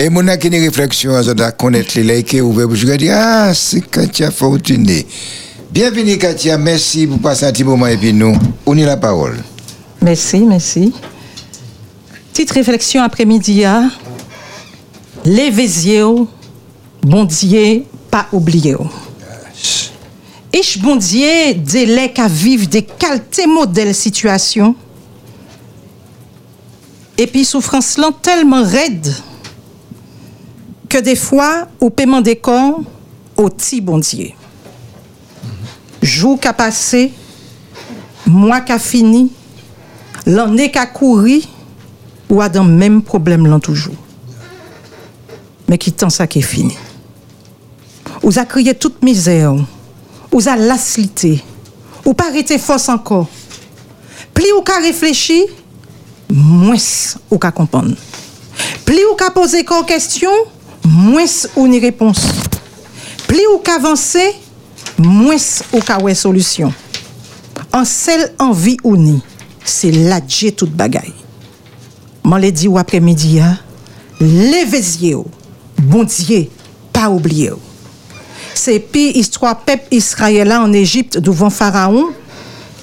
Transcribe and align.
Et 0.00 0.10
mon 0.10 0.28
a 0.28 0.36
une 0.36 0.54
réflexion, 0.54 1.20
doit 1.34 1.50
connaître 1.50 1.90
les 1.96 2.04
likes 2.04 2.36
ou 2.40 2.54
je 2.72 2.86
dis, 2.94 3.10
ah, 3.10 3.52
c'est 3.52 3.80
Katia 3.80 4.30
Fortuné. 4.30 5.04
Bienvenue 5.72 6.16
Katia, 6.16 6.56
merci 6.56 7.08
pour 7.08 7.18
passer 7.18 7.46
un 7.46 7.50
petit 7.50 7.64
moment 7.64 7.88
et 7.88 7.96
puis 7.96 8.12
nous, 8.12 8.38
on 8.64 8.76
y 8.76 8.82
la 8.82 8.96
parole. 8.96 9.38
Merci, 10.00 10.38
merci. 10.42 10.92
Petite 12.32 12.52
réflexion 12.52 13.02
après-midi, 13.02 13.64
hein? 13.64 13.90
les 15.24 15.50
bon 17.02 17.24
Dieu, 17.24 17.82
pas 18.08 18.28
oublié. 18.32 18.76
Ich 20.52 20.80
bon 20.80 20.94
Dieu, 20.94 21.54
délai 21.56 22.12
qu'à 22.12 22.28
vivre 22.28 22.68
des 22.68 22.82
qualités 22.82 23.48
modèles 23.48 23.96
situations. 23.96 24.76
Et 27.16 27.26
puis 27.26 27.44
souffrance 27.44 27.98
tellement 28.22 28.62
raide 28.62 29.12
que 30.88 30.98
des 30.98 31.16
fois, 31.16 31.68
au 31.80 31.90
paiement 31.90 32.20
des 32.20 32.36
corps, 32.36 32.80
au 33.36 33.48
petit 33.48 33.80
bon 33.80 33.98
Dieu. 33.98 34.30
Jour 36.02 36.40
qu'a 36.40 36.52
passé, 36.52 37.12
mois 38.26 38.60
qu'a 38.60 38.78
fini, 38.78 39.30
l'année 40.26 40.70
qu'a 40.70 40.86
couru, 40.86 41.42
ou 42.30 42.40
a 42.40 42.48
dans 42.48 42.64
même 42.64 43.02
problème 43.02 43.46
là 43.46 43.58
toujours. 43.58 43.94
Mais 45.68 45.78
qui 45.78 45.92
tant 45.92 46.10
ça 46.10 46.26
qui 46.26 46.42
fini. 46.42 46.76
Ou 48.22 48.30
a 48.36 48.44
crié 48.44 48.74
toute 48.74 49.02
misère, 49.02 49.54
ou 50.32 50.40
a 50.46 50.56
lassité, 50.56 51.42
ou 52.04 52.14
pas 52.14 52.28
arrêté 52.28 52.58
force 52.58 52.88
encore. 52.88 53.28
Plus 54.32 54.52
ou 54.58 54.62
qu'a 54.62 54.78
réfléchi, 54.78 55.44
moins 56.30 56.76
ou 57.30 57.38
qu'a 57.38 57.50
comprendre. 57.50 57.94
Plus 58.84 59.04
ou 59.12 59.14
qu'a 59.14 59.30
posé 59.30 59.64
question, 59.86 60.30
moins 60.88 61.26
ou 61.56 61.68
ni 61.68 61.78
réponse. 61.78 62.26
Plus 63.26 63.46
ou 63.54 63.58
qu'a 63.58 63.76
avancé, 63.76 64.34
moins 64.98 65.36
ou 65.72 65.80
qu'a 65.80 65.98
ouais 66.00 66.14
solution. 66.14 66.72
En 67.72 67.84
seule 67.84 68.32
envie 68.38 68.78
ou 68.82 68.96
ni, 68.96 69.20
c'est 69.64 69.90
l'adjet 69.90 70.52
toute 70.52 70.72
bagaille. 70.72 71.12
M'en 72.24 72.36
l'ai 72.36 72.52
dit 72.52 72.68
ou 72.68 72.78
après-midi, 72.78 73.40
levez 74.20 74.82
bon 75.78 76.04
Dieu, 76.04 76.48
pas 76.92 77.10
oublié. 77.10 77.52
C'est 78.54 78.80
puis 78.80 79.10
histoire 79.10 79.60
peuple 79.60 79.86
israélien 79.90 80.62
en 80.62 80.72
Égypte 80.72 81.18
devant 81.18 81.50
Pharaon, 81.50 82.06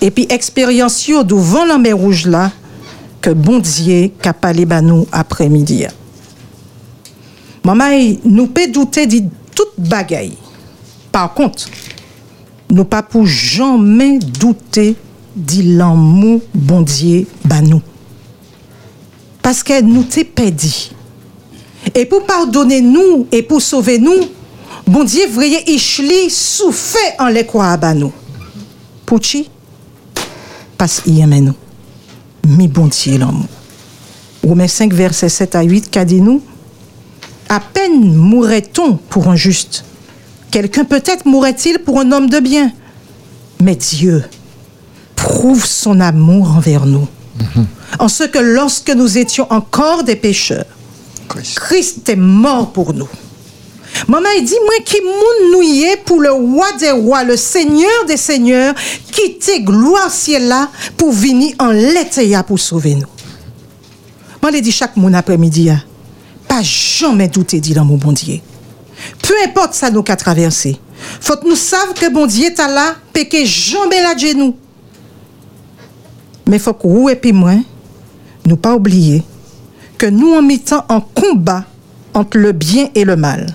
et 0.02 0.12
puis 0.12 0.28
expérience 0.30 1.08
devant 1.26 1.66
la 1.66 1.94
rouge 1.94 2.28
là, 2.28 2.52
que 3.22 3.32
bon 3.32 3.60
Dieu 3.60 4.12
qu'a 4.22 4.34
après-midi. 5.12 5.88
Maman, 7.66 8.16
nous 8.24 8.46
peut 8.46 8.68
douter 8.68 9.08
de 9.08 9.24
toute 9.56 9.74
bagaille. 9.80 10.38
Par 11.12 11.34
contre, 11.34 11.68
nous 12.70 12.86
pas 12.86 13.02
pour 13.02 13.26
jamais 13.26 14.20
douter 14.20 14.96
de 15.36 15.76
l'amour 15.76 16.42
bon 16.54 16.82
Dieu 16.82 17.26
nous. 17.64 17.82
Parce 19.42 19.64
que 19.64 19.82
nous 19.82 20.04
t'es 20.04 20.24
pédi. 20.24 20.92
Et 21.96 22.06
pour 22.06 22.24
pardonner 22.28 22.84
et 23.32 23.42
pour 23.42 23.62
sauver 23.64 23.98
nous, 23.98 24.22
Dieu 25.04 25.28
vreye 25.28 25.64
ichli 25.68 26.30
souffert 26.30 27.16
en 27.18 27.30
les 27.30 27.48
quoi 27.48 27.72
à 27.72 27.94
nous. 27.96 28.14
Pouchi, 29.08 29.50
parce 30.78 31.02
qu'il 31.02 31.20
aime 31.20 31.40
nous. 31.40 31.56
Mi 32.46 32.68
bon 32.68 32.86
Dieu 32.86 33.18
l'amour. 33.18 33.48
Romains 34.48 34.68
5, 34.68 34.94
verset 34.94 35.30
7 35.30 35.56
à 35.56 35.64
8, 35.64 35.90
qu'a 35.90 36.06
dit 36.06 36.22
nous, 36.22 36.44
à 37.50 37.60
peine 37.60 38.14
mourrait-on 38.14 38.94
pour 38.94 39.28
un 39.28 39.36
juste? 39.36 39.84
Quelqu'un 40.52 40.86
peut-être 40.86 41.26
mourrait-il 41.26 41.80
pour 41.80 42.00
un 42.00 42.12
homme 42.12 42.30
de 42.30 42.40
bien. 42.40 42.72
Mais 43.62 43.76
Dieu 43.76 44.24
prouve 45.16 45.66
son 45.66 46.00
amour 46.00 46.56
envers 46.56 46.86
nous. 46.86 47.08
Mhm. 47.40 47.66
En 48.00 48.08
ce 48.08 48.24
que 48.24 48.40
lorsque 48.40 48.90
nous 48.90 49.18
étions 49.18 49.52
encore 49.52 50.04
des 50.04 50.16
pécheurs, 50.16 50.66
Christ 51.28 52.08
est 52.10 52.16
mort 52.16 52.72
pour 52.72 52.94
nous. 52.94 53.10
Maman, 54.08 54.30
il 54.38 54.46
dit, 54.46 54.56
moi 54.66 54.76
qui 54.86 54.98
moun 55.02 55.96
pour 56.06 56.22
le 56.22 56.32
roi 56.32 56.68
des 56.80 56.92
rois, 56.92 57.24
le 57.24 57.38
seigneur 57.38 58.06
des 58.08 58.18
seigneurs, 58.18 58.74
qui 59.12 59.64
gloire 59.64 60.12
ciel 60.12 60.48
là 60.48 60.70
pour 60.98 61.12
venir 61.12 61.56
en 61.60 61.70
l'été 61.70 62.38
pour 62.46 62.60
sauver 62.60 62.96
nous. 62.96 63.08
Moi, 64.42 64.52
il 64.54 64.62
dit 64.62 64.72
chaque 64.72 64.96
moun 64.96 65.16
après-midi, 65.16 65.70
hein, 65.70 65.82
pas 66.48 66.62
jamais 66.62 67.28
douter 67.28 67.60
dit 67.60 67.74
dans 67.74 67.86
mon 67.86 67.98
bon 67.98 68.12
Dieu. 68.12 68.40
Peu 69.22 69.34
importe 69.46 69.74
ça 69.74 69.90
nous 69.90 70.04
qu'a 70.04 70.16
traversé. 70.16 70.80
Faut 71.20 71.36
que 71.36 71.48
nous 71.48 71.56
savions 71.56 71.94
que 71.94 72.12
bon 72.12 72.26
Dieu 72.26 72.46
est 72.46 72.58
là, 72.58 72.96
péché 73.12 73.46
jamais 73.46 74.02
la 74.02 74.16
nous. 74.34 74.56
Mais 76.48 76.60
faut 76.60 76.74
que 76.74 76.88
vous 76.88 77.10
et 77.10 77.16
puis 77.16 77.34
moi, 77.34 77.56
nous 78.46 78.58
pas 78.58 78.76
oublier 78.76 79.24
que 79.98 80.06
nous 80.06 80.34
en 80.34 80.42
mettant 80.42 80.86
en 80.90 81.02
combat 81.02 81.66
entre 82.14 82.38
le 82.38 82.52
bien 82.52 82.90
et 82.96 83.04
le 83.04 83.16
mal. 83.16 83.48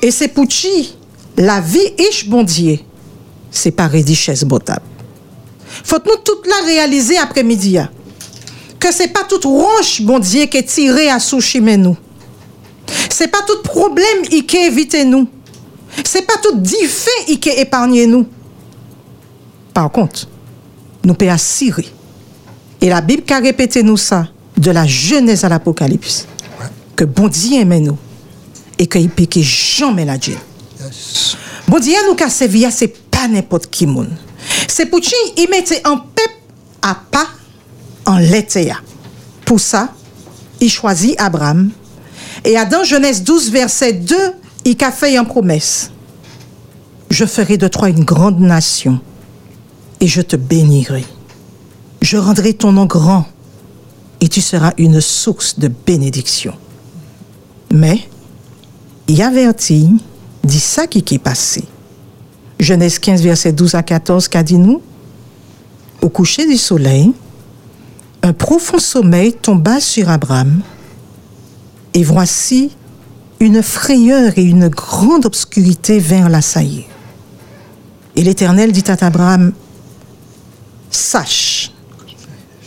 Et 0.00 0.10
c'est 0.10 0.28
pour 0.28 0.46
qui 0.46 0.94
la 1.36 1.60
vie 1.60 1.94
ish 1.98 2.28
bon 2.28 2.42
Dieu, 2.42 2.78
c'est 3.50 3.70
pas 3.70 3.86
richesse 3.86 4.44
botable. 4.44 4.82
Faut 5.84 5.98
nous 6.04 6.16
toute 6.24 6.46
la 6.46 6.66
réaliser 6.66 7.18
après-midi 7.18 7.78
que 8.78 8.92
c'est 8.92 9.08
pas 9.08 9.24
toute 9.24 9.44
roche 9.44 10.02
bon 10.02 10.18
Dieu 10.18 10.46
qui 10.46 10.58
est 10.58 10.62
tiré 10.62 11.08
à 11.08 11.18
mais 11.60 11.76
nous. 11.76 11.96
C'est 13.10 13.28
pas 13.28 13.42
tout 13.46 13.62
problème 13.62 14.22
qui 14.22 14.56
évite 14.56 14.96
nous. 15.06 15.26
C'est 16.04 16.22
pas 16.22 16.36
tout 16.42 16.56
défait 16.56 17.32
qui 17.38 17.48
épargne 17.50 18.04
nous. 18.04 18.26
Par 19.74 19.90
contre, 19.90 20.26
nous 21.04 21.14
pouvons 21.14 21.32
assurer. 21.32 21.88
Et 22.80 22.88
la 22.88 23.00
Bible 23.00 23.22
a 23.32 23.38
répété 23.38 23.82
nous 23.82 23.96
ça 23.96 24.28
de 24.56 24.70
la 24.70 24.86
Genèse 24.86 25.44
à 25.44 25.48
l'Apocalypse. 25.48 26.26
Que 26.96 27.04
bon 27.04 27.28
Dieu 27.28 27.60
aime 27.60 27.78
nous 27.78 27.98
et 28.78 28.86
qu'il 28.86 29.10
peut 29.10 29.26
jamais 29.40 30.04
la 30.04 30.16
Dieu. 30.16 30.36
Bon 31.66 31.78
Dieu 31.78 31.94
nous 32.08 32.16
a 32.24 32.30
servi, 32.30 32.66
c'est 32.70 32.96
pas 33.10 33.28
n'importe 33.28 33.68
qui 33.68 33.86
monde. 33.86 34.10
C'est 34.66 34.86
pour 34.86 35.00
ça 35.02 35.16
il 35.36 35.48
mettait 35.50 35.86
en 35.86 35.98
peuple 35.98 36.38
à 36.82 36.94
pas 37.10 37.26
en 38.08 38.18
l'été. 38.18 38.72
Pour 39.44 39.60
ça, 39.60 39.90
il 40.60 40.70
choisit 40.70 41.14
Abraham. 41.20 41.70
Et 42.44 42.54
dans 42.70 42.82
Genèse 42.82 43.22
12, 43.22 43.50
verset 43.50 43.92
2, 43.92 44.16
il 44.64 44.82
a 44.82 44.90
fait 44.90 45.14
une 45.14 45.26
promesse. 45.26 45.90
Je 47.10 47.24
ferai 47.26 47.58
de 47.58 47.68
toi 47.68 47.88
une 47.88 48.04
grande 48.04 48.40
nation 48.40 49.00
et 50.00 50.06
je 50.06 50.20
te 50.22 50.36
bénirai. 50.36 51.04
Je 52.00 52.16
rendrai 52.16 52.54
ton 52.54 52.72
nom 52.72 52.86
grand 52.86 53.26
et 54.20 54.28
tu 54.28 54.40
seras 54.40 54.72
une 54.78 55.00
source 55.00 55.58
de 55.58 55.68
bénédiction. 55.68 56.54
Mais, 57.70 58.00
il 59.06 59.20
un 59.20 59.52
dit 60.44 60.60
ça 60.60 60.86
qui 60.86 61.04
est 61.14 61.18
passé. 61.18 61.64
Genèse 62.58 62.98
15, 62.98 63.22
verset 63.22 63.52
12 63.52 63.74
à 63.74 63.82
14, 63.82 64.28
qu'a 64.28 64.42
dit 64.42 64.58
nous? 64.58 64.80
Au 66.00 66.08
coucher 66.08 66.46
du 66.46 66.56
soleil, 66.56 67.12
un 68.28 68.34
profond 68.34 68.78
sommeil 68.78 69.32
tomba 69.32 69.80
sur 69.80 70.10
Abraham, 70.10 70.60
et 71.94 72.02
voici 72.02 72.76
une 73.40 73.62
frayeur 73.62 74.34
et 74.36 74.42
une 74.42 74.68
grande 74.68 75.24
obscurité 75.24 75.98
vers 75.98 76.28
l'assaillir. 76.28 76.84
Et 78.16 78.22
l'Éternel 78.22 78.72
dit 78.72 78.84
à 78.88 78.96
Abraham, 79.06 79.52
Sache 80.90 81.72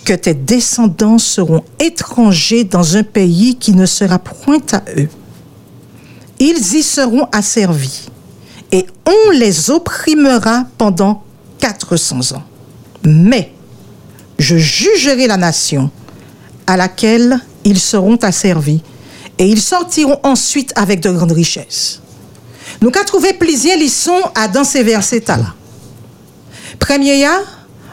que 0.03 0.13
tes 0.13 0.33
descendants 0.33 1.19
seront 1.19 1.63
étrangers 1.79 2.63
dans 2.63 2.97
un 2.97 3.03
pays 3.03 3.55
qui 3.55 3.73
ne 3.73 3.85
sera 3.85 4.17
point 4.17 4.65
à 4.71 4.81
eux. 4.97 5.09
Ils 6.39 6.73
y 6.73 6.81
seront 6.81 7.27
asservis 7.31 8.07
et 8.71 8.87
on 9.05 9.31
les 9.31 9.69
opprimera 9.69 10.65
pendant 10.79 11.23
400 11.59 12.35
ans. 12.35 12.43
Mais 13.03 13.50
je 14.41 14.57
jugerai 14.57 15.27
la 15.27 15.37
nation 15.37 15.89
à 16.67 16.77
laquelle 16.77 17.39
ils 17.63 17.79
seront 17.79 18.17
asservis 18.17 18.81
et 19.37 19.45
ils 19.45 19.61
sortiront 19.61 20.19
ensuite 20.23 20.73
avec 20.75 20.99
de 20.99 21.11
grandes 21.11 21.31
richesses. 21.31 22.01
Nous 22.81 22.89
avons 22.93 23.05
trouvé 23.05 23.33
plusieurs 23.33 23.77
leçons 23.77 24.21
à 24.35 24.47
dans 24.47 24.63
ces 24.63 24.83
versets-là. 24.83 25.53
Premier, 26.79 27.27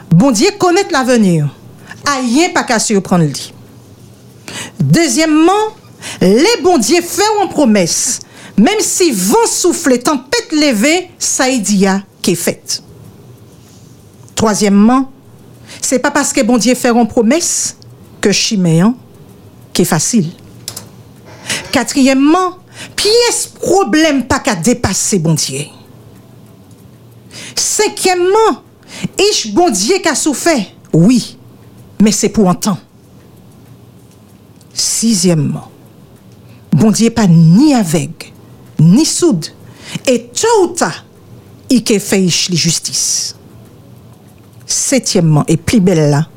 bon 0.09 0.31
Dieu 0.31 0.49
connaît 0.57 0.87
l'avenir 0.91 1.49
rien 2.17 2.49
pas 2.49 2.63
qu'à 2.63 2.79
surprendre. 2.79 3.25
Deuxièmement, 4.79 5.51
les 6.21 6.61
bons 6.63 6.77
dieux 6.77 7.01
font 7.01 7.47
promesse. 7.49 8.19
Même 8.57 8.79
si 8.79 9.11
vent 9.11 9.47
souffler, 9.47 9.99
tempête 9.99 10.51
levée, 10.51 11.09
ça 11.17 11.49
y 11.49 11.59
dit 11.59 11.85
qui 12.21 12.31
est 12.31 12.35
fait. 12.35 12.83
Troisièmement, 14.35 15.11
c'est 15.89 15.97
pas 15.97 16.11
parce 16.11 16.31
que 16.31 16.41
bon 16.41 16.59
Dieu 16.59 16.75
fait 16.75 16.91
une 16.91 17.07
promesse 17.07 17.75
que 18.21 18.31
chiméan 18.31 18.93
qui 19.73 19.81
est 19.81 19.85
facile. 19.85 20.29
Quatrièmement, 21.71 22.59
pièce 22.95 23.47
problème 23.59 24.27
pas 24.27 24.37
qu'à 24.37 24.53
dépasser 24.53 25.17
bon 25.17 25.33
Dieu. 25.33 25.61
Cinquièmement, 27.55 28.61
ish 29.17 29.51
bon 29.51 29.71
Dieu 29.71 29.95
qu'a 30.03 30.13
souffert, 30.13 30.63
oui, 30.93 31.39
mais 31.99 32.11
c'est 32.11 32.29
pour 32.29 32.47
un 32.47 32.55
temps. 32.55 32.77
Sixièmement, 34.71 35.71
bon 36.71 36.91
Dieu 36.91 37.09
pas 37.09 37.25
ni 37.25 37.73
avec, 37.73 38.31
ni 38.77 39.05
soude, 39.05 39.47
et 40.05 40.27
tôt 40.27 40.65
ou 40.65 40.67
tard, 40.67 41.03
il 41.71 41.83
fait 41.99 42.27
justice. 42.27 43.33
Septièmement, 44.71 45.43
et 45.47 45.57
plus 45.57 45.79
belle 45.79 46.11
là, 46.11 46.27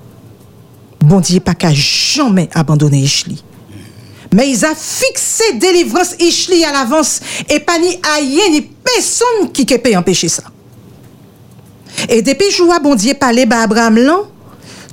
bon 1.00 1.20
Dieu 1.20 1.38
pas 1.40 1.52
jamais 1.70 2.48
abandonner 2.54 3.00
Ishli. 3.00 3.44
Mais 4.32 4.48
ils 4.50 4.64
a 4.64 4.74
fixé 4.74 5.52
délivrance 5.58 6.14
Ishli 6.18 6.64
à 6.64 6.72
l'avance 6.72 7.20
et 7.50 7.60
pas 7.60 7.78
ni 7.78 8.00
aïe 8.16 8.40
ni 8.50 8.62
personne 8.62 9.52
qui 9.52 9.66
peut 9.66 9.94
empêcher 9.94 10.30
ça. 10.30 10.44
Et 12.08 12.22
depuis 12.22 12.50
jour 12.50 12.72
bon 12.82 12.94
Dieu 12.94 13.12
parler 13.12 13.46
à 13.50 13.64
Abraham 13.64 13.98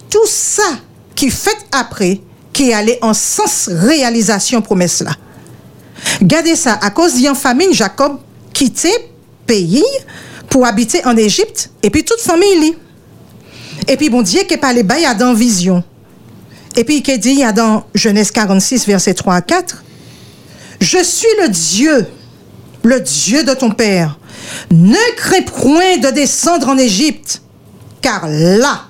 tout 0.10 0.28
ça 0.28 0.78
qui 1.16 1.30
fait 1.30 1.66
après 1.72 2.20
qui 2.52 2.74
allait 2.74 3.00
en 3.02 3.14
sens 3.14 3.70
réalisation 3.72 4.62
promesse 4.62 5.00
là. 5.00 5.12
Gardez 6.22 6.58
ça 6.58 6.78
à 6.82 6.90
cause 6.90 7.16
d'une 7.16 7.36
famine 7.36 7.72
Jacob 7.72 8.18
quittait 8.52 9.10
pays 9.46 9.86
pour 10.50 10.66
habiter 10.66 11.06
en 11.06 11.16
Égypte 11.16 11.70
et 11.82 11.90
puis 11.90 12.04
toute 12.04 12.20
famille. 12.20 12.76
Et 13.90 13.98
puis 13.98 14.10
bon 14.10 14.22
Dieu 14.22 14.44
qui 14.48 14.56
parlé 14.56 14.84
bas 14.84 14.98
il 14.98 15.04
y 15.04 15.06
a 15.06 15.14
dans 15.14 15.34
vision. 15.34 15.84
Et 16.78 16.86
puis 16.86 17.04
qui 17.04 17.20
dit 17.20 17.32
il 17.32 17.40
y 17.40 17.44
a 17.44 17.52
dans 17.52 17.84
Genèse 17.94 18.32
46 18.32 18.88
verset 18.88 19.14
3 19.14 19.36
à 19.36 19.42
4 19.42 19.84
Je 20.80 21.04
suis 21.04 21.28
le 21.42 21.50
Dieu 21.50 22.08
le 22.84 23.00
Dieu 23.00 23.44
de 23.44 23.54
ton 23.54 23.72
père. 23.72 24.18
Ne 24.72 25.16
crains 25.16 25.42
point 25.42 25.98
de 25.98 26.10
descendre 26.10 26.70
en 26.70 26.78
Égypte, 26.78 27.42
car 28.02 28.28
là, 28.28 28.86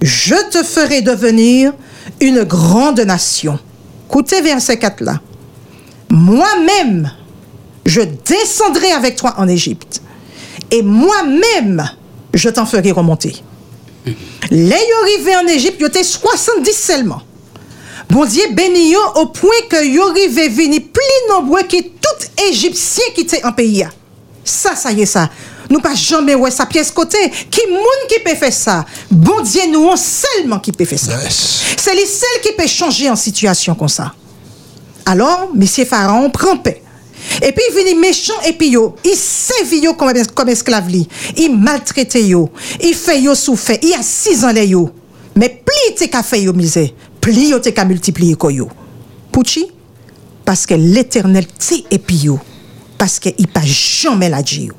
je 0.00 0.34
te 0.50 0.62
ferai 0.62 1.02
devenir 1.02 1.72
une 2.20 2.44
grande 2.44 3.00
nation. 3.00 3.58
Écoutez 4.08 4.40
verset 4.40 4.78
4 4.78 5.02
là. 5.02 5.20
Moi-même, 6.10 7.10
je 7.84 8.00
descendrai 8.00 8.92
avec 8.92 9.16
toi 9.16 9.34
en 9.36 9.46
Égypte, 9.46 10.00
et 10.70 10.82
moi-même, 10.82 11.88
je 12.32 12.48
t'en 12.48 12.64
ferai 12.64 12.90
remonter. 12.92 13.42
Les 14.50 14.86
arrivés 15.02 15.36
en 15.36 15.46
Égypte, 15.46 15.82
étaient 15.82 16.04
70 16.04 16.72
seulement. 16.72 17.22
Bon 18.08 18.24
Dieu 18.24 18.44
béni 18.52 18.90
yo 18.92 19.00
au 19.16 19.26
point 19.26 19.50
que 19.68 19.84
yo 19.84 20.08
arrivé 20.08 20.48
venir 20.48 20.80
plus 20.92 21.32
nombreux 21.34 21.62
que 21.62 21.76
tout 21.82 22.42
Égyptien 22.50 23.04
qui 23.14 23.22
était 23.22 23.44
en 23.44 23.52
pays. 23.52 23.86
Ça, 24.44 24.74
ça 24.74 24.92
y 24.92 25.02
est 25.02 25.06
ça. 25.06 25.28
Nous 25.68 25.80
pas 25.80 25.94
jamais 25.94 26.34
ouais 26.34 26.50
sa 26.50 26.64
pièce 26.64 26.90
côté. 26.90 27.18
Qui 27.50 27.60
moun 27.68 27.82
qui 28.08 28.18
peut 28.20 28.34
faire 28.34 28.52
ça? 28.52 28.86
Bon 29.10 29.42
Dieu 29.42 29.62
nous 29.70 29.84
on 29.84 29.96
seulement 29.96 30.58
qui 30.58 30.72
peut 30.72 30.86
faire 30.86 30.98
ça. 30.98 31.22
Yes. 31.22 31.62
C'est 31.76 31.94
les 31.94 32.06
seuls 32.06 32.40
qui 32.42 32.52
peuvent 32.52 32.66
changer 32.66 33.10
en 33.10 33.16
situation 33.16 33.74
comme 33.74 33.88
ça. 33.88 34.14
Alors, 35.04 35.48
monsieur 35.54 35.84
Pharaon 35.84 36.30
prend 36.30 36.56
paix. 36.56 36.82
Et 37.42 37.52
puis, 37.52 37.62
il 37.70 37.84
vient 37.84 38.00
méchant 38.00 38.40
et 38.46 38.52
puis 38.52 38.70
yo, 38.70 38.94
il 39.04 39.16
sévit 39.16 39.86
comme, 39.96 40.12
comme 40.34 40.48
esclave. 40.48 40.90
Il 41.36 41.56
maltraite 41.56 42.14
yo. 42.14 42.50
Il 42.82 42.94
fait 42.94 43.22
souffrir. 43.34 43.78
Il 43.82 43.94
a 43.94 44.02
six 44.02 44.44
ans. 44.44 44.52
Mais 45.36 45.62
plus 45.64 45.94
te 45.94 46.04
ka 46.10 46.22
fait 46.22 46.42
yo 46.42 46.52
plus 47.20 47.48
yo 47.48 47.58
te 47.58 47.68
ka 47.70 47.84
multiplier. 47.84 48.36
Pouchi? 49.30 49.66
Parce 50.44 50.66
que 50.66 50.74
l'éternel 50.74 51.46
te 51.46 51.74
et. 51.90 52.00
Parce 52.96 53.18
qu'il 53.18 53.46
pas 53.46 53.64
jamais 53.64 54.28
la 54.28 54.42
dit 54.42 54.64
yo. 54.64 54.74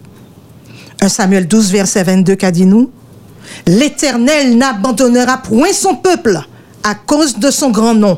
1 1.02 1.08
Samuel 1.08 1.48
12, 1.48 1.72
verset 1.72 2.04
22, 2.04 2.36
qu'a 2.36 2.52
dit 2.52 2.66
nous, 2.66 2.92
L'Éternel 3.66 4.58
n'abandonnera 4.58 5.38
point 5.38 5.74
son 5.74 5.96
peuple 5.96 6.40
à 6.84 6.96
cause 6.96 7.38
de 7.38 7.52
son 7.52 7.70
grand 7.72 7.94
nom, 7.94 8.18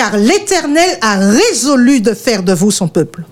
car 0.00 0.16
l'Éternel 0.16 0.96
a 1.02 1.16
résolu 1.16 2.00
de 2.00 2.14
faire 2.14 2.42
de 2.42 2.54
vous 2.54 2.70
son 2.70 2.88
peuple. 2.88 3.22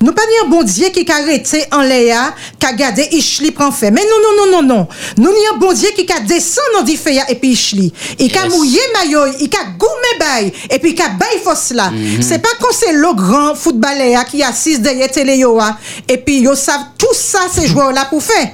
Nous 0.00 0.12
pas 0.12 0.22
dire 0.22 0.48
bon 0.48 0.64
Dieu 0.64 0.88
qui 0.88 1.08
a 1.08 1.14
arrêté 1.14 1.62
en 1.70 1.82
Léa, 1.82 2.34
qui 2.58 2.66
a 2.66 2.72
gardé 2.72 3.06
Ishli 3.12 3.52
prend 3.52 3.70
fait. 3.70 3.92
Mais 3.92 4.00
non, 4.00 4.16
non, 4.24 4.44
non, 4.44 4.50
non, 4.50 4.74
non. 4.74 4.88
Nous 5.18 5.30
n'y 5.30 5.46
un 5.54 5.58
bon 5.58 5.72
Dieu 5.72 5.90
qui 5.94 6.12
a 6.12 6.18
descendu 6.18 6.66
dans 6.74 6.82
Difeya 6.82 7.30
et 7.30 7.36
puis 7.36 7.50
Ishli. 7.50 7.92
Il 8.18 8.36
a 8.36 8.48
mouillé 8.48 8.80
maillot, 8.92 9.26
il 9.38 9.48
a 9.54 9.64
goumé 9.78 10.18
bail, 10.18 10.52
et 10.68 10.80
puis 10.80 10.96
il 10.98 11.00
a 11.00 11.10
bail 11.10 11.38
force 11.44 11.70
là. 11.70 11.92
C'est 12.20 12.42
pas 12.42 12.48
quand 12.60 12.72
c'est 12.72 12.92
le 12.92 13.14
grand 13.14 13.54
footballeur 13.54 14.24
qui 14.24 14.42
assise 14.42 14.80
derrière 14.80 15.12
télé 15.12 15.44
hein, 15.44 15.76
et 16.08 16.18
puis 16.18 16.40
yo 16.40 16.56
savent 16.56 16.86
tout 16.98 17.14
ça, 17.14 17.42
ces 17.52 17.68
joueurs 17.68 17.92
là 17.92 18.06
pour 18.06 18.20
faire. 18.20 18.48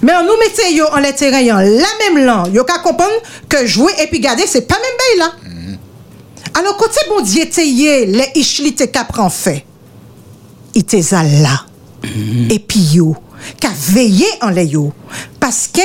Mais 0.00 0.12
on 0.14 0.22
nous 0.22 0.38
mettait 0.38 0.74
yo 0.74 0.84
en 0.92 1.00
les 1.00 1.12
terrain 1.12 1.56
en 1.56 1.60
la 1.60 1.88
même 2.04 2.24
langue. 2.24 2.54
Yo 2.54 2.62
qu'à 2.62 2.78
comprendre 2.78 3.20
que 3.48 3.66
jouer 3.66 3.92
et 4.00 4.06
puis 4.06 4.20
garder, 4.20 4.44
c'est 4.46 4.68
pas 4.68 4.76
même 4.76 5.18
bail 5.18 5.18
là. 5.18 5.49
Alors, 6.54 6.76
quand 6.76 6.86
c'est 6.90 7.08
bon 7.08 7.20
Dieu 7.20 7.44
les 7.56 8.30
Ishli 8.34 8.74
te 8.74 8.84
ka 8.84 9.04
prend 9.04 9.30
fait, 9.30 9.64
il 10.74 10.84
te 10.84 10.96
là. 11.14 11.64
Et 12.48 12.58
puis 12.58 12.80
yo, 12.80 13.14
qu'a 13.60 13.70
veillé 13.74 14.26
en 14.40 14.50
les 14.50 14.66
yo. 14.66 14.92
Parce 15.38 15.68
que, 15.68 15.80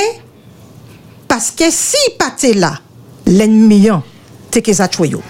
parce 1.28 1.50
que 1.50 1.64
si 1.70 1.96
pas 2.18 2.34
là, 2.54 2.80
l'ennemi 3.26 3.88
hein, 3.88 4.02
te 4.50 4.72
za 4.72 4.88
tué 4.88 5.08
yo. 5.08 5.22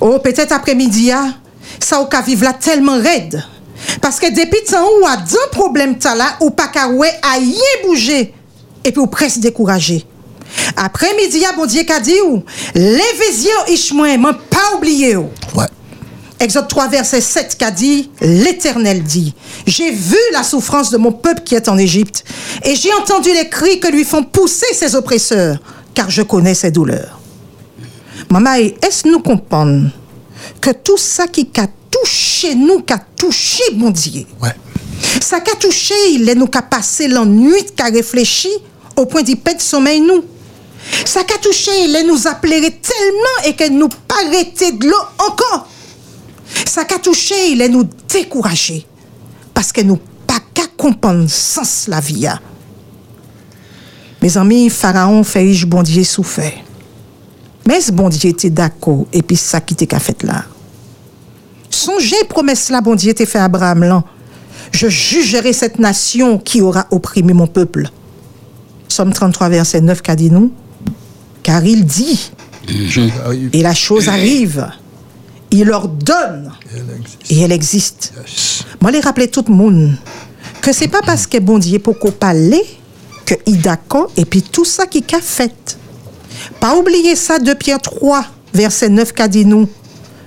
Oh, 0.00 0.18
peut-être 0.18 0.52
après-midi, 0.52 1.10
ça 1.80 2.00
ou 2.00 2.06
ka 2.06 2.20
vivre 2.22 2.44
là 2.44 2.52
tellement 2.52 2.98
raide. 2.98 3.42
Parce 4.00 4.18
que 4.18 4.26
depuis 4.26 4.64
temps 4.64 4.86
ou 5.00 5.06
a 5.06 5.16
d'un 5.16 5.48
problème 5.52 5.98
ta 5.98 6.14
là, 6.14 6.36
ou 6.40 6.50
pas 6.50 6.70
ouais 6.88 7.12
a 7.22 7.38
bouger. 7.84 8.34
Et 8.84 8.92
puis 8.92 9.00
ou 9.00 9.06
presque 9.06 9.38
découragé. 9.38 10.06
Après-midi, 10.76 11.44
bon 11.56 11.66
Dieu 11.66 11.82
qu'a 11.84 12.00
dit 12.00 12.20
ou, 12.26 12.42
levez-y 12.74 13.72
Ishmael, 13.72 14.18
m'en 14.20 14.34
pas 14.34 14.76
oublié 14.76 15.16
ou. 15.16 15.28
Ouais. 15.54 15.66
Exode 16.40 16.68
3, 16.68 16.88
verset 16.88 17.20
7, 17.20 17.56
qu'a 17.58 17.70
dit, 17.70 18.10
l'Éternel 18.20 19.02
dit, 19.02 19.34
j'ai 19.66 19.90
vu 19.90 20.16
la 20.32 20.42
souffrance 20.42 20.90
de 20.90 20.96
mon 20.98 21.12
peuple 21.12 21.42
qui 21.42 21.54
est 21.54 21.68
en 21.68 21.78
Égypte, 21.78 22.24
et 22.64 22.74
j'ai 22.74 22.92
entendu 22.94 23.30
les 23.32 23.48
cris 23.48 23.78
que 23.80 23.88
lui 23.88 24.04
font 24.04 24.22
pousser 24.24 24.72
ses 24.74 24.94
oppresseurs, 24.94 25.58
car 25.94 26.10
je 26.10 26.22
connais 26.22 26.54
ses 26.54 26.70
douleurs. 26.70 27.20
Maman, 28.30 28.54
est-ce 28.54 29.06
nous 29.08 29.20
comprendre 29.20 29.90
que 30.60 30.70
tout 30.70 30.96
ça 30.98 31.28
qui 31.28 31.48
a 31.56 31.66
touché 31.90 32.54
nous, 32.54 32.80
qui 32.80 32.92
a 32.92 32.98
touché 33.16 33.62
mon 33.74 33.90
Dieu, 33.90 34.26
Ouais. 34.42 34.54
ça 35.20 35.40
qu'a 35.40 35.54
touché, 35.56 35.94
il 36.10 36.28
est 36.28 36.34
nous 36.34 36.48
qu'a 36.48 36.62
passé 36.62 37.06
la 37.06 37.24
nuit, 37.24 37.64
qu'a 37.76 37.84
réfléchi, 37.84 38.50
au 38.96 39.06
point 39.06 39.22
d'y 39.22 39.36
perdre 39.36 39.60
sommeil 39.60 40.00
nous. 40.00 40.24
Ça 41.04 41.24
qu'a 41.24 41.38
touché, 41.38 41.70
il 41.84 41.94
est 41.94 42.04
nous 42.04 42.26
appelé 42.26 42.60
tellement 42.60 43.46
et 43.46 43.54
que 43.54 43.68
nous 43.70 43.88
arrêté 44.22 44.72
de 44.72 44.86
l'eau 44.86 45.02
encore. 45.18 45.68
Ça 46.66 46.84
qu'a 46.84 46.98
touché, 46.98 47.34
il 47.50 47.60
est 47.60 47.68
nous 47.68 47.88
découragé. 48.08 48.86
Parce 49.52 49.72
que 49.72 49.80
nous 49.80 49.98
pas 50.26 50.40
qu'à 50.52 50.66
comprendre 50.76 51.26
la 51.88 52.00
vie. 52.00 52.26
a. 52.26 52.40
Mes 54.20 54.36
amis, 54.36 54.70
Pharaon 54.70 55.22
fait 55.22 55.40
riche 55.40 55.66
bon 55.66 55.84
souffert. 56.04 56.52
Mais 57.66 57.80
ce 57.80 57.92
bon 57.92 58.08
Dieu 58.08 58.30
était 58.30 58.50
d'accord 58.50 59.06
et 59.12 59.22
puis 59.22 59.36
ça 59.36 59.60
qui 59.60 59.74
qu'a 59.86 59.98
fait 59.98 60.22
là. 60.22 60.44
Songez 61.70 62.24
promesse 62.28 62.70
là, 62.70 62.80
bon 62.80 62.94
Dieu 62.94 63.14
t'est 63.14 63.26
fait 63.26 63.38
à 63.38 63.44
Abraham 63.44 63.84
là. 63.84 64.04
Je 64.70 64.88
jugerai 64.88 65.52
cette 65.52 65.78
nation 65.78 66.38
qui 66.38 66.60
aura 66.60 66.86
opprimé 66.90 67.32
mon 67.32 67.46
peuple. 67.46 67.88
Somme 68.88 69.12
33, 69.12 69.48
verset 69.48 69.80
9, 69.80 70.02
qu'a 70.02 70.16
dit 70.16 70.30
nous? 70.30 70.52
Car 71.44 71.64
il 71.64 71.84
dit, 71.84 72.32
et 73.52 73.62
la 73.62 73.74
chose 73.74 74.08
arrive, 74.08 74.68
il 75.52 75.70
ordonne, 75.70 76.50
et 77.30 77.40
elle 77.40 77.52
existe. 77.52 78.12
Moi, 78.80 78.90
les 78.90 79.00
rappeler 79.00 79.28
tout 79.28 79.44
le 79.46 79.54
monde 79.54 79.96
que 80.60 80.72
c'est 80.72 80.88
pas 80.88 81.02
parce 81.02 81.26
que 81.26 81.36
bon 81.38 81.58
Dieu 81.58 81.78
pour 81.78 81.98
qu'on 81.98 82.10
parler 82.10 82.62
que 83.26 83.34
il 83.44 83.60
d'accord 83.60 84.10
et 84.16 84.24
puis 84.24 84.40
tout 84.40 84.64
ça 84.64 84.86
qui 84.86 85.02
qu'a 85.02 85.20
fait. 85.20 85.76
Pas 86.58 86.74
oublier 86.76 87.16
ça 87.16 87.38
de 87.38 87.52
Pierre 87.52 87.82
3, 87.82 88.24
verset 88.54 88.88
9 88.88 89.12
qu'a 89.12 89.28
dit 89.28 89.44
nous. 89.44 89.68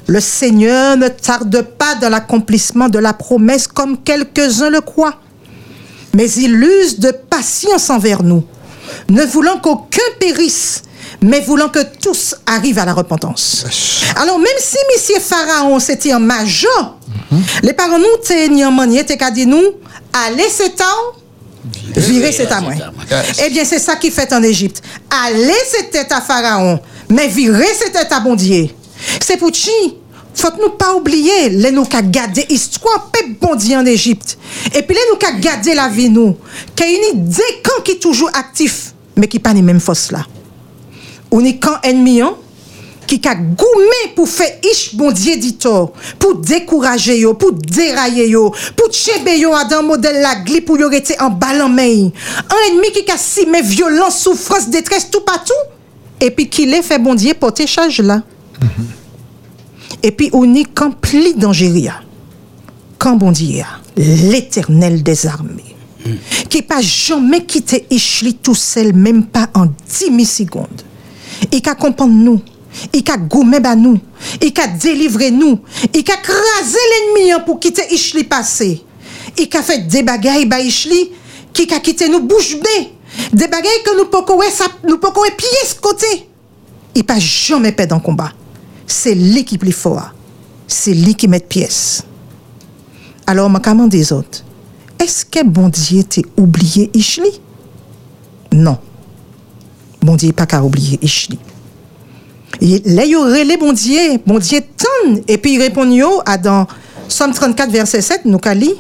Le 0.06 0.20
Seigneur 0.20 0.96
ne 0.96 1.08
tarde 1.08 1.64
pas 1.64 1.96
dans 1.96 2.10
l'accomplissement 2.10 2.88
de 2.88 3.00
la 3.00 3.14
promesse 3.14 3.68
comme 3.68 3.98
quelques-uns 3.98 4.70
le 4.70 4.82
croient, 4.82 5.20
mais 6.14 6.30
il 6.34 6.54
use 6.54 7.00
de 7.00 7.10
patience 7.12 7.90
envers 7.90 8.22
nous, 8.22 8.44
ne 9.10 9.24
voulant 9.24 9.58
qu'aucun 9.58 10.00
périsse, 10.20 10.84
mais 11.22 11.42
voulant 11.42 11.70
que 11.70 11.80
tous 12.02 12.36
arrivent 12.46 12.80
à 12.80 12.86
la 12.86 12.94
repentance. 12.94 13.66
Alors 14.16 14.38
même 14.38 14.48
si 14.60 14.78
Monsieur 14.96 15.20
Pharaon 15.20 15.80
c'était 15.80 16.12
un 16.12 16.20
major, 16.20 16.98
les 17.64 17.74
parents 17.74 18.00
nous 18.00 18.06
t'es 18.24 18.50
en 18.64 19.18
qu'à 19.18 19.32
dire 19.32 19.48
nous, 19.48 19.64
allez 20.14 20.50
c'est 20.50 20.76
temps, 20.76 20.86
virez 21.96 22.32
c'est 22.32 22.52
à 22.52 22.62
moi. 22.62 22.74
Eh 23.46 23.50
bien, 23.50 23.66
c'est 23.66 23.80
ça 23.80 23.96
qui 23.96 24.12
fait 24.12 24.32
en 24.34 24.44
Égypte. 24.44 24.82
Allez, 25.10 25.54
c'était 25.70 26.12
à 26.14 26.22
Pharaon, 26.22 26.80
mais 27.10 27.28
virez, 27.28 27.74
c'était 27.78 28.14
à 28.14 28.20
bon 28.20 28.36
Dieu. 28.36 28.70
C'est 29.22 29.38
pour 29.38 29.54
chi, 29.54 29.72
faut 30.34 30.50
nous 30.62 30.72
pas 30.72 30.94
oublier, 30.96 31.50
les 31.50 31.72
nous 31.72 31.86
qu'à 31.86 32.02
garder 32.02 32.46
histoire, 32.50 33.10
pe 33.12 33.20
bon 33.40 33.56
Dieu 33.56 33.78
en 33.78 33.86
Égypte. 33.86 34.38
Et 34.74 34.82
puis 34.82 34.96
les 34.96 35.02
nous 35.12 35.18
qu'à 35.18 35.32
garder 35.34 35.74
la 35.74 35.90
vie 35.90 36.10
nous, 36.10 36.38
qu'il 36.76 36.86
y 36.86 36.96
a 36.96 36.98
une 36.98 37.20
idée 37.20 37.62
quand 37.64 37.84
qui 37.84 38.00
toujours 38.00 38.30
actif, 38.34 38.94
mais 39.16 39.28
qui 39.28 39.40
pas 39.40 39.54
les 39.54 39.62
mêmes 39.62 39.80
forces 39.80 40.12
là. 40.12 40.26
On 41.32 41.44
est 41.44 41.58
quand 41.58 41.80
ennemi, 41.84 42.22
hein, 42.22 42.36
qui 43.08 43.22
a 43.28 43.36
goumé 43.36 44.14
pour 44.16 44.28
faire 44.28 44.60
ish 44.64 44.96
bon 44.96 45.12
Dieu 45.12 45.38
dit 45.38 45.58
pour 46.20 46.36
décourager 46.36 47.20
yo, 47.20 47.34
pour 47.34 47.54
dérailler 47.54 48.30
yo, 48.30 48.54
pour 48.76 48.90
tchebe 48.92 49.40
yo 49.40 49.54
à 49.54 49.64
dans 49.64 49.82
modèle 49.82 50.22
la 50.22 50.36
gli 50.36 50.62
pour 50.62 50.78
yo 50.78 50.90
rester 50.90 51.20
en 51.22 51.30
ballon 51.30 51.70
main. 51.70 52.10
Un 52.50 52.72
ennemi 52.72 52.92
qui 52.92 53.10
a 53.10 53.18
si 53.18 53.46
mais 53.46 53.62
violence, 53.62 54.20
souffrance, 54.20 54.70
détresse 54.70 55.10
tout 55.10 55.22
partout. 55.22 55.54
Et 56.20 56.32
puis 56.32 56.50
qui 56.50 56.66
les 56.66 56.82
fait 56.82 57.00
bon 57.00 57.16
Dieu 57.16 57.34
porter 57.34 57.66
charge 57.68 58.02
là. 58.02 58.24
Et 60.04 60.12
puis 60.12 60.30
on 60.34 60.54
est 60.54 60.68
pli 61.02 61.34
d'Angéria. 61.34 62.02
Quand 62.98 63.16
bon 63.16 63.32
Dieu, 63.32 63.64
l'éternel 63.96 65.04
des 65.04 65.28
armées, 65.28 65.76
qui 66.50 66.62
pas 66.62 66.82
jamais 66.82 67.46
quitté 67.46 67.86
Ishli 67.90 68.36
tout 68.36 68.56
seul, 68.56 68.94
même 68.94 69.26
pas 69.26 69.50
en 69.54 69.68
10 69.68 70.12
millisecondes. 70.12 70.84
Il 71.52 71.62
a 71.68 71.76
comprendre 71.76 72.14
nous. 72.14 72.42
Il 72.94 73.04
a 73.10 73.18
gommé 73.18 73.60
ba 73.60 73.76
nous. 73.76 74.00
Il 74.42 74.54
a 74.60 74.68
délivré 74.68 75.32
nous. 75.32 75.60
Il 75.94 76.00
a 76.00 76.18
crasé 76.18 76.78
l'ennemi 76.92 77.32
hein, 77.32 77.40
pour 77.40 77.60
quitter 77.60 77.84
Ishli 77.92 78.24
passé. 78.24 78.84
Il 79.38 79.50
a 79.56 79.62
fait 79.62 79.88
des 79.88 80.04
bagailles 80.04 80.46
ba 80.46 80.60
Ishli 80.60 81.12
qui 81.54 81.74
a 81.74 81.80
quitté 81.80 82.10
nous 82.10 82.22
bouche 82.22 82.58
bée. 82.58 82.90
Des 83.34 83.48
bagailles 83.48 83.84
que 83.84 83.98
nous 83.98 84.06
pouvons 84.06 84.40
nous 84.88 84.98
pouvons 84.98 85.24
pied 85.36 85.48
ce 85.66 85.76
côté. 85.76 86.30
Il 86.94 87.04
pas 87.04 87.20
jamais 87.20 87.72
perdre 87.72 87.96
en 87.96 88.00
combat. 88.00 88.32
C'est 88.86 89.16
lui 89.16 89.44
qui 89.46 89.58
plus 89.58 89.72
fort. 89.72 90.12
C'est 90.68 90.94
lui 90.94 91.16
qui 91.16 91.28
met 91.28 91.40
pièce. 91.40 92.04
Alors, 93.26 93.50
ma 93.50 93.60
commande 93.60 93.90
des 93.90 94.12
autres. 94.14 94.44
Est-ce 95.00 95.26
que 95.26 95.44
bon 95.44 95.70
Dieu 95.70 96.04
t'a 96.04 96.22
oublié 96.38 96.90
Ishli? 96.94 97.40
Non. 98.52 98.78
Bon 100.02 100.16
Dieu 100.16 100.32
pas 100.32 100.46
qu'à 100.46 100.64
oublier 100.64 101.00
Ishli. 101.02 101.40
Là, 102.62 103.06
il 103.06 103.58
bon 103.60 103.74
Dieu, 103.74 104.20
bon 104.26 104.40
Dieu. 104.40 104.62
Et 105.28 105.38
puis 105.38 105.54
il 105.54 105.62
répond 105.62 105.86
à 106.26 106.38
dans 106.38 106.68
Somme 107.08 107.34
34, 107.34 107.70
verset 107.72 108.02
7, 108.02 108.26
nous 108.26 108.40
lire. 108.54 108.76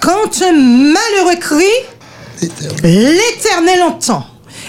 Quand 0.00 0.42
un 0.42 0.52
malheureux 0.52 1.36
crie, 1.38 2.48
l'Éternel 2.82 3.82
entend 3.82 4.24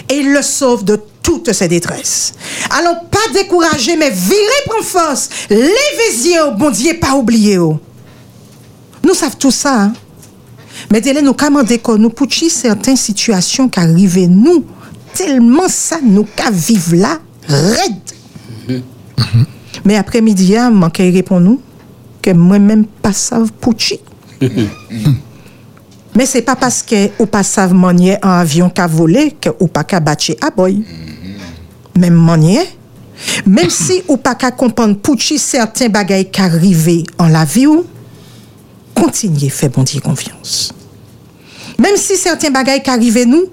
et 0.08 0.22
le 0.22 0.42
sauve 0.42 0.84
de 0.84 1.00
toutes 1.22 1.52
ses 1.52 1.68
détresses. 1.68 2.34
Alors, 2.70 3.04
pas 3.04 3.32
décourager, 3.32 3.96
mais 3.96 4.10
virer 4.10 4.62
prendre 4.66 4.84
force. 4.84 5.28
Levez 5.48 6.28
yeux, 6.28 6.50
bon 6.56 6.70
Dieu, 6.70 6.98
pas 7.00 7.14
oublier. 7.14 7.56
Nous 7.56 9.14
savons 9.14 9.36
tout 9.38 9.50
ça. 9.50 9.82
Hein? 9.82 9.92
Mais 10.90 11.00
nous 11.22 11.34
commander 11.34 11.78
que 11.78 11.92
nous 11.92 12.10
pouvons 12.10 12.48
certaines 12.48 12.96
situations 12.96 13.68
qui 13.68 13.80
arrivent 13.80 14.28
nous, 14.28 14.64
tellement 15.14 15.68
ça 15.68 15.98
nous 16.02 16.26
qu'à 16.36 16.50
vivre 16.50 16.96
là, 16.96 17.18
raide. 17.48 18.82
Mais 19.84 19.96
après-midi, 19.96 20.56
hein, 20.56 20.70
manqué 20.70 21.10
répond 21.10 21.40
nous 21.40 21.60
que 22.20 22.30
moi-même 22.30 22.86
pas 22.86 23.12
savent 23.12 23.52
pouchi. 23.52 23.98
Mais 26.14 26.26
c'est 26.26 26.42
pas 26.42 26.56
parce 26.56 26.82
que 26.82 27.10
ou 27.18 27.26
pas 27.26 27.42
savent 27.42 27.74
manier 27.74 28.16
un 28.22 28.40
avion 28.40 28.70
qu'a 28.70 28.86
volé 28.86 29.34
que 29.40 29.48
ou 29.60 29.66
pas 29.66 29.84
qu'a 29.84 30.00
battu 30.00 30.34
à 30.40 30.50
boy. 30.50 30.84
Même 31.96 32.14
manier. 32.14 32.60
Même 33.46 33.70
si 33.70 34.02
ou 34.08 34.16
pas 34.16 34.34
qu'à 34.34 34.50
comprendre 34.50 34.96
pouchi 34.96 35.38
certains 35.38 35.88
bagailles 35.88 36.30
qui 36.30 36.40
arrivent 36.40 37.04
en 37.18 37.28
la 37.28 37.44
vie 37.44 37.66
ou, 37.66 37.84
continuez 38.94 39.48
faire 39.48 39.70
bon 39.70 39.82
Dieu 39.82 40.00
confiance. 40.00 40.72
Même 41.78 41.96
si 41.96 42.16
certains 42.16 42.50
bagailles 42.50 42.82
qui 42.82 42.90
arrivent 42.90 43.26
nous, 43.26 43.46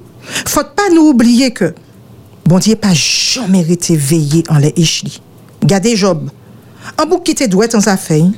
faut 0.48 0.64
pas 0.64 0.90
nous 0.94 1.10
oublier 1.10 1.52
que 1.52 1.74
bon 2.46 2.60
Dieu 2.60 2.76
pas 2.76 2.94
jamais 2.94 3.70
été 3.70 3.96
veillé 3.96 4.44
en 4.50 4.58
les 4.58 4.74
ichli. 4.76 5.22
Gardez 5.64 5.96
Job. 5.96 6.30
Un 6.98 7.06
bouc 7.06 7.24
qui 7.24 7.48
doit 7.48 7.68
dans 7.68 7.82
sa 7.82 7.98
feuille. 7.98 8.32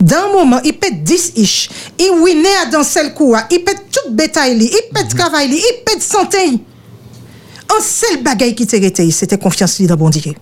Dans 0.00 0.16
un 0.16 0.32
moment, 0.32 0.60
il 0.64 0.74
pète 0.74 1.02
10 1.02 1.32
ish. 1.36 1.68
Il 1.98 2.10
winne 2.22 2.44
à 2.62 2.70
dans 2.70 2.82
seul 2.82 3.14
coup. 3.14 3.34
Il 3.50 3.64
pète 3.64 3.82
toute 3.90 4.14
bétail. 4.14 4.56
Il 4.58 4.92
pète 4.92 5.08
travail. 5.08 5.50
Il 5.50 5.84
pète 5.84 6.02
santé. 6.02 6.38
Un 7.68 7.82
seul 7.82 8.22
bagaille 8.22 8.54
qui 8.54 8.66
te 8.66 8.76
été, 8.76 9.10
c'était 9.10 9.38
confiance 9.38 9.80
dans 9.82 9.96
bon 9.96 10.10
Dieu. 10.10 10.34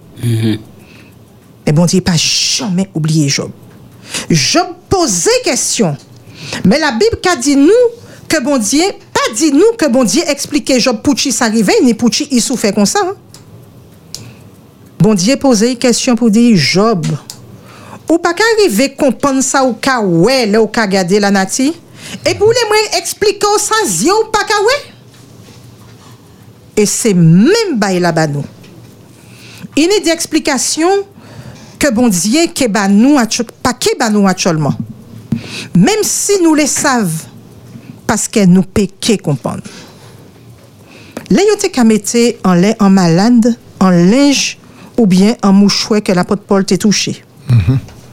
Et 1.67 1.73
bon 1.73 1.87
Dieu 1.87 2.01
pas 2.01 2.17
jamais 2.17 2.91
oublié 2.95 3.29
Job. 3.29 3.51
Job 4.29 4.67
posait 4.89 5.31
question. 5.43 5.97
Mais 6.65 6.79
la 6.79 6.93
Bible 6.93 7.19
a 7.33 7.37
dit 7.37 7.57
nous 7.57 7.71
que 8.29 8.43
bon 8.43 8.59
Dieu, 8.59 8.85
dit 9.35 9.53
nous 9.53 9.73
que 9.79 9.89
bon 9.89 10.05
Dieu 10.05 10.23
expliquait 10.27 10.81
Job 10.81 11.01
pour 11.03 11.15
qui 11.15 11.33
s'arrivait, 11.33 11.81
ni 11.83 11.95
pour 11.95 12.11
qui 12.11 12.29
il 12.31 12.43
souffrait 12.43 12.73
comme 12.73 12.87
ça. 12.87 13.01
Hein. 13.05 13.15
Bon 14.99 15.15
Dieu 15.15 15.37
posait 15.37 15.73
une 15.73 15.79
question 15.79 16.17
pour 16.17 16.31
dire 16.31 16.57
Job, 16.57 17.07
ou 18.09 18.19
pas 18.19 18.35
qu'arriver 18.35 18.95
comprendre 18.95 19.43
ça 19.43 19.65
ou 19.65 19.75
ka 19.75 20.01
ouais, 20.01 20.47
là 20.47 20.63
ou 20.63 20.67
ka 20.67 20.87
garder 20.87 21.21
la 21.21 21.31
nati, 21.31 21.75
et 22.27 22.35
pour 22.35 22.49
les 22.49 22.69
moi 22.69 22.77
expliquer 22.99 23.47
ça, 23.59 23.75
ou 23.85 24.31
pas 24.31 24.45
ka 24.45 24.55
ouais? 24.61 24.93
Et 26.77 26.87
c'est 26.87 27.15
même 27.15 27.77
bail 27.77 28.01
là-bas 28.01 28.27
nous. 28.27 28.45
Il 29.77 29.85
y 29.85 29.87
a 29.87 30.01
des 30.01 30.11
explications 30.11 31.07
que 31.79 31.91
bon 31.91 32.09
Dieu 32.09 32.47
que 32.55 32.67
ba 32.67 32.89
nous 32.89 33.17
pas 33.63 33.75
que 33.75 33.97
ba 33.99 34.11
nous 34.11 34.27
actuellement. 34.27 34.75
Même 35.75 36.03
si 36.03 36.41
nous 36.43 36.55
les 36.55 36.67
savons 36.67 37.34
parce 38.07 38.29
que 38.29 38.45
nous 38.45 38.65
comprendre. 39.23 39.63
Là, 41.31 41.41
yo 41.43 41.57
te 41.57 41.81
mettre 41.81 42.39
en 42.45 42.55
lait 42.55 42.77
en 42.79 42.91
malade, 42.91 43.57
en 43.81 43.91
linge 43.91 44.59
ou 44.99 45.07
bien 45.07 45.35
en 45.43 45.53
mouchoir 45.53 46.03
que 46.03 46.13
l'apôtre 46.13 46.43
Paul 46.43 46.65
t'a 46.65 46.77
touché. 46.77 47.25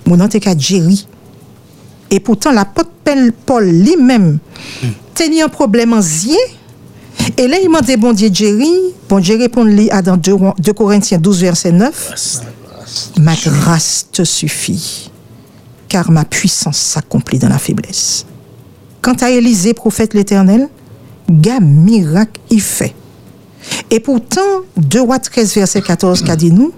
Mon 0.06 0.18
nom 0.18 0.28
te 0.28 0.38
Jerry. 0.58 1.08
Et 2.10 2.20
pourtant, 2.20 2.52
l'apôtre 2.52 2.90
Paul 3.46 3.66
lui-même 3.66 4.40
tenait 5.14 5.42
un 5.42 5.50
problème 5.50 5.94
en 5.94 6.02
zier 6.02 6.40
et 7.38 7.48
là, 7.48 7.58
il 7.62 7.70
m'a 7.70 7.82
dit, 7.82 7.98
bon 7.98 8.14
Dieu, 8.14 8.30
Jerry, 8.32 8.74
bon 9.08 9.20
Dieu 9.20 9.38
répond 9.38 9.64
lui 9.64 9.90
à 9.92 10.02
dans 10.02 10.18
2, 10.18 10.74
Corinthiens 10.74 11.18
12, 11.18 11.42
verset 11.42 11.72
9. 11.72 12.42
Ma 13.20 13.36
grâce 13.36 14.08
te 14.12 14.24
suffit, 14.24 15.12
car 15.88 16.12
ma 16.12 16.26
puissance 16.26 16.78
s'accomplit 16.78 17.40
dans 17.40 17.50
la 17.50 17.60
faiblesse. 17.60 18.26
Quant 19.02 19.16
à 19.22 19.32
Élisée, 19.32 19.74
prophète 19.74 20.14
l'Éternel, 20.14 20.70
gars 21.30 21.60
miracle 21.60 22.40
il 22.50 22.62
fait. 22.62 22.94
Et 23.90 24.00
pourtant, 24.00 24.42
2 24.78 25.02
rois 25.02 25.20
13, 25.20 25.56
verset 25.56 25.82
14, 25.82 26.24
qu'a 26.24 26.36
dit 26.36 26.52
nous, 26.52 26.72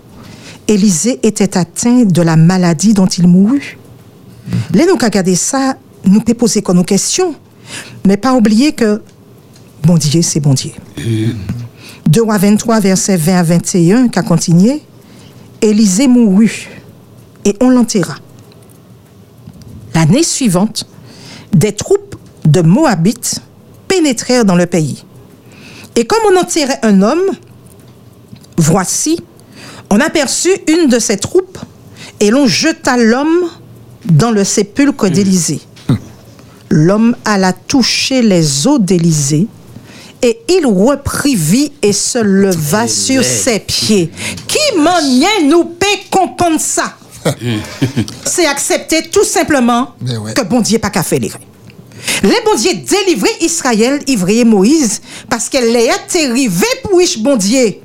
Élisée 0.68 1.20
était 1.24 1.58
atteint 1.58 2.04
de 2.04 2.22
la 2.22 2.36
maladie 2.36 2.94
dont 2.94 3.08
il 3.08 3.28
mourut. 3.28 3.78
Là, 4.74 4.86
nous, 4.88 4.96
regardé 4.96 5.36
ça, 5.36 5.76
nous 6.06 6.22
peut 6.22 6.34
poser 6.34 6.62
comme 6.62 6.78
nos 6.78 6.84
questions, 6.84 7.36
mais 8.06 8.18
pas 8.18 8.34
oublier 8.34 8.74
que 8.74 9.02
Bon 9.84 9.98
Dieu, 9.98 10.22
c'est 10.22 10.40
bon 10.40 10.54
Dieu. 10.54 10.72
2 12.08 12.22
rois 12.22 12.38
23, 12.38 12.80
verset 12.80 13.18
20 13.18 13.36
à 13.38 13.44
21, 13.44 14.08
qui 14.08 14.18
a 14.20 14.24
continué. 14.24 14.82
Élisée 15.62 16.08
mourut 16.08 16.70
et 17.44 17.56
on 17.62 17.70
l'enterra. 17.70 18.16
L'année 19.94 20.24
suivante, 20.24 20.86
des 21.54 21.74
troupes 21.74 22.16
de 22.46 22.62
Moabites 22.62 23.40
pénétrèrent 23.88 24.46
dans 24.46 24.56
le 24.56 24.66
pays. 24.66 25.06
Et 25.96 26.06
comme 26.06 26.20
on 26.32 26.40
enterrait 26.40 26.80
un 26.82 27.02
homme, 27.02 27.32
voici, 28.58 29.20
on 29.90 30.00
aperçut 30.00 30.58
une 30.68 30.88
de 30.88 31.00
ces 31.00 31.18
troupes 31.18 31.60
et 32.20 32.32
l'on 32.32 32.48
jeta 32.48 32.98
l'homme 32.98 33.50
dans 34.06 34.32
le 34.32 34.44
sépulcre 34.44 35.10
d'Élysée. 35.10 35.62
L'homme 36.70 37.16
alla 37.24 37.54
toucher 37.54 38.24
les 38.24 38.66
eaux 38.66 38.80
d'Élysée 38.80 39.48
et 40.24 40.40
il 40.50 40.66
reprit 40.66 41.36
vie 41.36 41.72
et 41.82 41.94
se 41.94 42.18
leva 42.18 42.88
sur 42.88 43.24
ses 43.24 43.60
pieds. 43.60 44.10
Qui 44.48 44.80
maniait 44.80 45.44
nous 45.46 45.66
peut 45.66 45.86
comprendre 46.10 46.60
ça? 46.60 46.96
C'est 48.26 48.46
accepter 48.46 49.10
tout 49.10 49.24
simplement 49.24 49.96
que 50.36 50.42
bon 50.44 50.62
Dieu 50.62 50.80
pas 50.80 50.90
qu'à 50.90 51.04
faire 51.04 51.20
les 51.20 51.32
Les 52.24 52.42
bon 52.46 52.56
Dieu 52.56 52.74
délivré 52.74 53.30
Israël, 53.42 54.02
Ivrier 54.08 54.46
Moïse, 54.46 55.02
parce 55.30 55.50
qu'elle 55.50 55.76
est 55.76 55.90
arrivé 55.90 56.68
pour 56.84 57.02
Ish 57.02 57.20
bon 57.20 57.36
Dieu. 57.36 57.76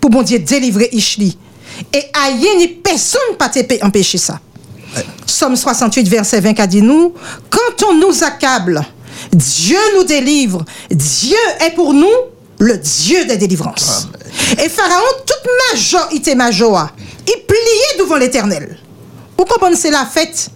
Pour 0.00 0.10
bon 0.10 0.22
Dieu 0.22 0.38
délivrer 0.38 0.88
Ishli. 0.92 1.36
Et 1.92 2.02
aïe, 2.12 2.46
ni 2.58 2.68
personne 2.68 3.36
pas 3.38 3.50
empêcher 3.82 4.18
ça. 4.18 4.40
Somme 5.26 5.56
68, 5.56 6.08
verset 6.08 6.40
20 6.40 6.60
a 6.60 6.66
dit 6.66 6.82
nous, 6.82 7.14
quand 7.50 7.86
on 7.88 7.94
nous 7.94 8.22
accable, 8.22 8.84
Dieu 9.32 9.78
nous 9.96 10.04
délivre. 10.04 10.64
Dieu 10.90 11.36
est 11.66 11.74
pour 11.74 11.92
nous 11.92 12.06
le 12.58 12.78
Dieu 12.78 13.24
des 13.26 13.36
délivrances. 13.36 14.08
Et 14.64 14.68
Pharaon, 14.68 15.02
toute 15.26 15.50
major, 15.72 16.08
il 16.12 16.18
était 16.18 16.34
major, 16.34 16.88
il 17.26 17.46
pliait 17.46 17.98
devant 17.98 18.16
l'éternel. 18.16 18.78
Vous 19.36 19.44
comprenez, 19.44 19.76
c'est 19.76 19.90
la 19.90 20.04
fête. 20.04 20.50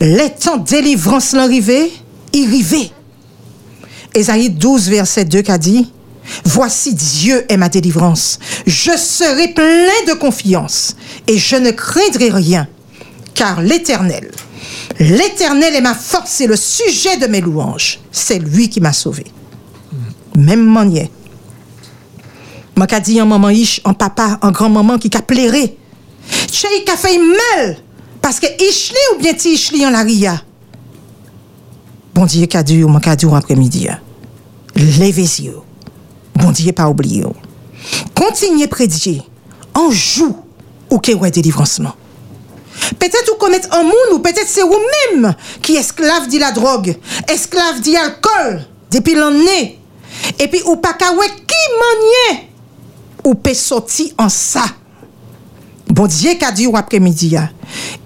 Les 0.00 0.30
temps 0.30 0.56
de 0.56 0.64
délivrance 0.64 1.32
l'arrivée, 1.32 1.92
il 2.32 2.48
rivait. 2.48 2.90
Ésaïe 4.14 4.50
12, 4.50 4.88
verset 4.88 5.24
2 5.24 5.42
qui 5.42 5.50
a 5.50 5.58
dit, 5.58 5.92
Voici 6.44 6.94
Dieu 6.94 7.44
est 7.48 7.56
ma 7.56 7.68
délivrance. 7.68 8.38
Je 8.66 8.96
serai 8.96 9.48
plein 9.48 10.12
de 10.12 10.14
confiance 10.14 10.96
et 11.26 11.38
je 11.38 11.56
ne 11.56 11.70
craindrai 11.70 12.30
rien, 12.30 12.68
car 13.34 13.60
l'Éternel, 13.60 14.30
l'Éternel 14.98 15.74
est 15.74 15.80
ma 15.80 15.94
force 15.94 16.40
et 16.40 16.46
le 16.46 16.56
sujet 16.56 17.16
de 17.16 17.26
mes 17.26 17.40
louanges. 17.40 18.00
C'est 18.10 18.38
lui 18.38 18.68
qui 18.68 18.80
m'a 18.80 18.92
sauvé. 18.92 19.24
Même 20.36 20.64
manière. 20.64 21.08
Moi 22.76 22.86
qui 22.86 23.00
dit 23.00 23.20
un 23.20 23.26
maman 23.26 23.50
ish, 23.50 23.80
un 23.84 23.92
papa, 23.92 24.38
un 24.42 24.50
grand-maman 24.50 24.98
qui 24.98 25.10
a 25.14 25.22
pleuré. 25.22 25.76
Chez 26.50 26.84
qui 26.84 26.90
a 26.90 26.96
fait 26.96 27.18
mal 27.18 27.76
parce 28.20 28.38
que 28.38 28.46
ishli 28.46 28.96
ou 29.14 29.18
bien 29.18 29.34
ti 29.34 29.54
ishli 29.54 29.84
en 29.84 29.90
la 29.90 30.02
ria. 30.02 30.40
Bon 32.14 32.24
Dieu 32.24 32.46
qu'a 32.46 32.62
dit 32.62 32.82
ou 32.82 32.88
moi 32.88 33.00
qu'a 33.00 33.16
dit 33.16 33.26
après-midi. 33.26 33.88
Levez 34.76 35.40
yeux. 35.40 35.58
Bon 36.34 36.50
Dieu 36.50 36.72
pas 36.72 36.88
oublié. 36.88 37.24
Continuez 38.14 38.68
prédiger. 38.68 39.22
En 39.74 39.90
joue 39.90 40.36
ou 40.90 40.98
que 40.98 41.12
ouais 41.12 41.30
délivrancement. 41.30 41.94
Peut-être 42.98 43.30
vous 43.30 43.38
connaissez 43.38 43.68
un 43.70 43.82
monde 43.82 44.12
ou 44.14 44.18
peut-être 44.20 44.48
c'est 44.48 44.62
vous-même 44.62 45.34
qui 45.60 45.76
esclave 45.76 46.28
dit 46.28 46.38
la 46.38 46.52
drogue, 46.52 46.96
esclave 47.28 47.80
dit 47.80 47.96
alcool 47.96 48.64
depuis 48.90 49.14
l'année. 49.14 49.78
Et 50.38 50.48
puis 50.48 50.62
ou 50.66 50.76
pas 50.76 50.94
qui 50.94 51.04
manier 51.04 52.51
ou 53.24 53.34
pe 53.38 53.54
soti 53.56 54.10
an 54.20 54.30
sa. 54.32 54.64
Bon 55.92 56.08
diye 56.08 56.36
ka 56.40 56.52
di 56.54 56.66
ou 56.68 56.78
apre 56.78 57.00
midi 57.02 57.32
ya. 57.34 57.48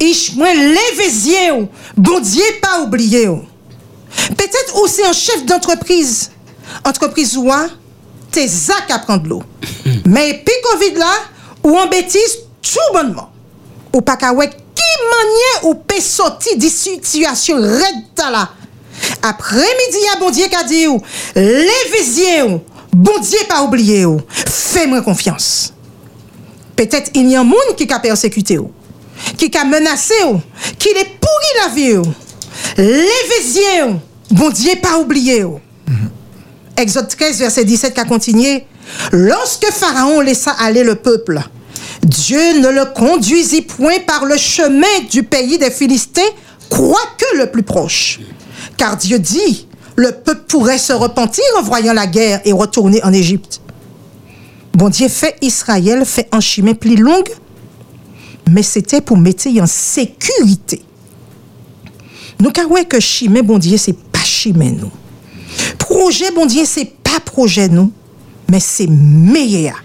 Ich 0.02 0.34
mwen 0.38 0.58
leve 0.74 1.06
zye 1.12 1.50
ou, 1.54 1.68
bon 1.96 2.22
diye 2.24 2.56
pa 2.62 2.80
oubliye 2.82 3.26
ou. 3.30 3.44
Petet 4.36 4.72
ou 4.74 4.88
se 4.90 5.04
an 5.06 5.14
chef 5.16 5.44
d'entreprise, 5.46 6.30
entreprise 6.88 7.36
ou 7.38 7.52
an, 7.54 7.70
te 8.34 8.42
zak 8.50 8.90
apren 8.94 9.22
de 9.22 9.30
l'ou. 9.30 9.42
Men 10.14 10.42
pi 10.46 10.58
kovid 10.66 10.98
la, 11.00 11.12
ou 11.62 11.76
an 11.78 11.90
betis 11.92 12.40
tout 12.60 12.94
bonman. 12.96 13.30
Ou 13.94 14.02
pa 14.04 14.16
ka 14.20 14.32
wek 14.36 14.56
ki 14.76 14.92
manye 15.12 15.52
ou 15.70 15.76
pe 15.88 16.00
soti 16.02 16.56
di 16.60 16.70
situasyon 16.72 17.68
red 17.78 18.02
ta 18.18 18.32
la. 18.34 18.46
Apre 19.28 19.62
midi 19.78 20.02
ya 20.08 20.18
bon 20.20 20.34
diye 20.34 20.48
ka 20.52 20.64
di 20.66 20.86
ou, 20.90 20.98
leve 21.36 22.02
zye 22.08 22.40
ou, 22.48 22.60
bon 22.96 23.18
Dieu 23.20 23.38
pas 23.48 23.62
oublié 23.62 24.06
ou, 24.06 24.20
fais-moi 24.28 25.02
confiance. 25.02 25.72
Peut-être 26.74 27.10
il 27.14 27.30
y 27.30 27.36
a 27.36 27.40
un 27.40 27.44
monde 27.44 27.76
qui 27.76 27.90
a 27.92 27.98
persécuté 27.98 28.58
qui 29.38 29.56
a 29.56 29.64
menacé 29.64 30.14
qui 30.78 30.88
est 30.88 31.18
pourri 31.20 31.52
la 31.62 31.74
vie 31.74 31.96
ou. 31.96 32.04
Levez 32.76 33.98
bon 34.30 34.50
Dieu 34.50 34.72
pas 34.82 34.98
oublié 34.98 35.44
ou. 35.44 35.60
Exode 36.76 37.08
13, 37.08 37.38
verset 37.38 37.64
17 37.64 37.94
qui 37.94 38.00
a 38.00 38.04
continué. 38.04 38.66
Lorsque 39.12 39.66
Pharaon 39.72 40.20
laissa 40.20 40.52
aller 40.52 40.84
le 40.84 40.94
peuple, 40.94 41.40
Dieu 42.02 42.60
ne 42.60 42.68
le 42.68 42.84
conduisit 42.94 43.62
point 43.62 43.98
par 44.06 44.26
le 44.26 44.36
chemin 44.36 45.00
du 45.10 45.22
pays 45.22 45.58
des 45.58 45.70
Philistins, 45.70 46.20
quoique 46.68 47.36
le 47.36 47.50
plus 47.50 47.62
proche. 47.62 48.20
Car 48.76 48.96
Dieu 48.96 49.18
dit, 49.18 49.65
le 49.96 50.12
peuple 50.12 50.42
pourrait 50.46 50.78
se 50.78 50.92
repentir 50.92 51.44
en 51.58 51.62
voyant 51.62 51.94
la 51.94 52.06
guerre 52.06 52.40
et 52.44 52.52
retourner 52.52 53.02
en 53.02 53.12
Égypte. 53.12 53.60
Bon 54.74 54.90
Dieu 54.90 55.08
fait 55.08 55.36
Israël 55.40 56.04
fait 56.04 56.28
un 56.32 56.40
chemin 56.40 56.74
plus 56.74 56.96
long, 56.96 57.24
mais 58.50 58.62
c'était 58.62 59.00
pour 59.00 59.16
mettre 59.16 59.48
en 59.60 59.66
sécurité. 59.66 60.82
Nous 62.38 62.50
avons 62.58 62.84
que 62.84 63.00
chemin, 63.00 63.42
bon 63.42 63.58
Dieu, 63.58 63.78
c'est 63.78 63.96
pas 63.96 64.22
chemin 64.22 64.70
nous. 64.70 64.90
Projet, 65.78 66.30
bon 66.30 66.44
Dieu, 66.44 66.64
c'est 66.66 66.84
pas 66.84 67.18
projet 67.24 67.68
nous, 67.68 67.90
mais 68.50 68.60
c'est 68.60 68.88
meilleur. 68.88 69.82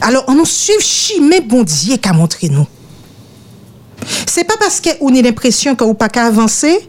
Alors, 0.00 0.24
on 0.28 0.34
nous 0.34 0.46
suit 0.46 0.80
chemin, 0.80 1.40
bon 1.44 1.64
Dieu, 1.64 1.96
qu'a 1.96 2.12
montré 2.12 2.48
nous. 2.48 2.66
C'est 4.26 4.44
pas 4.44 4.56
parce 4.56 4.80
qu'on 4.80 5.14
a 5.14 5.22
l'impression 5.22 5.74
qu'on 5.74 5.88
n'a 5.88 5.94
pas 5.94 6.08
qu'à 6.08 6.26
avancer 6.26 6.88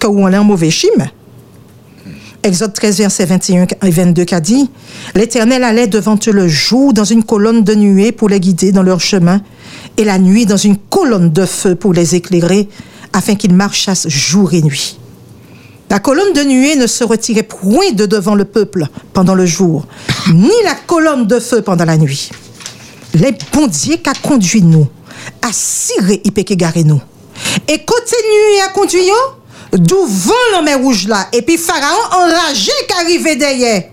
qu'on 0.00 0.32
est 0.32 0.38
en 0.38 0.44
mauvais 0.44 0.70
chemin. 0.70 1.08
Exode 2.48 2.72
13, 2.72 2.96
verset 2.96 3.26
21 3.26 3.66
et 3.82 3.90
22 3.90 4.24
qu'a 4.24 4.40
dit 4.40 4.70
L'Éternel 5.14 5.62
allait 5.64 5.86
devant 5.86 6.18
eux 6.26 6.32
le 6.32 6.48
jour 6.48 6.94
dans 6.94 7.04
une 7.04 7.22
colonne 7.22 7.62
de 7.62 7.74
nuée 7.74 8.10
pour 8.10 8.30
les 8.30 8.40
guider 8.40 8.72
dans 8.72 8.82
leur 8.82 9.02
chemin, 9.02 9.42
et 9.98 10.04
la 10.04 10.18
nuit 10.18 10.46
dans 10.46 10.56
une 10.56 10.78
colonne 10.78 11.30
de 11.30 11.44
feu 11.44 11.74
pour 11.74 11.92
les 11.92 12.14
éclairer, 12.14 12.70
afin 13.12 13.34
qu'ils 13.34 13.52
marchassent 13.52 14.08
jour 14.08 14.54
et 14.54 14.62
nuit. 14.62 14.98
La 15.90 15.98
colonne 15.98 16.32
de 16.32 16.40
nuée 16.40 16.76
ne 16.76 16.86
se 16.86 17.04
retirait 17.04 17.42
point 17.42 17.92
de 17.92 18.06
devant 18.06 18.34
le 18.34 18.46
peuple 18.46 18.86
pendant 19.12 19.34
le 19.34 19.44
jour, 19.44 19.86
ni 20.32 20.50
la 20.64 20.74
colonne 20.86 21.26
de 21.26 21.40
feu 21.40 21.60
pendant 21.60 21.84
la 21.84 21.98
nuit. 21.98 22.30
Les 23.12 23.36
bon 23.52 23.66
Dieu 23.66 23.98
qu'a 24.02 24.14
conduit 24.14 24.62
nous, 24.62 24.86
à 25.42 25.50
cirer 25.52 26.22
et 26.24 26.84
nous. 26.84 27.02
Et 27.68 27.84
côté 27.84 28.16
nuit 28.24 28.60
a 28.64 28.68
conduit 28.70 29.00
d'où 29.72 30.06
vent 30.06 30.62
la 30.64 30.76
rouge 30.76 31.06
là, 31.06 31.28
et 31.32 31.42
puis 31.42 31.58
Pharaon 31.58 32.24
enragé 32.24 32.72
qu'arrivait 32.88 33.36
derrière. 33.36 33.84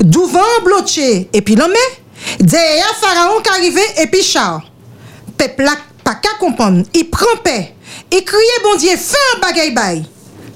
D'où 0.00 0.26
vent 0.26 0.40
bloqué, 0.64 1.28
et 1.32 1.42
puis 1.42 1.54
l'homme, 1.54 1.72
derrière 2.38 2.94
Pharaon 3.00 3.40
qu'arrivait, 3.42 4.02
et 4.02 4.06
puis 4.06 4.22
char. 4.22 4.62
Peuple 5.36 5.68
pas 6.04 6.14
qu'à 6.14 6.30
comprendre, 6.38 6.84
il 6.94 7.08
prend 7.08 7.36
paix, 7.42 7.74
il 8.12 8.24
criait 8.24 8.62
bon 8.62 8.76
Dieu, 8.76 8.90
fais 8.96 9.16
un 9.36 9.40
bagaille 9.40 9.72
bail. 9.72 10.04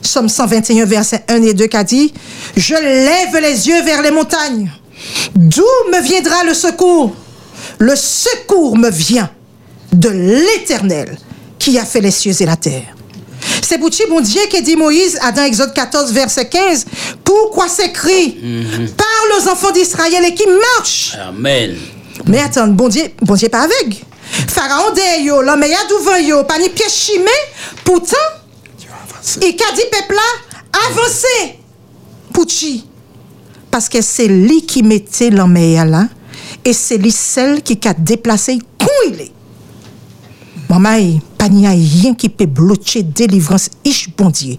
Somme 0.03 0.29
121, 0.29 0.85
verset 0.85 1.25
1 1.29 1.43
et 1.43 1.55
2 1.55 1.67
qu'a 1.67 1.83
dit, 1.83 2.13
je 2.57 2.75
lève 2.75 3.41
les 3.41 3.69
yeux 3.69 3.83
vers 3.83 4.03
les 4.03 4.11
montagnes. 4.11 4.71
D'où 5.35 5.65
me 5.91 6.01
viendra 6.03 6.45
le 6.45 6.55
secours? 6.55 7.15
Le 7.79 7.97
secours 7.97 8.77
me 8.77 8.91
vient 8.91 9.31
de 9.93 10.11
l'Éternel 10.11 11.17
qui 11.59 11.79
a 11.79 11.85
fait 11.85 12.01
les 12.01 12.11
cieux 12.11 12.35
et 12.41 12.47
la 12.47 12.57
terre. 12.57 12.94
C'est 13.65 13.79
pour 13.79 13.89
bon 14.11 14.21
Dieu 14.21 14.43
qui 14.51 14.61
dit 14.61 14.77
Moïse 14.77 15.19
dans 15.35 15.43
Exode 15.43 15.73
14, 15.73 16.13
verset 16.13 16.49
15, 16.49 16.85
pourquoi 17.25 17.67
s'écrit 17.67 18.37
mm 18.43 18.89
Parle 18.89 19.41
aux 19.43 19.49
enfants 19.49 19.71
d'Israël 19.71 20.23
et 20.23 20.35
qui 20.35 20.45
marchent. 20.47 21.17
Amen. 21.29 21.75
Mais 22.27 22.41
attends, 22.41 22.69
bon 22.69 22.89
Dieu, 22.89 23.05
bon 23.23 23.35
Dieu 23.35 23.49
pas 23.49 23.63
avec. 23.63 24.05
Pharaon 24.49 24.93
de 24.93 25.23
yo, 25.25 25.41
l'homme 25.41 25.65
y 25.65 25.75
a 25.75 26.21
yo, 26.21 26.45
pas 26.45 26.59
ni 26.59 26.69
pièce 26.69 26.95
chimé, 26.95 27.31
pourtant, 27.85 28.17
et 29.41 29.57
qu'a 29.57 29.73
dit 29.75 29.83
peuple 29.91 30.15
là, 30.15 30.79
avancez. 30.91 31.59
Pouchi. 32.33 32.87
Parce 33.71 33.89
que 33.89 34.03
c'est 34.03 34.29
lui 34.29 34.67
qui 34.67 34.83
mettait 34.83 35.31
l'homme 35.31 35.55
là, 35.55 36.09
et 36.65 36.73
c'est 36.75 36.99
lui 36.99 37.13
celle 37.13 37.63
qui 37.63 37.79
a 37.89 37.95
déplacé 37.95 38.59
où 38.83 39.09
il 39.09 39.21
est. 39.21 39.34
Maman, 40.79 41.21
pas 41.39 41.49
n'y 41.49 41.69
a 41.69 41.71
rien 41.71 42.15
qui 42.15 42.29
peut 42.29 42.47
bloquer 42.47 43.05
délivrance 43.05 43.71
ish 43.85 44.11
bon 44.17 44.31
Dieu. 44.31 44.57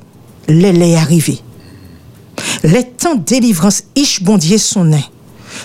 est 0.47 0.95
arrivé. 0.95 1.39
Les 2.63 2.85
temps 2.85 3.15
délivrance 3.15 3.83
ish 3.97 4.23
bon 4.23 4.37
Dieu 4.37 4.57
sont 4.57 4.85
nés. 4.85 5.03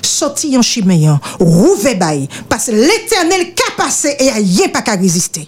Sorti 0.02 0.56
en 0.58 0.62
chiméan, 0.62 1.20
rouvé 1.38 1.94
bail, 1.94 2.28
parce 2.48 2.66
que 2.66 2.72
l'éternel 2.72 3.54
qu'a 3.54 3.76
passé 3.76 4.16
et 4.18 4.28
a 4.28 4.34
rien 4.34 4.68
pas 4.68 4.82
qu'à 4.82 4.94
résister. 4.94 5.46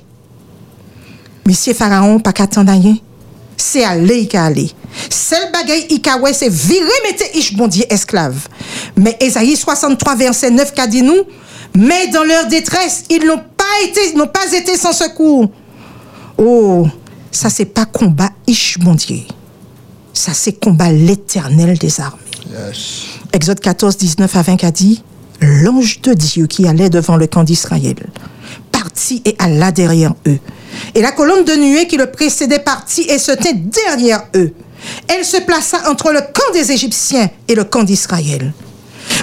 Monsieur 1.47 1.75
Pharaon, 1.75 2.21
pas 2.21 2.33
qu'à 2.33 2.45
attendre 2.45 2.71
rien. 2.73 2.97
C'est 3.57 3.83
aller, 3.83 4.29
il 4.33 4.37
aller. 4.37 4.71
Seul 5.11 5.51
bagay 5.53 5.87
ikawe, 5.91 6.33
c'est 6.33 6.49
virer 6.49 6.87
mettre 7.05 7.25
ish 7.37 7.55
bon 7.55 7.67
Dieu 7.67 7.85
esclave. 7.91 8.49
Mais 8.97 9.17
Esaïe 9.21 9.57
63, 9.57 10.15
verset 10.15 10.51
9, 10.51 10.73
qu'a 10.75 10.87
dit 10.87 11.03
nous, 11.03 11.25
mais 11.76 12.08
dans 12.08 12.24
leur 12.24 12.46
détresse, 12.46 13.04
ils 13.11 13.24
n'ont 13.24 13.38
pas 13.56 13.87
été, 13.87 14.14
n'ont 14.14 14.26
pas 14.26 14.52
été 14.52 14.76
sans 14.76 14.92
secours. 14.92 15.50
Oh, 16.38 16.87
ça 17.30 17.50
c'est 17.50 17.66
pas 17.66 17.87
combat 17.87 18.30
Ish 18.46 18.78
mon 18.78 18.94
Dieu. 18.94 19.20
Ça 20.12 20.32
c'est 20.35 20.52
combat 20.52 20.90
l'éternel 20.92 21.78
des 21.78 22.00
armées. 22.00 22.18
Exode 23.32 23.61
14, 23.61 23.96
19 23.96 24.37
à 24.37 24.42
20 24.42 24.64
a 24.64 24.70
dit, 24.70 25.02
l'ange 25.40 26.02
de 26.02 26.12
Dieu 26.12 26.46
qui 26.46 26.66
allait 26.66 26.90
devant 26.90 27.16
le 27.16 27.26
camp 27.26 27.44
d'Israël 27.44 27.96
partit 28.70 29.22
et 29.24 29.37
alla 29.38 29.72
derrière 29.72 30.14
eux. 30.26 30.38
Et 30.94 31.00
la 31.00 31.12
colonne 31.12 31.44
de 31.44 31.54
nuée 31.54 31.87
qui 31.87 31.96
le 31.96 32.11
précédait 32.11 32.58
partit 32.58 33.02
et 33.02 33.18
se 33.18 33.32
tint 33.32 33.52
derrière 33.54 34.24
eux. 34.35 34.52
Elle 35.08 35.24
se 35.24 35.38
plaça 35.38 35.78
entre 35.88 36.12
le 36.12 36.20
camp 36.20 36.52
des 36.52 36.72
Égyptiens 36.72 37.30
et 37.48 37.54
le 37.54 37.64
camp 37.64 37.85
d'Israël. 37.85 38.52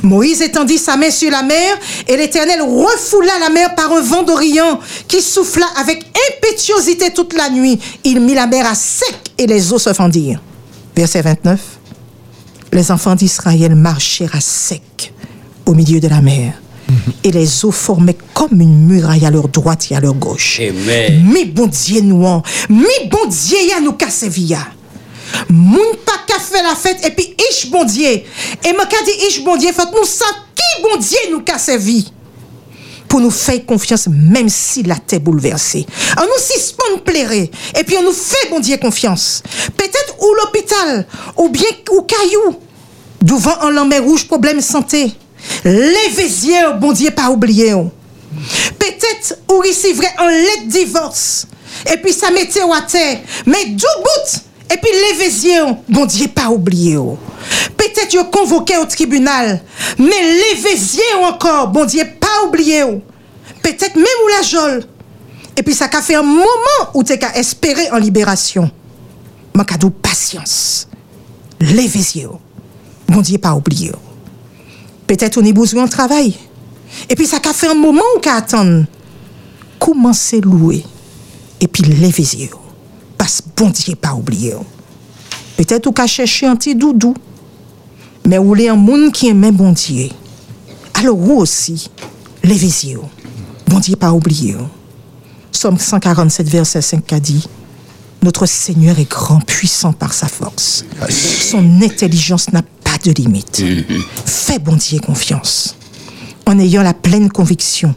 Moïse 0.03 0.41
étendit 0.41 0.77
sa 0.77 0.95
main 0.95 1.11
sur 1.11 1.31
la 1.31 1.43
mer, 1.43 1.77
et 2.07 2.17
l'Éternel 2.17 2.61
refoula 2.61 3.33
la 3.39 3.49
mer 3.49 3.75
par 3.75 3.91
un 3.91 4.01
vent 4.01 4.23
d'Orient 4.23 4.79
qui 5.07 5.21
souffla 5.21 5.65
avec 5.79 6.05
impétuosité 6.31 7.11
toute 7.13 7.33
la 7.33 7.49
nuit. 7.49 7.79
Il 8.03 8.21
mit 8.21 8.33
la 8.33 8.47
mer 8.47 8.65
à 8.65 8.75
sec 8.75 9.15
et 9.37 9.47
les 9.47 9.73
eaux 9.73 9.79
se 9.79 9.93
fendirent. 9.93 10.41
Verset 10.95 11.21
29. 11.21 11.59
Les 12.71 12.91
enfants 12.91 13.15
d'Israël 13.15 13.75
marchèrent 13.75 14.35
à 14.35 14.41
sec 14.41 15.13
au 15.65 15.73
milieu 15.73 15.99
de 15.99 16.07
la 16.07 16.21
mer, 16.21 16.53
Et 17.23 17.31
les 17.31 17.65
eaux 17.65 17.71
formaient 17.71 18.17
comme 18.33 18.59
une 18.59 18.87
muraille 18.87 19.25
à 19.25 19.29
leur 19.29 19.47
droite 19.47 19.87
et 19.91 19.95
à 19.95 19.99
leur 19.99 20.15
gauche. 20.15 20.59
Amen. 20.59 21.23
Mi 21.31 21.45
bon 21.45 21.67
Dieu 21.67 22.01
nous, 22.01 22.41
mi 22.69 23.09
bon 23.11 23.27
Dieu 23.27 23.57
nous 23.83 23.95
ya. 24.37 24.59
Moun 25.49 25.95
pas 26.05 26.21
ka 26.27 26.39
fait 26.39 26.63
la 26.63 26.75
fête 26.75 27.05
et 27.05 27.11
puis 27.11 27.35
ich 27.51 27.69
bon 27.69 27.83
Dieu. 27.83 28.07
Et 28.07 28.73
me 28.73 28.85
ka 28.89 28.97
dit 29.05 29.11
ich 29.27 29.43
bon 29.43 29.57
Dieu, 29.57 29.69
nous 29.69 30.05
sa 30.05 30.25
qui 30.55 30.81
bon 30.81 30.99
nous 31.31 31.41
ka 31.41 31.57
servi. 31.57 32.11
Pour 33.07 33.21
nous 33.21 33.31
faire 33.31 33.65
confiance 33.65 34.07
même 34.07 34.49
si 34.49 34.83
la 34.83 34.95
terre 34.95 35.19
bouleversée. 35.19 35.85
On 36.19 36.23
nous 36.23 36.39
suspend 36.39 36.99
plairait 37.03 37.49
et 37.77 37.83
puis 37.83 37.97
on 37.97 38.03
nous 38.03 38.13
fait 38.13 38.49
bon 38.51 38.59
Dieu 38.59 38.77
confiance. 38.77 39.41
Peut-être 39.75 40.15
ou 40.19 40.33
l'hôpital 40.35 41.07
ou 41.37 41.49
bien 41.49 41.69
ou 41.91 42.01
caillou. 42.03 42.59
Devant 43.21 43.61
un 43.61 43.71
lamé 43.71 43.99
rouge 43.99 44.27
problème 44.27 44.61
santé. 44.61 45.11
Levez 45.63 46.47
yeux, 46.47 46.73
bon 46.79 46.91
Dieu 46.91 47.11
pas 47.11 47.29
oublié. 47.29 47.73
oh. 47.73 47.91
Peut-être 48.77 49.39
ou 49.51 49.59
recevrait 49.59 50.13
un 50.19 50.29
lait 50.29 50.65
de 50.65 50.71
divorce. 50.71 51.47
Et 51.91 51.97
puis 51.97 52.13
ça 52.13 52.29
mettait 52.31 52.61
à 52.61 52.81
terre. 52.81 53.19
Mais 53.45 53.65
du 53.65 53.85
bout. 53.97 54.48
Et 54.71 54.77
puis 54.77 54.91
yeux, 55.47 55.75
bon 55.87 56.05
Dieu 56.05 56.27
pas 56.27 56.49
oublié. 56.49 56.95
Peut-être 57.75 58.15
vous 58.15 58.25
convoqué 58.25 58.77
au 58.77 58.85
tribunal. 58.85 59.61
Mais 59.97 60.21
yeux 60.97 61.23
encore, 61.23 61.69
bon 61.69 61.85
Dieu 61.85 62.03
pas 62.19 62.47
oublié. 62.47 62.83
Peut-être 63.63 63.95
même 63.95 64.05
ou 64.23 64.27
la 64.37 64.43
jole. 64.43 64.83
Et 65.57 65.63
puis 65.63 65.73
ça 65.73 65.89
a 65.91 66.01
fait 66.01 66.15
un 66.15 66.23
moment 66.23 66.45
où 66.93 67.03
tu 67.03 67.13
as 67.13 67.37
espéré 67.37 67.89
en 67.91 67.97
libération. 67.97 68.69
Mais 69.55 69.65
cadeau 69.65 69.89
patience. 69.89 70.87
Yeux. 71.59 72.29
Bon 73.07 73.21
Dieu 73.21 73.39
pas 73.39 73.55
oublié. 73.55 73.91
Peut-être 75.07 75.37
on 75.37 75.45
est 75.45 75.53
besoin 75.53 75.85
de 75.85 75.89
travail. 75.89 76.37
Et 77.09 77.15
puis 77.15 77.25
ça 77.25 77.37
a 77.43 77.53
fait 77.53 77.67
un 77.67 77.73
moment 77.73 78.03
où 78.15 78.19
qu'à 78.19 78.35
attendre. 78.35 78.85
Commencez 79.79 80.41
louer. 80.41 80.85
Et 81.59 81.67
puis 81.67 81.83
levez 81.83 82.35
yeux. 82.35 82.49
Parce 83.19 83.41
que 83.41 83.47
bon 83.55 83.69
Dieu 83.69 83.93
pas 83.95 84.13
oublié. 84.15 84.55
oh. 84.59 84.65
Peut-être 85.57 85.85
ou 85.85 85.91
qu'à 85.91 86.07
chercher 86.07 86.47
un 86.47 86.55
petit 86.55 86.73
doudou. 86.73 87.13
Mais 88.25 88.39
ou 88.39 88.55
est 88.55 88.69
un 88.69 88.75
monde 88.75 89.11
qui 89.11 89.27
aime 89.27 89.51
bon 89.51 89.71
Dieu. 89.73 90.09
Alors 90.95 91.17
vous 91.17 91.35
aussi, 91.35 91.91
levez 92.43 92.87
yeux. 92.89 92.99
Bon 93.67 93.79
Dieu 93.79 93.95
pas 93.95 94.11
oublié. 94.13 94.55
oh. 94.59 94.63
Somme 95.51 95.77
147, 95.77 96.47
verset 96.47 96.81
5 96.81 97.13
a 97.13 97.19
dit 97.19 97.45
Notre 98.23 98.45
Seigneur 98.45 98.97
est 98.97 99.09
grand, 99.09 99.41
puissant 99.45 99.91
par 99.93 100.13
sa 100.13 100.27
force. 100.27 100.85
Son 101.09 101.81
intelligence 101.81 102.51
n'a 102.53 102.61
pas 102.61 102.97
de 103.03 103.11
limite. 103.11 103.61
Fais 104.25 104.59
bon 104.59 104.75
Dieu 104.77 104.99
confiance, 104.99 105.75
en 106.45 106.57
ayant 106.59 106.83
la 106.83 106.93
pleine 106.93 107.29
conviction 107.29 107.93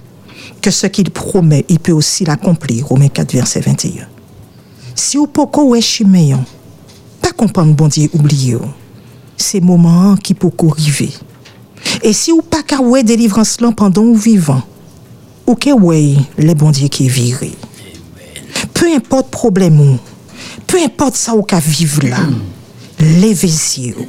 que 0.61 0.71
ce 0.71 0.87
qu'il 0.89 1.11
promet, 1.11 1.65
il 1.69 1.79
peut 1.79 1.93
aussi 1.93 2.25
l'accomplir. 2.25 2.87
Romains 2.87 3.09
4, 3.09 3.33
verset 3.33 3.61
21. 3.61 4.07
Si 5.03 5.19
ou 5.19 5.27
poko 5.27 5.65
wè 5.73 5.81
chimè 5.83 6.29
yon, 6.29 6.43
pa 7.23 7.33
kompan 7.35 7.73
bondye 7.75 8.07
oubliye 8.15 8.55
ou. 8.61 8.69
Se 9.41 9.59
moman 9.59 10.13
an 10.13 10.21
ki 10.23 10.37
poko 10.39 10.69
rive. 10.77 11.09
E 12.07 12.13
si 12.15 12.31
ou 12.31 12.45
pa 12.47 12.61
ka 12.67 12.79
wè 12.85 13.03
delivran 13.07 13.47
slan 13.49 13.75
pandan 13.75 14.13
ou 14.13 14.21
vivan, 14.21 14.63
ou 15.43 15.59
ke 15.59 15.75
wè 15.75 15.99
le 16.39 16.55
bondye 16.59 16.87
ki 16.93 17.09
vire. 17.11 17.51
Pe 18.77 18.93
import 18.95 19.33
problem 19.35 19.81
ou, 19.83 19.99
pe 20.71 20.85
import 20.87 21.19
sa 21.19 21.35
ou 21.35 21.43
ka 21.43 21.59
vive 21.63 22.07
la, 22.07 22.23
leve 23.19 23.51
zye 23.51 23.97
ou, 23.97 24.07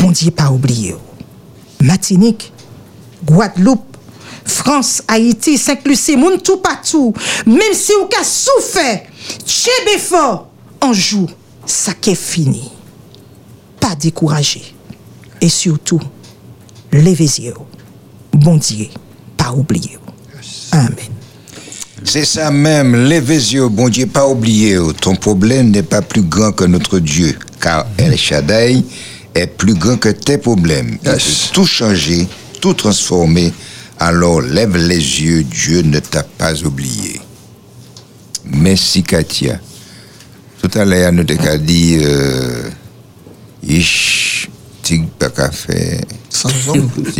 bondye 0.00 0.34
pa 0.34 0.50
oubliye 0.50 0.96
ou. 0.96 1.02
Matinik, 1.84 2.50
Guadeloupe, 3.28 4.00
Frans, 4.44 4.98
Haiti, 5.06 5.58
Saint-Lucie, 5.60 6.18
moun 6.18 6.40
tou 6.42 6.58
patou, 6.64 7.14
mèm 7.46 7.74
si 7.76 7.94
ou 8.00 8.10
ka 8.10 8.26
soufe, 8.26 9.13
tchébé 9.46 9.98
fort, 9.98 10.48
un 10.80 10.92
jour, 10.92 11.28
ça 11.66 11.92
qu'est 11.94 12.14
fini. 12.14 12.70
Pas 13.80 13.94
découragé. 13.94 14.62
Et 15.40 15.48
surtout, 15.48 16.00
levez 16.92 17.24
yeux, 17.40 17.54
bon 18.32 18.56
Dieu, 18.56 18.86
pas 19.36 19.52
oublié. 19.52 19.98
Amen. 20.72 20.94
C'est 22.04 22.24
ça 22.24 22.50
même, 22.50 22.94
levez 22.94 23.34
les 23.36 23.54
yeux, 23.54 23.68
bon 23.68 23.88
Dieu, 23.88 24.06
pas 24.06 24.26
oublier, 24.28 24.78
ton 25.00 25.14
problème 25.16 25.70
n'est 25.70 25.82
pas 25.82 26.02
plus 26.02 26.22
grand 26.22 26.52
que 26.52 26.64
notre 26.64 26.98
Dieu, 26.98 27.38
car 27.60 27.86
El 27.98 28.16
Shaddai 28.16 28.84
est 29.34 29.46
plus 29.46 29.74
grand 29.74 29.96
que 29.96 30.10
tes 30.10 30.38
problèmes. 30.38 30.98
Il 31.02 31.10
Yes. 31.10 31.22
peut 31.48 31.54
tout 31.54 31.66
changer, 31.66 32.26
tout 32.60 32.74
transformer, 32.74 33.52
alors 33.98 34.40
lève 34.42 34.76
les 34.76 34.96
yeux, 35.22 35.44
Dieu 35.44 35.80
ne 35.82 35.98
t'a 35.98 36.22
pas 36.22 36.54
oublié. 36.62 37.20
Merci 38.44 39.02
Katia. 39.02 39.58
Tout 40.60 40.78
à 40.78 40.84
l'heure, 40.84 41.12
nous 41.12 41.24
t'avons 41.24 41.58
dit, 41.58 41.98
euh, 42.00 42.70
tig 44.82 45.06
pas. 45.18 45.30
Sans 46.30 46.48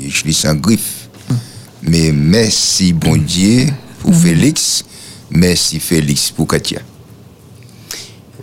je 0.00 0.24
lis 0.24 0.34
sans 0.34 0.54
griffe. 0.54 1.08
Mais 1.82 2.12
merci, 2.12 2.92
bon 2.92 3.16
Dieu, 3.16 3.66
pour 4.00 4.14
Félix. 4.14 4.84
Merci, 5.30 5.80
Félix, 5.80 6.30
pour 6.30 6.46
Katia. 6.46 6.80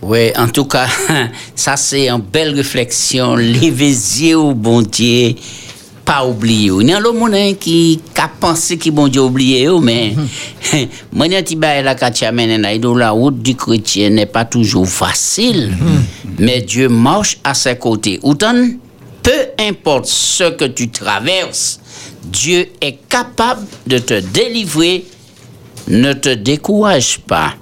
Oui, 0.02 0.30
en 0.36 0.48
tout 0.48 0.66
cas, 0.66 0.88
ça 1.54 1.76
c'est 1.76 2.08
une 2.08 2.20
belle 2.20 2.54
réflexion. 2.54 3.38
Yeux 3.38 4.38
au 4.38 4.54
bon 4.54 4.82
Dieu, 4.82 5.34
pas 6.06 6.24
oublier. 6.24 6.70
Il 6.80 6.88
y 6.88 6.92
a 6.92 6.98
hein, 6.98 7.54
qui 7.58 8.00
a 8.16 8.28
pensé 8.28 8.78
que 8.78 8.88
bon 8.90 9.08
Dieu 9.08 9.20
oublié, 9.20 9.68
mais 9.82 10.14
moi, 11.12 11.26
je 11.28 11.40
dis 11.40 11.58
la 11.60 11.94
la 12.94 13.10
route 13.10 13.42
du 13.42 13.54
chrétien 13.56 14.10
n'est 14.10 14.24
pas 14.24 14.44
toujours 14.44 14.88
facile, 14.88 15.76
mais 16.38 16.62
Dieu 16.62 16.88
marche 16.88 17.38
à 17.42 17.52
ses 17.52 17.76
côtés. 17.76 18.20
Autant, 18.22 18.54
peu 19.22 19.32
importe 19.58 20.06
ce 20.06 20.50
que 20.50 20.64
tu 20.66 20.88
traverses, 20.88 21.80
Dieu 22.24 22.68
est 22.80 22.98
capable 23.08 23.66
de 23.86 23.98
te 23.98 24.20
délivrer. 24.20 25.04
Ne 25.88 26.12
te 26.12 26.30
décourage 26.30 27.18
pas. 27.18 27.54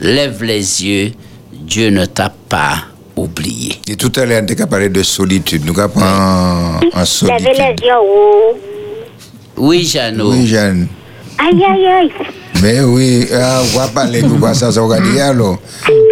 Lève 0.00 0.42
les 0.42 0.84
yeux. 0.84 1.12
Dieu 1.52 1.90
ne 1.90 2.04
t'a 2.04 2.32
pas 2.48 2.84
oublié. 3.16 3.49
Et 3.88 3.96
tout 3.96 4.12
à 4.16 4.24
l'heure, 4.24 4.42
on 4.48 4.62
a 4.62 4.66
parlé 4.66 4.88
de 4.88 5.02
solitude. 5.02 5.62
Nous 5.66 5.78
avons 5.78 6.00
en, 6.00 7.04
solitude. 7.04 7.48
les 7.48 7.86
yeux 7.86 7.94
haut. 8.00 8.58
Oui, 9.56 9.84
Jeannot. 9.84 10.30
Oui, 10.30 10.46
Jeanne. 10.46 10.86
Aïe, 11.38 11.64
aïe, 11.64 11.86
aïe. 11.86 12.12
Mais 12.62 12.80
oui, 12.80 13.26
ah, 13.32 13.60
on 13.62 13.78
va 13.78 13.88
parler 13.88 14.20
voir 14.20 14.54
ça, 14.54 14.70
ça 14.70 14.82
va 14.82 15.00
dire 15.00 15.24
alors. 15.26 15.58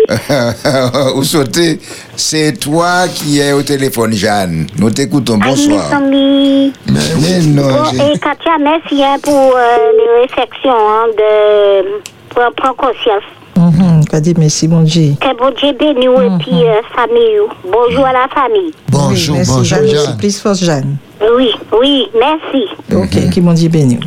Ou 1.16 1.22
sauter, 1.22 1.78
c'est 2.16 2.58
toi 2.58 3.06
qui 3.14 3.38
es 3.38 3.52
au 3.52 3.62
téléphone, 3.62 4.12
Jeanne. 4.14 4.66
Nous 4.78 4.90
t'écoutons. 4.90 5.36
Mes 5.36 5.46
Bonsoir. 5.46 5.92
amis. 5.92 6.72
Mais 6.86 7.40
non, 7.42 7.62
Bon, 7.68 7.84
j'ai- 7.90 8.12
et 8.14 8.18
Katia, 8.18 8.56
merci 8.58 9.02
hein, 9.02 9.16
pour 9.22 9.34
euh, 9.56 9.76
les 9.98 10.22
réflexions 10.22 10.70
hein, 10.72 11.06
de, 11.16 12.00
pour 12.30 12.42
prendre 12.56 12.76
conscience. 12.76 13.24
Mhm, 13.58 14.04
qu'a 14.04 14.20
dit 14.20 14.34
merci, 14.38 14.68
mon 14.68 14.82
Dieu. 14.82 15.14
Que 15.20 15.36
bon 15.36 15.50
Dieu 15.58 15.72
bénisse 15.76 16.06
et 16.06 16.44
puis 16.44 16.62
euh, 16.64 16.80
famille. 16.94 17.40
ou. 17.40 17.68
Bonjour 17.72 18.06
à 18.06 18.12
la 18.12 18.28
famille. 18.28 18.70
Bonjour, 18.88 19.36
bonjour, 19.36 19.64
Jeanne. 19.64 19.88
Jeanne. 19.88 20.16
Plus 20.16 20.38
force, 20.38 20.62
Jeanne. 20.62 20.96
Oui, 21.36 21.50
oui, 21.80 22.06
merci. 22.16 22.64
Ok, 22.94 23.30
qui 23.30 23.40
m'ont 23.40 23.52
dit 23.52 23.68
béni. 23.68 23.98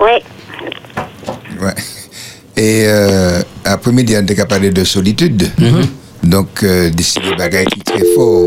Oui. 0.00 0.22
Ouais. 1.60 1.74
Et 2.56 2.84
euh, 2.86 3.40
après-midi, 3.64 4.14
on 4.16 4.40
a 4.42 4.46
parlé 4.46 4.70
de 4.70 4.84
solitude. 4.84 5.50
Donc, 6.22 6.62
euh, 6.62 6.88
d'ici 6.90 7.18
les 7.28 7.34
bagages 7.36 7.66
très 7.84 8.04
fort. 8.14 8.46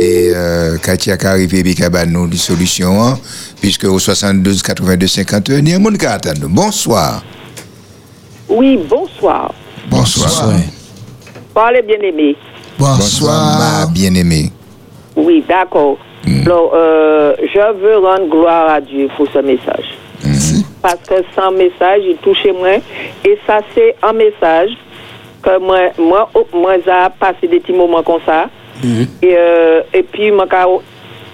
Et 0.00 0.32
euh, 0.34 0.78
Katia 0.78 1.18
qui 1.18 1.26
arrive 1.26 1.54
et 1.54 1.74
qui 1.74 1.84
a 1.84 2.06
nous 2.06 2.26
des 2.26 2.38
solutions, 2.38 3.02
hein, 3.04 3.18
puisque 3.60 3.84
au 3.84 3.98
72 3.98 4.62
82 4.62 5.06
51, 5.06 5.58
il 5.58 5.68
y 5.68 5.72
a 5.74 5.76
un 5.76 5.78
monde 5.78 5.98
qui 5.98 6.06
attend. 6.06 6.30
Bonsoir. 6.48 7.22
Oui, 8.48 8.80
bonsoir. 8.88 9.52
Bonsoir. 9.92 10.54
Parlez 11.52 11.82
bien 11.82 12.00
aimé. 12.00 12.34
Bonsoir, 12.78 12.96
Bonsoir. 12.96 13.58
ma 13.58 13.86
bien-aimée. 13.92 14.50
Oui, 15.14 15.44
d'accord. 15.46 15.98
Alors, 16.46 16.72
euh, 16.74 17.34
je 17.42 17.74
veux 17.78 17.98
rendre 17.98 18.26
gloire 18.30 18.70
à 18.70 18.80
Dieu 18.80 19.08
pour 19.16 19.26
ce 19.30 19.38
message. 19.40 19.84
Parce 20.80 20.98
que 21.06 21.16
sans 21.34 21.50
message, 21.52 22.02
il 22.08 22.16
touche 22.22 22.46
moi. 22.58 22.76
Et 23.24 23.38
ça, 23.46 23.60
c'est 23.74 23.94
un 24.02 24.14
message 24.14 24.70
que 25.42 25.58
moi, 25.58 25.78
moi, 25.98 26.30
oh, 26.34 26.46
moi, 26.54 26.76
j'ai 26.76 27.08
passé 27.20 27.46
des 27.46 27.60
petits 27.60 27.72
moments 27.72 28.02
comme 28.02 28.20
ça. 28.24 28.46
Et, 28.82 29.34
euh, 29.36 29.82
et 29.92 30.02
puis, 30.04 30.30
moi, 30.30 30.46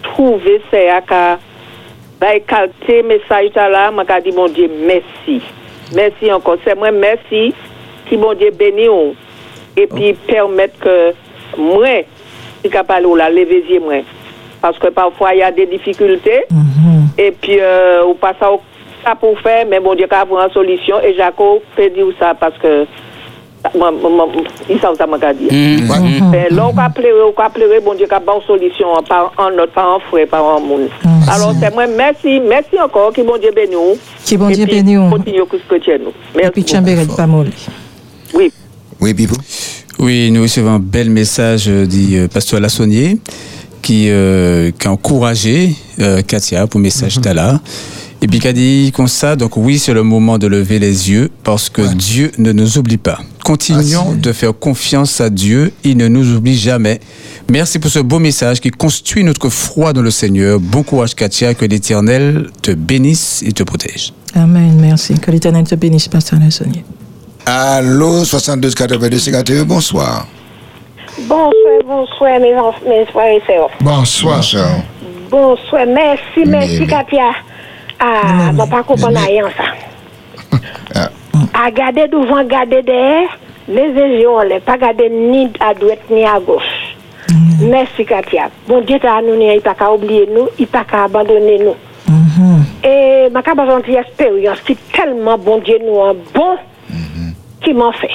trouvé 0.02 0.60
ça, 0.70 1.00
qu'à 1.02 1.38
bah, 2.20 2.40
qualité 2.46 3.04
message 3.04 3.50
là, 3.54 3.92
j'ai 3.96 4.30
dit, 4.30 4.36
mon 4.36 4.48
Dieu, 4.48 4.68
merci. 4.84 5.40
Merci 5.94 6.32
encore. 6.32 6.56
C'est 6.64 6.76
moi, 6.76 6.90
merci, 6.90 7.54
qui, 8.08 8.16
mon 8.16 8.34
Dieu, 8.34 8.50
bénit. 8.50 8.88
Et 9.76 9.86
puis, 9.86 10.12
permettre 10.26 10.78
que 10.80 11.12
moi, 11.56 12.02
si 12.62 12.70
capable 12.70 13.06
ou 13.06 13.14
la 13.16 13.30
lever 13.30 13.64
yeux, 13.68 13.80
moi. 13.80 14.02
Parce 14.60 14.78
que 14.78 14.88
parfois, 14.88 15.34
il 15.34 15.38
y 15.38 15.42
a 15.42 15.52
des 15.52 15.66
difficultés. 15.66 16.44
Et 17.16 17.30
puis, 17.32 17.58
euh, 17.60 18.04
ou 18.06 18.14
pas 18.14 18.34
ça, 18.38 18.50
ça 19.04 19.14
pour 19.14 19.38
faire, 19.40 19.66
mais 19.68 19.80
bon 19.80 19.94
Dieu, 19.94 20.06
avoir 20.10 20.46
une 20.46 20.52
solution. 20.52 20.96
Et 21.00 21.14
Jaco 21.14 21.62
fait 21.76 21.90
dire 21.90 22.06
ça 22.18 22.34
parce 22.34 22.56
que. 22.58 22.86
Moi, 23.76 23.90
moi, 23.90 24.08
moi, 24.08 24.28
il 24.70 24.78
ça, 24.78 24.92
ça 24.96 25.04
m'a 25.04 25.18
dit. 25.34 25.48
Mhm. 25.50 26.30
Mais 26.30 26.48
là, 26.48 26.68
on 26.68 26.72
va 26.72 26.88
pleurer, 26.90 27.22
on 27.22 27.32
va 27.42 27.50
pleurer, 27.50 27.80
bon 27.80 27.94
Dieu, 27.94 28.06
avoir 28.08 28.36
une 28.36 28.42
solution 28.42 28.86
par 29.08 29.32
un 29.36 29.52
autre, 29.58 29.72
par 29.72 29.96
un 29.96 29.98
frère, 29.98 30.28
par 30.28 30.44
un 30.44 30.60
monde. 30.60 30.88
Alors, 31.28 31.52
c'est 31.60 31.74
moi, 31.74 31.86
merci, 31.88 32.40
merci 32.40 32.80
encore, 32.80 33.12
qui 33.12 33.22
bon 33.24 33.36
Dieu 33.36 33.50
bénisse 33.50 33.74
nous. 33.74 33.98
Qui 34.24 34.36
bon 34.36 34.48
Et 34.48 34.54
Dieu 34.54 34.64
puis, 34.64 34.76
bénisse 34.76 34.96
nous. 34.96 35.10
Continue 35.10 35.44
que 35.44 35.58
ce 35.58 35.64
que 35.64 35.74
tu 35.74 35.90
es 35.90 35.98
nous. 35.98 36.10
Et 36.10 36.12
Merci. 36.36 36.50
puis, 36.52 36.62
beaucoup. 36.62 36.74
Chambéry, 36.74 37.06
pas. 37.06 37.26
Oui. 38.34 38.52
Oui, 39.00 39.14
Pipo 39.14 39.36
Oui, 39.98 40.30
nous 40.30 40.42
recevons 40.42 40.70
un 40.70 40.78
bel 40.78 41.10
message 41.10 41.64
euh, 41.68 41.86
du 41.86 42.16
euh, 42.16 42.28
pasteur 42.28 42.60
Lassonnier 42.60 43.18
qui, 43.82 44.10
euh, 44.10 44.70
qui 44.78 44.86
a 44.86 44.92
encouragé 44.92 45.74
euh, 46.00 46.22
Katia 46.22 46.66
pour 46.66 46.78
le 46.78 46.84
message 46.84 47.18
mm. 47.18 47.58
Et 48.20 48.26
puis 48.26 48.40
qui 48.40 48.48
a 48.48 48.52
dit 48.52 48.92
comme 48.94 49.06
ça, 49.06 49.36
donc 49.36 49.56
oui, 49.56 49.78
c'est 49.78 49.94
le 49.94 50.02
moment 50.02 50.38
de 50.38 50.48
lever 50.48 50.78
les 50.78 51.10
yeux 51.10 51.30
parce 51.44 51.70
que 51.70 51.82
Dieu 51.94 52.32
ne 52.36 52.50
nous 52.50 52.76
oublie 52.76 52.96
pas. 52.96 53.20
Continuons 53.44 54.14
de 54.14 54.32
faire 54.32 54.58
confiance 54.58 55.20
à 55.20 55.30
Dieu, 55.30 55.72
il 55.84 55.96
ne 55.96 56.08
nous 56.08 56.34
oublie 56.34 56.58
jamais. 56.58 56.98
Merci 57.48 57.78
pour 57.78 57.90
ce 57.90 58.00
beau 58.00 58.18
message 58.18 58.60
qui 58.60 58.70
construit 58.70 59.22
notre 59.22 59.48
foi 59.48 59.92
dans 59.92 60.02
le 60.02 60.10
Seigneur. 60.10 60.58
Bon 60.58 60.82
courage 60.82 61.14
Katia, 61.14 61.54
que 61.54 61.64
l'Éternel 61.64 62.50
te 62.60 62.72
bénisse 62.72 63.42
et 63.46 63.52
te 63.52 63.62
protège. 63.62 64.12
Amen, 64.34 64.76
merci. 64.80 65.14
Que 65.14 65.30
l'Éternel 65.30 65.64
te 65.64 65.76
bénisse, 65.76 66.08
Pasteur 66.08 66.40
Lassonnier. 66.40 66.84
Allô, 67.50 68.26
72 68.26 68.74
82 68.74 69.18
51, 69.18 69.64
bonsoir. 69.64 70.26
Bonsoir, 71.20 71.50
bonsoir, 71.86 72.38
mes, 72.40 72.52
mes 72.86 73.06
frères 73.06 73.36
et 73.36 73.42
sœurs. 73.46 73.70
Bonsoir. 73.80 74.36
Bonsoir. 74.36 74.68
Bonsoir, 75.30 75.86
merci, 75.86 76.44
merci. 76.46 76.86
Katia. 76.86 77.30
Ah, 77.98 78.50
je 78.52 78.52
ne 78.52 78.70
pas 78.70 78.82
comprendre 78.82 79.18
rien, 79.26 79.44
ça? 79.56 80.58
Ah. 80.94 81.10
À 81.66 81.70
garder 81.70 82.08
devant, 82.08 82.44
garder 82.44 82.82
derrière, 82.82 83.28
les 83.66 84.20
yeux 84.20 84.28
en 84.28 84.42
l'air, 84.42 84.60
pas 84.60 84.76
garder 84.76 85.08
ni 85.08 85.50
à 85.60 85.72
droite 85.72 86.00
ni 86.10 86.24
à 86.24 86.38
gauche. 86.40 86.96
Merci, 87.62 88.04
Katia. 88.04 88.50
Bon 88.66 88.82
Dieu, 88.82 88.98
t'a 89.00 89.22
nous, 89.22 89.40
il 89.40 89.60
pas 89.62 89.74
qu'à 89.74 89.90
oublier 89.90 90.28
nous, 90.34 90.48
il 90.58 90.66
pas 90.66 90.84
qu'à 90.84 91.04
abandonner 91.04 91.58
nous. 91.58 91.76
Et 92.84 93.30
ma 93.30 93.42
capacité 93.42 93.98
expérience 93.98 94.60
qui 94.66 94.76
tellement 94.92 95.38
bon 95.38 95.58
Dieu 95.58 95.78
nous 95.84 96.00
un 96.02 96.14
bon 96.34 96.56
qui 97.62 97.72
m'en 97.72 97.92
fait? 97.92 98.10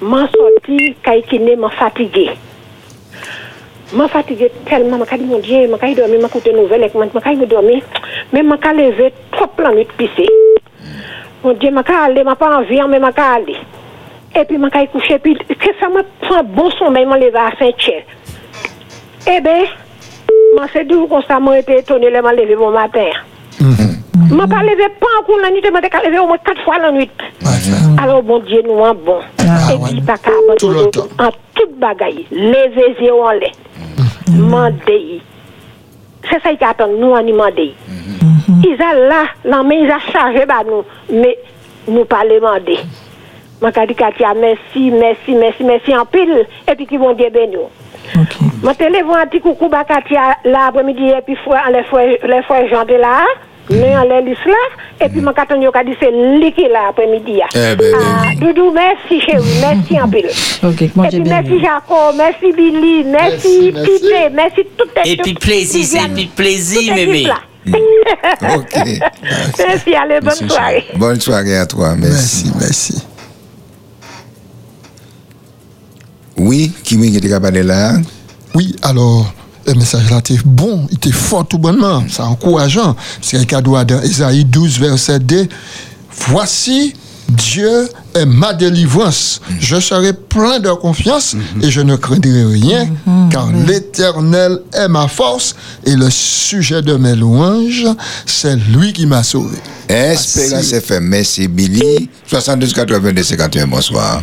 M'en 0.00 0.26
sorti, 0.28 0.96
quand 1.04 1.12
m'a 1.56 1.70
fatigué. 1.70 2.30
M'a 3.92 4.08
fatigué 4.08 4.50
tellement, 4.66 4.98
m'a 4.98 5.04
dit 5.04 5.24
mon 5.24 5.38
Dieu, 5.38 5.68
m'a 5.68 5.78
dit 5.78 5.94
dormir, 5.94 6.20
m'a 6.20 6.26
écouté 6.26 6.52
nouvelle, 6.52 6.90
m'a 6.94 7.06
dit 7.06 7.46
dormir, 7.46 7.82
mais 8.32 8.42
m'a 8.42 8.56
levé 8.72 9.12
pisser. 9.96 10.28
Mon 11.42 11.52
Dieu, 11.52 11.70
m'a 11.70 11.82
aller, 12.04 12.24
m'a 12.24 12.34
pas 12.34 12.58
envie, 12.58 12.80
mais 12.88 12.98
m'a 12.98 13.12
aller. 13.16 13.56
Et 14.34 14.44
puis 14.44 14.58
m'a 14.58 14.68
couché, 14.86 15.18
puis 15.18 15.36
que 15.36 15.78
ça 15.78 15.88
m'a 15.88 16.42
bon 16.42 16.70
sommeil, 16.72 17.06
m'a 17.06 17.16
levé 17.16 17.38
à 17.38 17.52
Saint-Thiel. 17.58 18.02
Eh 19.26 19.40
m'a 20.56 20.66
dire 20.84 21.06
comme 21.08 21.22
ça, 21.28 21.38
m'a 21.38 21.58
été 21.58 21.78
étonné, 21.78 22.10
m'a 22.10 22.32
levé 22.32 22.56
mon 22.56 22.70
matin. 22.70 23.10
M'a 24.30 24.46
pas 24.46 24.62
levé 24.62 24.88
pas 25.00 25.06
en 25.20 25.24
cours 25.24 25.38
la 25.42 25.50
nuit, 25.50 25.60
m'a 25.72 25.78
été 25.80 25.88
levé 26.06 26.18
au 26.18 26.26
moins 26.26 26.38
quatre 26.38 26.62
fois 26.62 26.78
la 26.78 26.90
nuit. 26.92 27.10
Alors, 28.02 28.22
bon 28.22 28.38
Dieu, 28.40 28.62
nous 28.64 28.78
en 28.78 28.94
bon. 28.94 29.18
Et 29.38 29.78
puis, 29.88 30.00
pas 30.00 30.18
qu'à 30.18 30.30
Tout 30.58 30.68
le 30.68 30.76
abandonner 30.76 30.90
temps. 30.90 31.06
en 31.18 31.30
toute 31.54 31.78
bagaille. 31.78 32.26
Les 32.30 32.70
yeux 33.00 33.14
en 33.14 33.30
l'air. 33.30 33.52
Mandé. 34.30 35.20
C'est 36.30 36.42
ça 36.42 36.54
qui 36.54 36.64
attend 36.64 36.88
nous 36.88 37.12
en 37.12 37.22
mandé. 37.36 37.74
Ils 38.64 38.76
ont 38.80 39.08
là, 39.08 39.24
la 39.44 39.62
main, 39.62 39.74
ils 39.74 39.90
ont 39.90 40.12
chargé 40.12 40.46
bah 40.46 40.62
nous, 40.66 40.84
mais 41.10 41.36
nous 41.86 42.04
pas 42.04 42.24
les 42.24 42.40
demander. 42.40 42.78
Je 43.62 43.86
dit 43.86 43.94
Katia, 43.94 44.34
merci, 44.34 44.90
merci, 44.90 45.34
merci, 45.34 45.64
merci 45.64 45.96
en 45.96 46.04
pile, 46.04 46.46
et 46.70 46.74
puis 46.74 46.86
qui 46.86 46.96
vont 46.96 47.12
dire 47.12 47.30
ben 47.30 47.50
nous. 47.50 47.68
OK. 48.20 48.36
Je 48.62 48.70
téléphone 48.76 49.16
un 49.22 49.26
petit 49.26 49.40
coucou 49.40 49.70
à 49.72 49.84
Katia 49.84 50.36
l'après-midi, 50.44 51.08
et 51.08 51.20
puis 51.22 51.34
les 51.34 51.82
frères 51.82 52.18
les 52.24 52.42
frères 52.42 52.86
là, 52.98 53.22
mais 53.70 53.96
en 53.96 54.02
l'air 54.04 54.22
là, 54.46 55.06
et 55.06 55.08
puis 55.08 55.20
je 55.20 55.84
dit 55.84 55.96
c'est 56.00 56.10
lui 56.10 56.52
qui 56.52 56.62
est 56.62 56.68
là 56.68 56.86
l'après-midi. 56.86 57.40
Eh 57.54 57.76
ben, 57.76 57.94
Ah, 57.98 58.34
Doudou, 58.38 58.70
merci 58.72 59.20
chérie, 59.20 59.42
merci 59.60 60.00
en 60.00 60.08
pile. 60.08 60.28
OK, 60.62 60.82
Et 60.82 60.88
Dieu 60.88 61.22
puis 61.22 61.30
merci. 61.30 61.60
Jacob, 61.60 62.14
merci 62.16 62.52
Billy, 62.54 63.04
Merci, 63.04 63.72
merci 63.72 63.90
merci. 64.02 64.34
Merci 64.34 64.60
toute 64.76 64.90
Et 65.04 65.16
puis 65.16 65.34
plaisir, 65.34 65.84
c'est 66.02 66.14
puis 66.14 66.26
plaisir, 66.26 66.94
mémé. 66.94 67.26
Ok. 68.42 68.76
Merci, 69.58 69.94
allez, 69.94 70.20
bonne 70.20 70.48
soirée. 70.50 70.84
Bonne 70.96 71.20
soirée 71.20 71.56
à 71.56 71.66
toi, 71.66 71.94
merci. 71.96 72.44
Merci, 72.44 72.52
merci. 72.60 73.04
Oui, 76.36 76.72
qui 76.82 76.98
m'a 76.98 77.06
été 77.06 77.28
capable 77.28 77.56
de 77.56 77.62
là 77.62 77.92
Oui, 78.54 78.76
alors, 78.82 79.32
le 79.66 79.74
message 79.74 80.10
là 80.10 80.18
était 80.18 80.38
bon, 80.44 80.86
il 80.90 80.96
était 80.96 81.12
fort 81.12 81.46
tout 81.46 81.58
bonnement, 81.58 82.04
c'est 82.08 82.22
encourageant. 82.22 82.96
C'est 83.20 83.38
un 83.38 83.44
cadeau 83.44 83.82
dans 83.84 84.00
Ésaïe 84.02 84.44
12, 84.44 84.78
verset 84.78 85.18
2. 85.20 85.46
Voici, 86.28 86.94
Dieu 87.28 87.88
est 88.14 88.26
ma 88.26 88.52
délivrance. 88.52 89.40
Je 89.58 89.80
serai 89.80 90.12
plein 90.12 90.60
de 90.60 90.70
confiance 90.70 91.34
et 91.62 91.70
je 91.70 91.80
ne 91.80 91.96
craindrai 91.96 92.44
rien, 92.44 92.88
car 93.30 93.48
l'Éternel 93.66 94.58
est 94.72 94.88
ma 94.88 95.08
force 95.08 95.56
et 95.84 95.96
le 95.96 96.10
sujet 96.10 96.82
de 96.82 96.94
mes 96.94 97.16
louanges, 97.16 97.86
c'est 98.26 98.56
lui 98.56 98.92
qui 98.92 99.06
m'a 99.06 99.22
sauvé. 99.22 99.56
Espérance 99.88 100.72
FM, 100.72 101.04
merci 101.04 101.48
Billy. 101.48 102.08
72 102.26 102.72
82 102.74 103.22
51, 103.22 103.66
bonsoir. 103.66 104.22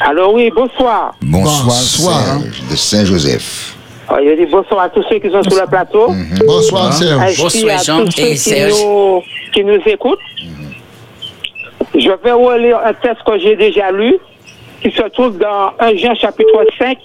Alors 0.00 0.34
oui, 0.34 0.50
bonsoir. 0.54 1.14
Bonsoir, 1.22 1.64
Bonsoir. 1.64 2.24
Serge 2.24 2.62
de 2.70 2.76
Saint-Joseph. 2.76 3.75
Euh, 4.10 4.16
Je 4.24 4.44
dis 4.44 4.50
bonsoir 4.50 4.82
à 4.82 4.88
tous 4.88 5.02
ceux 5.08 5.18
qui 5.18 5.30
sont 5.30 5.42
sur 5.42 5.60
le 5.60 5.66
plateau. 5.66 6.12
Bonsoir, 6.46 6.92
Serge. 6.92 7.20
Ainsi 7.22 7.42
Bonsoir, 7.42 7.78
à 7.78 7.82
Jean 7.82 8.04
tous 8.04 8.10
ceux 8.12 8.22
et 8.22 8.30
qui 8.30 8.36
Serge. 8.38 8.72
nous, 8.84 9.22
qui 9.52 9.64
nous 9.64 9.80
écoutent. 9.86 10.18
Je 11.94 12.10
vais 12.22 12.32
relire 12.32 12.78
un 12.84 12.92
texte 12.94 13.22
que 13.26 13.38
j'ai 13.38 13.56
déjà 13.56 13.90
lu, 13.90 14.14
qui 14.82 14.90
se 14.90 15.02
trouve 15.08 15.38
dans 15.38 15.72
1 15.80 15.96
Jean 15.96 16.14
chapitre 16.14 16.64
5, 16.78 16.98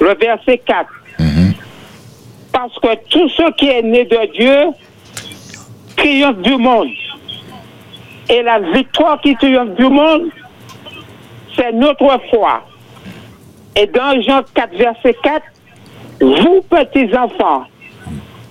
le 0.00 0.14
verset 0.14 0.58
4. 0.64 0.88
Parce 2.52 2.74
que 2.78 2.94
tout 3.10 3.28
ce 3.30 3.50
qui 3.56 3.68
est 3.68 3.82
né 3.82 4.04
de 4.04 4.32
Dieu 4.32 4.58
triomphe 5.96 6.38
du 6.38 6.56
monde. 6.56 6.88
Et 8.30 8.42
la 8.42 8.60
victoire 8.60 9.20
qui 9.20 9.34
triomphe 9.36 9.74
du 9.74 9.88
monde, 9.88 10.22
c'est 11.56 11.72
notre 11.72 12.18
foi. 12.30 12.62
Et 13.76 13.86
dans 13.86 14.20
Jean 14.22 14.42
4, 14.54 14.74
verset 14.76 15.16
4, 15.22 15.42
vous 16.20 16.62
petits-enfants, 16.68 17.64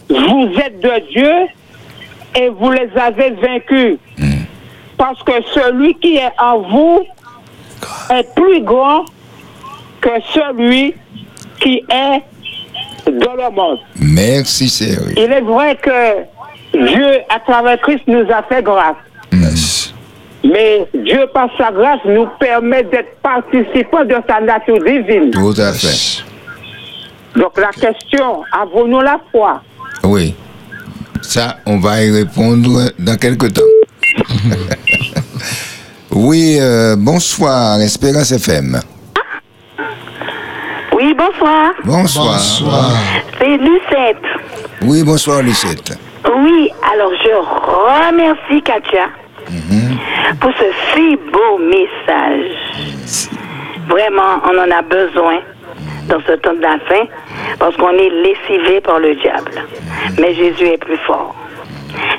vous 0.10 0.52
êtes 0.64 0.80
de 0.80 1.12
Dieu 1.12 1.34
et 2.36 2.50
vous 2.50 2.72
les 2.72 2.90
avez 2.96 3.32
vaincus. 3.32 3.98
Parce 4.98 5.22
que 5.24 5.34
celui 5.54 5.96
qui 5.96 6.18
est 6.18 6.32
en 6.40 6.60
vous 6.60 7.04
est 8.10 8.36
plus 8.36 8.62
grand 8.62 9.06
que 10.02 10.10
celui 10.34 10.94
qui 11.60 11.84
est 11.90 13.12
dans 13.12 13.34
le 13.34 13.50
monde. 13.52 13.80
Merci 14.00 14.70
Serge. 14.70 15.14
Il 15.18 15.32
est 15.32 15.42
vrai 15.42 15.76
que 15.76 16.88
Dieu, 16.88 17.20
à 17.30 17.40
travers 17.40 17.80
Christ, 17.82 18.04
nous 18.08 18.26
a 18.32 18.44
fait 18.44 18.64
grâce. 18.64 18.96
Mais 20.44 20.86
Dieu, 20.94 21.26
par 21.34 21.50
sa 21.58 21.72
grâce, 21.72 22.00
nous 22.06 22.28
permet 22.40 22.84
d'être 22.84 23.18
participants 23.22 24.04
de 24.04 24.16
sa 24.28 24.42
nature 24.42 24.84
divine. 24.84 25.32
Tout 25.32 25.54
à 25.58 25.72
fait. 25.72 26.24
Donc 27.36 27.58
la 27.58 27.72
question, 27.72 28.44
avons-nous 28.52 29.02
la 29.02 29.20
foi? 29.32 29.62
Oui. 30.04 30.36
Ça, 31.22 31.58
on 31.66 31.80
va 31.80 32.04
y 32.04 32.12
répondre 32.12 32.92
dans 33.00 33.16
quelques 33.16 33.54
temps. 33.54 33.62
oui, 36.12 36.58
euh, 36.60 36.96
bonsoir, 36.98 37.80
Espérance 37.80 38.32
FM. 38.32 38.80
Oui, 40.94 41.16
bonsoir. 41.18 41.72
Bonsoir. 41.84 42.34
Bonsoir. 42.34 42.92
C'est 43.40 43.58
Lucette. 43.58 44.24
Oui, 44.84 45.04
bonsoir, 45.04 45.42
Lucette. 45.42 45.98
Oui, 46.38 46.70
alors 46.94 47.12
je 47.24 48.10
remercie 48.10 48.62
Katia 48.64 49.08
pour 50.40 50.52
ce 50.52 50.66
si 50.94 51.16
beau 51.32 51.58
message. 51.60 52.56
Vraiment, 53.88 54.42
on 54.46 54.58
en 54.58 54.72
a 54.72 54.82
besoin 54.82 55.40
dans 56.08 56.20
ce 56.28 56.34
temps 56.34 56.54
de 56.54 56.62
la 56.62 56.78
fin 56.88 57.06
parce 57.60 57.76
qu'on 57.78 57.92
est 57.92 58.10
lessivé 58.10 58.82
par 58.82 59.00
le 59.00 59.16
diable. 59.16 59.52
Mais 60.20 60.34
Jésus 60.34 60.66
est 60.68 60.78
plus 60.78 60.98
fort. 60.98 61.36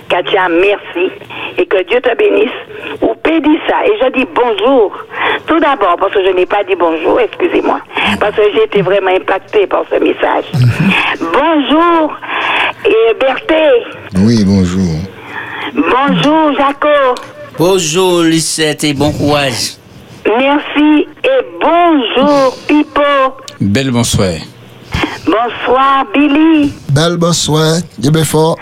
Katia, 0.08 0.48
merci 0.48 1.10
et 1.58 1.66
que 1.66 1.82
Dieu 1.88 2.00
te 2.00 2.14
bénisse 2.16 2.50
ou 3.00 3.14
pédis 3.22 3.58
ça. 3.68 3.84
Et 3.86 3.92
je 4.02 4.10
dis 4.12 4.26
bonjour. 4.34 4.92
Tout 5.46 5.58
d'abord, 5.60 5.96
parce 5.98 6.12
que 6.14 6.24
je 6.24 6.30
n'ai 6.30 6.46
pas 6.46 6.62
dit 6.64 6.74
bonjour, 6.78 7.20
excusez-moi, 7.20 7.80
parce 8.20 8.34
que 8.36 8.42
j'ai 8.54 8.64
été 8.64 8.82
vraiment 8.82 9.10
impactée 9.10 9.66
par 9.66 9.84
ce 9.90 9.96
message. 9.96 10.44
Bonjour 11.20 12.16
et 12.86 13.14
Berthé. 13.18 13.66
Oui, 14.18 14.44
bonjour. 14.44 14.94
Bonjour, 15.74 16.52
Jaco. 16.56 16.88
Bonjour, 17.58 18.22
Lucette, 18.22 18.84
et 18.84 18.94
bon 18.94 19.12
courage. 19.12 19.76
Merci 20.26 21.06
et 21.24 21.44
bonjour, 21.60 22.56
Pipo. 22.66 23.00
Belle 23.60 23.90
bonsoir. 23.90 24.34
Bonsoir, 25.26 26.06
Billy. 26.12 26.72
Belle 26.90 27.16
bonsoir. 27.16 27.76
Est 28.02 28.24
fort. 28.24 28.56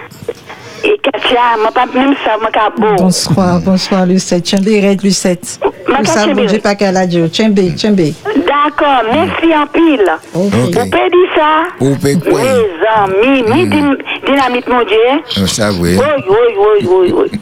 Et 0.85 0.99
Katia, 1.03 1.57
moi 1.61 1.71
pas 1.73 1.87
même 1.95 2.15
ça, 2.25 2.33
pas 2.53 2.71
beau. 2.77 2.95
Bonsoir, 2.99 3.61
bonsoir, 3.61 4.07
Lucette. 4.07 4.45
Tchembe, 4.47 4.67
Red, 4.67 5.03
Lucette. 5.03 5.61
Ma 5.89 5.99
Vous 5.99 6.05
savez, 6.05 6.33
Tchembe. 6.35 6.49
j'ai 6.49 6.59
pas 6.59 6.75
qu'à 6.75 6.93
la 6.93 7.07
dire. 7.07 7.29
Tchembe, 7.29 7.59
Tchembe. 7.77 7.97
D'accord, 8.25 9.03
merci 9.13 9.55
en 9.55 9.67
pile. 9.67 10.11
Vous 10.33 10.49
pouvez 10.51 10.71
dire 10.71 10.91
ça? 11.37 11.63
Ou 11.81 11.95
peut 11.97 12.17
quoi? 12.29 12.41
Mes 12.41 13.27
amis, 13.29 13.43
mi 13.43 13.67
dim- 13.69 13.97
dynamite 14.27 14.69
mon 14.69 14.83
Dieu. 14.85 15.43
On 15.43 15.47
savait. 15.47 15.97
Oui, 15.97 16.05
oui, 16.29 16.37
oui, 16.59 16.89
oui, 16.89 17.15
oui. 17.17 17.41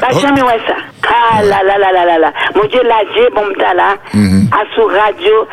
Pas 0.00 0.10
jamais 0.20 0.42
ouais 0.42 0.60
ça. 0.66 0.74
Ah 1.10 1.42
là 1.42 1.62
là 1.62 1.78
là 1.78 1.92
là 1.92 2.04
là 2.04 2.18
là. 2.18 2.32
Mon 2.54 2.64
Dieu, 2.68 2.80
la 2.84 3.02
Dieu, 3.14 3.28
bon 3.34 3.46
m'ta 3.46 3.74
là. 3.74 3.96
À 4.52 4.74
sous 4.74 4.86
radio 4.86 5.46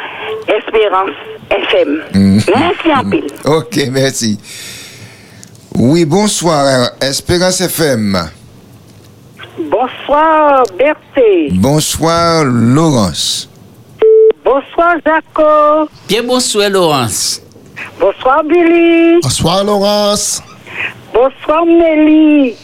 Espérance 0.47 1.11
FM. 1.49 2.01
Merci 2.13 2.93
en 2.93 3.09
pile. 3.09 3.27
Ok, 3.45 3.79
merci. 3.91 4.39
Oui, 5.77 6.05
bonsoir, 6.05 6.91
Espérance 7.01 7.61
FM. 7.61 8.17
Bonsoir, 9.57 10.63
Berthé. 10.77 11.49
Bonsoir, 11.53 12.43
Laurence. 12.45 13.49
Bonsoir, 14.43 14.95
Jaco. 15.05 15.89
Bien 16.07 16.23
bonsoir, 16.23 16.69
Laurence. 16.69 17.41
Bonsoir, 17.99 18.43
Billy. 18.43 19.19
Bonsoir, 19.21 19.63
Laurence. 19.63 20.41
Bonsoir, 21.13 21.65
Nelly. 21.65 22.55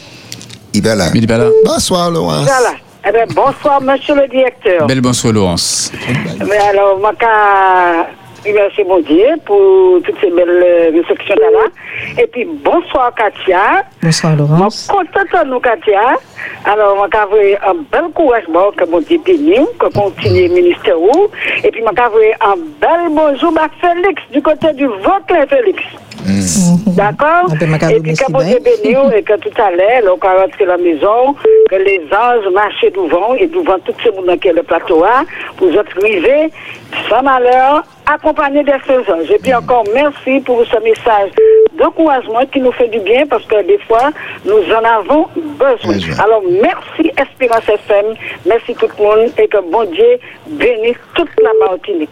Bonsoir, 1.66 2.12
Laurence. 2.12 2.46
Voilà. 2.46 2.74
Eh 3.08 3.12
bien, 3.12 3.26
bonsoir, 3.36 3.82
monsieur 3.82 4.16
le 4.16 4.28
directeur. 4.28 4.86
Belle 4.88 5.02
bonsoir, 5.02 5.34
Laurence. 5.34 5.92
Mais 6.40 6.58
alors, 6.58 7.00
moi, 7.00 7.14
qu'à 7.20 8.08
remercier 8.46 8.84
mon 8.86 9.00
Dieu 9.02 9.26
pour 9.46 10.02
toutes 10.04 10.20
ces 10.22 10.30
belles 10.30 10.64
euh, 10.64 10.92
réflexions 10.94 11.36
là. 11.36 12.22
Et 12.22 12.28
puis, 12.28 12.48
bonsoir, 12.64 13.14
Katia. 13.16 13.84
Bonsoir, 14.02 14.36
Moi, 14.36 14.48
Laurence. 14.48 14.88
content 14.88 15.44
de 15.44 15.50
nous, 15.50 15.60
Katia. 15.60 16.18
Alors, 16.66 17.10
qu'à 17.10 17.24
avoir 17.24 17.42
un 17.68 17.76
bel 17.92 18.12
courage, 18.14 18.44
bon, 18.50 18.72
que 18.78 18.86
mon 18.86 19.00
Dieu 19.00 19.20
bénisse, 19.26 19.68
que 19.80 19.88
continue 19.88 20.48
le 20.48 20.54
ministère. 20.54 21.00
où. 21.00 21.30
Et 21.64 21.72
puis, 21.72 21.82
qu'à 21.96 22.06
avoir 22.06 22.22
un 22.42 22.56
bel 22.80 23.10
bonjour 23.12 23.54
à 23.60 23.68
Félix, 23.80 24.22
du 24.32 24.42
côté 24.42 24.72
du 24.74 24.86
Vauclin, 24.86 25.46
Félix. 25.48 25.82
D'accord? 26.96 27.48
Ah 27.50 27.56
ben, 27.60 27.90
Et 27.90 28.00
puis, 28.00 28.14
que 28.14 28.32
mon. 28.32 28.40
Dieu 28.44 28.60
bénisse, 28.60 29.14
et 29.16 29.24
que 29.24 29.38
tout 29.38 29.62
à 29.62 29.72
l'heure, 29.72 30.14
on 30.14 30.18
va 30.26 30.42
rentrer 30.42 30.66
à 30.66 30.68
la 30.68 30.78
maison, 30.78 31.36
que 31.70 31.76
les 31.76 32.02
anges 32.12 32.54
marchent 32.54 32.92
devant, 32.94 33.34
et 33.36 33.48
devant 33.48 33.80
tout 33.80 33.94
ce 34.04 34.10
monde 34.12 34.40
qui 34.40 34.50
est 34.50 34.54
le 34.54 34.64
plateau, 34.64 35.04
pour 35.58 35.68
vous 35.68 35.78
arriver, 35.78 36.52
sans 37.10 37.24
malheur, 37.24 37.84
accompagné 38.06 38.64
des 38.64 38.74
ces 38.86 39.12
anges. 39.12 39.32
Et 39.32 39.40
puis 39.40 39.54
encore, 39.54 39.84
merci 39.94 40.40
pour 40.42 40.64
ce 40.66 40.80
message 40.84 41.32
d'encouragement 41.78 42.46
qui 42.52 42.60
nous 42.60 42.72
fait 42.72 42.88
du 42.90 43.00
bien, 43.00 43.26
parce 43.28 43.46
que 43.46 43.66
des 43.66 43.80
fois, 43.88 44.12
nous 44.46 44.54
en 44.74 44.84
avons 45.00 45.28
besoin. 45.36 46.16
Alors, 46.24 46.44
merci 46.62 47.12
Espérance 47.18 47.68
FM, 47.68 48.16
merci 48.46 48.76
tout 48.76 48.88
le 48.98 49.04
monde, 49.04 49.32
et 49.38 49.48
que 49.48 49.58
bon 49.72 49.86
Dieu 49.92 50.20
bénisse 50.50 50.98
toute 51.16 51.30
la 51.42 51.68
Martinique. 51.68 52.10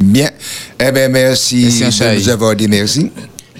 Bien. 0.00 0.30
Eh 0.78 0.92
bien, 0.92 1.08
merci 1.08 1.78
Merci, 1.80 2.02
de 2.02 2.14
nous 2.14 2.28
avoir 2.28 2.54
dit 2.54 2.68
merci. 2.68 3.10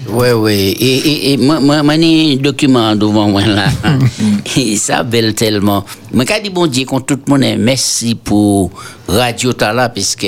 Ouais, 0.09 0.31
ouais. 0.31 0.55
Et, 0.55 0.97
et, 0.97 1.33
et 1.33 1.37
moi, 1.37 1.59
moi, 1.59 1.83
moi, 1.83 1.95
j'ai 1.99 2.33
un 2.33 2.35
document 2.37 2.95
devant 2.95 3.27
moi 3.27 3.41
là. 3.45 3.65
et 4.55 4.75
ça 4.77 5.03
belle 5.03 5.33
tellement. 5.33 5.83
Quand 6.13 6.41
dit 6.41 6.49
bon 6.49 6.67
Dieu, 6.67 6.85
qu'on 6.85 7.01
tout 7.01 7.19
le 7.25 7.31
monde 7.31 7.43
est 7.43 7.57
merci 7.57 8.15
pour 8.15 8.71
Radio 9.07 9.51
Tala, 9.53 9.89
puisque 9.89 10.27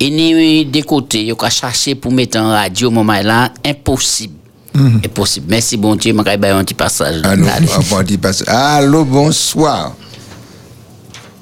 il 0.00 0.20
y 0.20 0.60
a 0.60 0.64
des 0.64 0.82
côtés, 0.82 1.20
il 1.22 1.28
y 1.28 1.32
a 1.38 1.50
chercher 1.50 1.94
pour 1.94 2.12
mettre 2.12 2.38
en 2.38 2.48
radio, 2.50 2.90
moment 2.90 3.20
là, 3.22 3.50
impossible. 3.64 4.34
Impossible. 4.76 5.46
Merci 5.48 5.76
bon 5.76 5.94
Dieu, 5.94 6.12
moi, 6.12 6.24
j'ai 6.26 6.48
un 6.48 6.64
petit 6.64 6.74
passage. 6.74 7.20
Allô, 7.24 7.46
Allez. 7.46 7.66
on 7.76 7.94
va 7.94 8.02
dire 8.02 8.18
pas 8.18 8.32
ça. 8.32 8.74
Allô, 8.76 9.04
bonsoir. 9.04 9.94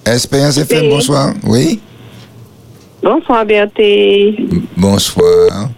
Espérance 0.05 0.59
FM, 0.59 0.83
Oui. 0.85 0.89
bonsoir. 0.91 1.35
Oui. 1.45 1.81
Bonsoir 3.03 3.45
Berthé, 3.47 4.37
Bonsoir. 4.77 5.69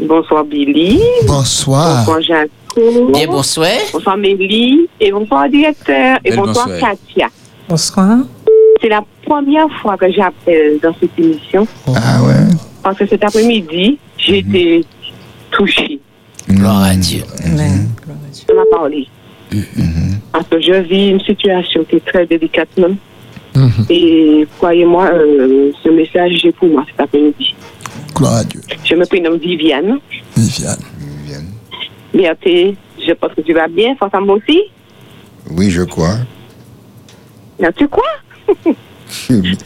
bonsoir 0.00 0.44
Billy, 0.44 1.00
Bonsoir. 1.26 2.06
Jaco, 2.20 3.10
Bien, 3.12 3.26
bonsoir. 3.26 3.68
bonsoir 3.92 4.16
Mélie, 4.16 4.86
et 5.00 5.10
bonsoir 5.10 5.48
directeur, 5.48 6.18
et 6.24 6.30
Belle 6.30 6.38
bonsoir 6.40 6.68
bonsoir. 6.68 6.90
Katia. 7.08 7.28
Bonsoir. 7.68 8.18
C'est 8.80 8.88
la 8.88 9.02
première 9.30 9.70
fois 9.80 9.96
que 9.96 10.10
j'appelle 10.10 10.80
dans 10.82 10.92
cette 10.98 11.16
émission 11.16 11.64
Ah 11.86 12.20
ouais? 12.24 12.48
parce 12.82 12.98
que 12.98 13.06
cet 13.06 13.22
après-midi, 13.22 13.96
j'ai 14.18 14.38
été 14.38 14.84
touchée. 15.52 16.00
Gloire 16.48 16.82
à 16.82 16.96
Dieu. 16.96 17.22
Amen. 17.44 17.88
On 18.50 18.54
m'a 18.56 18.64
parlé. 18.72 19.06
Parce 20.32 20.48
que 20.48 20.60
je 20.60 20.72
vis 20.82 21.10
une 21.10 21.20
situation 21.20 21.84
qui 21.84 21.96
est 21.96 22.04
très 22.04 22.26
délicate 22.26 22.76
même. 22.76 22.96
Et 23.88 24.46
croyez-moi, 24.58 25.10
euh, 25.12 25.70
ce 25.84 25.90
message, 25.90 26.32
j'ai 26.42 26.50
pour 26.50 26.68
moi 26.68 26.84
cet 26.90 26.98
après-midi. 27.00 27.54
Gloire 28.16 28.36
à 28.38 28.44
Dieu. 28.44 28.60
Je 28.84 28.94
me 28.96 29.06
prénomme 29.06 29.36
Viviane. 29.38 29.98
Viviane. 30.36 30.76
Viviane. 30.98 31.46
Berthé, 32.12 32.76
je 33.06 33.12
pense 33.12 33.32
que 33.34 33.42
tu 33.42 33.52
vas 33.52 33.68
bien, 33.68 33.94
moi 34.00 34.36
aussi? 34.36 34.60
Oui, 35.50 35.70
je 35.70 35.82
crois. 35.82 36.16
Là, 37.60 37.70
tu 37.70 37.86
quoi 37.86 38.02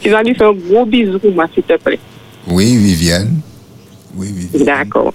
Tu 0.01 0.09
vas 0.09 0.23
lui 0.23 0.35
faire 0.35 0.49
un 0.49 0.53
gros 0.53 0.85
bisou 0.85 1.19
pour 1.19 1.31
moi, 1.31 1.45
s'il 1.53 1.63
te 1.63 1.77
plaît. 1.77 1.99
Oui, 2.47 2.75
Viviane. 2.77 3.39
Oui, 4.15 4.27
Viviane. 4.33 4.65
D'accord. 4.65 5.13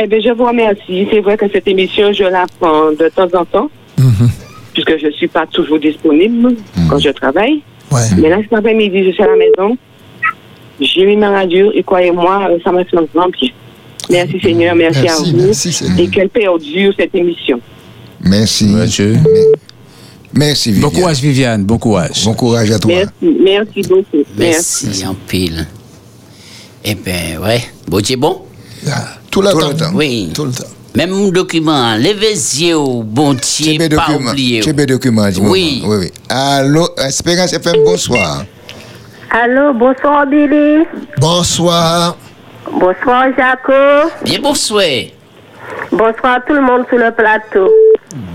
Eh 0.00 0.06
bien, 0.06 0.20
je 0.20 0.30
vous 0.32 0.44
remercie. 0.44 1.06
C'est 1.10 1.20
vrai 1.20 1.36
que 1.36 1.46
cette 1.52 1.66
émission, 1.68 2.12
je 2.12 2.24
la 2.24 2.46
prends 2.60 2.92
de 2.92 3.08
temps 3.14 3.28
en 3.38 3.44
temps, 3.44 3.70
puisque 4.72 4.98
je 4.98 5.06
ne 5.06 5.12
suis 5.12 5.28
pas 5.28 5.46
toujours 5.46 5.78
disponible 5.78 6.54
quand 6.88 6.98
je 6.98 7.10
travaille. 7.10 7.62
Ouais. 7.90 8.00
Mais 8.18 8.28
là, 8.28 8.38
cet 8.42 8.52
après-midi, 8.52 9.04
je 9.06 9.10
suis 9.12 9.22
à 9.22 9.26
la 9.26 9.36
maison. 9.36 9.76
J'ai 10.80 11.06
mis 11.06 11.16
ma 11.16 11.30
radio 11.30 11.72
et 11.74 11.82
croyez-moi, 11.82 12.48
euh, 12.50 12.58
ça 12.62 12.70
m'a 12.70 12.84
fait 12.84 12.96
un 12.96 13.06
grand 13.12 13.28
bien. 13.30 13.50
Merci 14.10 14.40
Seigneur, 14.40 14.74
merci, 14.76 15.00
Merci, 15.02 15.30
à 15.30 15.32
vous. 15.32 15.36
merci, 15.46 15.72
Seigneur. 15.72 15.98
Et 15.98 16.06
quelle 16.08 16.28
perdure 16.28 16.92
cette 16.96 17.14
émission. 17.14 17.60
Merci. 18.20 18.72
Dieu. 18.86 19.16
Merci, 20.34 20.72
Viviane. 20.72 20.90
Bon 20.90 20.98
courage, 20.98 21.20
Viviane. 21.20 21.64
Bon 21.64 21.78
courage. 21.78 22.24
Bon 22.24 22.34
courage 22.34 22.70
à 22.70 22.78
toi. 22.78 22.92
Merci, 22.94 23.38
merci 23.42 23.82
beaucoup. 23.88 24.24
Merci. 24.36 24.86
Merci 24.86 25.06
en 25.06 25.14
pile. 25.14 25.66
Eh 26.84 26.94
bien, 26.94 27.40
ouais. 27.42 27.62
Bon 27.86 28.00
Dieu, 28.00 28.16
bon? 28.16 28.42
Ah, 28.88 29.14
Tout 29.30 29.42
le 29.42 29.50
Tout 29.50 29.60
temps. 29.60 29.68
le 29.68 29.74
temps. 29.76 29.90
Oui. 29.94 30.30
Tout 30.34 30.44
le 30.44 30.52
temps. 30.52 30.64
Même 30.94 31.10
mon 31.10 31.28
document, 31.28 31.94
levez 31.96 32.30
les 32.30 32.62
yeux, 32.64 32.76
bon 33.04 33.34
Dieu, 33.34 33.78
pas. 33.90 34.06
Chebe 34.64 34.86
document, 34.86 35.28
dis-moi. 35.28 35.50
Oui. 35.50 35.82
Oui, 35.86 35.96
oui. 36.00 36.12
Allô, 36.28 36.88
Espérance 36.96 37.52
FM, 37.52 37.84
bonsoir. 37.84 38.44
Allô, 39.30 39.74
bonsoir 39.74 40.26
Billy. 40.26 40.84
Bonsoir. 41.18 42.16
Bonsoir 42.72 43.26
Jaco. 43.36 44.10
Bien 44.24 44.40
bonsoir. 44.40 44.82
Bonsoir 45.92 46.40
tout 46.46 46.54
le 46.54 46.62
monde 46.62 46.84
sur 46.88 46.98
le 46.98 47.12
plateau. 47.12 47.70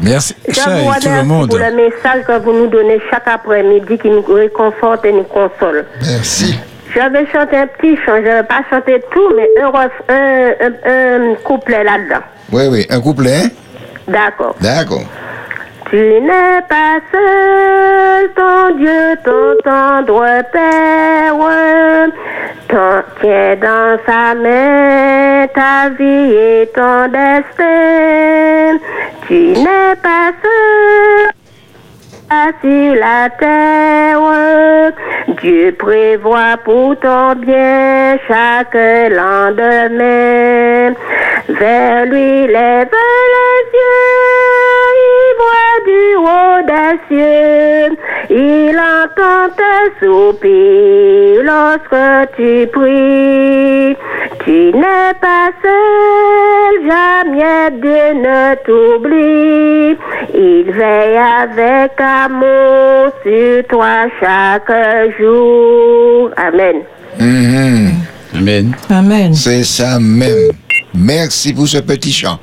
Merci. 0.02 0.36
Vous 0.48 0.54
tout 0.54 1.10
le 1.10 1.24
monde. 1.24 1.50
pour 1.50 1.58
le 1.58 1.72
message 1.76 2.24
que 2.28 2.40
vous 2.40 2.54
nous 2.54 2.68
donnez 2.68 3.00
chaque 3.10 3.28
après-midi 3.28 3.98
qui 3.98 4.10
nous 4.10 4.22
réconforte 4.24 5.04
et 5.06 5.12
nous 5.12 5.24
console. 5.24 5.86
Merci. 6.02 6.56
Je 6.96 7.00
vais 7.00 7.26
chanter 7.32 7.58
un 7.58 7.66
petit 7.68 7.96
chant, 8.06 8.18
je 8.18 8.22
ne 8.30 8.34
vais 8.36 8.44
pas 8.44 8.62
chanter 8.70 9.02
tout, 9.12 9.34
mais 9.36 9.50
un, 9.60 9.72
un, 10.14 10.52
un- 10.86 11.32
un 11.32 11.36
couplet 11.44 11.84
là-dedans. 11.84 12.24
Oui, 12.52 12.64
oui. 12.70 12.86
Un 12.89 13.02
couplet, 13.02 13.36
hein? 13.45 13.50
D'accord. 14.08 14.56
D'accord. 14.62 15.02
Tu 15.94 16.00
n'es 16.00 16.60
pas 16.68 17.00
seul, 17.12 18.32
ton 18.34 18.76
Dieu, 18.78 19.16
ton 19.24 19.56
tendre 19.64 20.26
Père, 20.52 21.36
ton, 22.68 23.04
tient 23.22 23.56
dans 23.58 24.00
sa 24.04 24.34
main 24.34 25.46
ta 25.54 25.89
vie 25.89 26.34
et 26.34 26.72
ton 26.74 27.10
destin. 27.10 28.80
Tu 29.28 29.54
n'es 29.54 29.96
pas 30.02 30.32
seul 30.41 31.43
sur 32.62 32.96
la 32.96 33.30
terre. 33.30 34.94
Dieu 35.42 35.76
prévoit 35.78 36.58
pour 36.64 36.98
ton 37.00 37.36
bien 37.36 38.18
chaque 38.28 38.74
lendemain. 39.20 40.94
Vers 41.50 42.06
lui 42.06 42.48
lève 42.48 42.96
les 43.36 43.64
yeux, 43.80 44.94
il 45.12 45.34
voit 45.42 45.80
du 45.90 46.06
haut 46.18 46.64
cieux. 47.10 47.98
Il 48.30 48.76
entend 48.80 49.54
tes 49.58 49.88
soupirs 50.00 51.44
lorsque 51.44 52.36
tu 52.38 52.68
pries. 52.68 53.98
Tu 54.46 54.72
n'es 54.78 55.14
pas 55.22 55.52
seul, 55.62 56.74
jamais 56.90 57.72
Dieu 57.82 58.08
ne 58.26 58.56
t'oublie. 58.66 59.98
Il 60.34 60.72
veille 60.72 61.18
avec 61.18 61.92
amour 62.26 63.11
sur 63.24 63.63
toi 63.67 64.05
chaque 64.19 64.71
jour. 65.19 66.30
Amen. 66.38 66.82
Mhm. 67.19 67.91
Amen. 68.36 68.76
Amen. 68.89 69.34
C'est 69.34 69.63
ça 69.63 69.99
même. 69.99 70.51
Merci 70.93 71.53
pour 71.53 71.67
ce 71.67 71.80
petit 71.80 72.11
chant. 72.11 72.39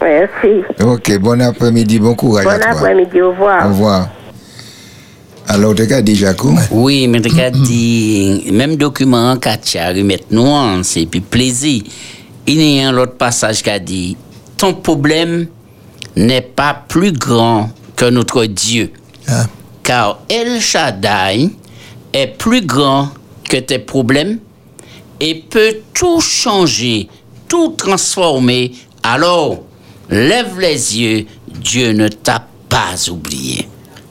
Merci. 0.00 0.62
Ok, 0.82 1.18
bon 1.18 1.40
après-midi, 1.40 1.98
bon 1.98 2.14
courage 2.14 2.44
Bon 2.44 2.50
à 2.50 2.58
toi. 2.58 2.70
après-midi, 2.70 3.20
au 3.20 3.30
revoir. 3.30 3.64
Au 3.66 3.68
revoir. 3.68 4.08
Alors, 5.48 5.74
tu 5.74 5.82
as 5.92 6.02
dit, 6.02 6.14
Jaco 6.14 6.50
Oui, 6.70 7.08
mais 7.08 7.20
tu 7.22 7.40
as 7.40 7.50
dit, 7.50 8.48
même 8.52 8.76
document, 8.76 9.36
Katia, 9.38 9.88
remettre 9.88 10.26
nuance 10.30 10.96
et 10.98 11.06
puis 11.06 11.20
plaisir. 11.20 11.82
Il 12.46 12.60
y 12.62 12.82
a 12.82 12.88
un 12.90 12.96
autre 12.98 13.14
passage 13.14 13.62
qui 13.62 13.70
a 13.70 13.78
dit, 13.78 14.16
ton 14.58 14.74
problème 14.74 15.46
n'est 16.16 16.42
pas 16.42 16.80
plus 16.86 17.12
grand 17.12 17.70
que 17.98 18.06
notre 18.06 18.44
Dieu. 18.46 18.92
Ah. 19.26 19.46
Car 19.82 20.20
El 20.30 20.60
Shaddai 20.60 21.50
est 22.12 22.26
plus 22.38 22.64
grand 22.64 23.10
que 23.48 23.56
tes 23.58 23.78
problèmes 23.78 24.38
et 25.20 25.34
peut 25.50 25.78
tout 25.92 26.20
changer, 26.20 27.08
tout 27.48 27.70
transformer. 27.76 28.72
Alors, 29.02 29.62
lève 30.08 30.58
les 30.60 30.96
yeux, 30.98 31.26
Dieu 31.48 31.92
ne 31.92 32.08
t'a 32.08 32.46
pas 32.68 32.94
oublié. 33.10 33.68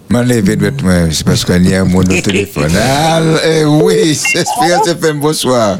M'enlève 0.10 0.46
vêtements, 0.46 1.08
c'est 1.12 1.26
parce 1.26 1.44
qu'on 1.44 1.62
y 1.64 1.74
a 1.74 1.82
un 1.82 1.86
mot 1.86 2.02
au 2.02 2.22
téléphone. 2.22 2.72
Ah, 2.78 3.22
eh 3.46 3.64
oui, 3.66 4.16
c'est 4.16 4.40
Espérance 4.40 4.88
FM, 4.88 5.20
bonsoir. 5.20 5.80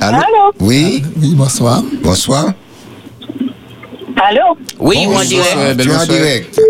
Allô? 0.00 0.16
Allô? 0.16 0.52
Oui, 0.60 1.02
Oui, 1.20 1.34
bonsoir. 1.34 1.82
bonsoir. 2.02 2.52
Allô? 4.22 4.56
Oui, 4.78 5.06
on 5.08 5.20
es 5.20 5.94
en 5.96 6.06
direct. 6.06 6.60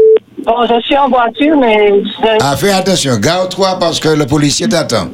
Bon, 0.44 0.54
je 0.68 0.80
suis 0.82 0.96
en 0.96 1.08
voiture, 1.08 1.56
mais... 1.58 1.92
je- 2.02 2.38
Ah, 2.40 2.56
fais 2.56 2.70
attention, 2.70 3.16
garde-toi 3.18 3.76
parce 3.78 3.98
que 4.00 4.08
le 4.08 4.26
policier 4.26 4.68
t'attend. 4.68 5.08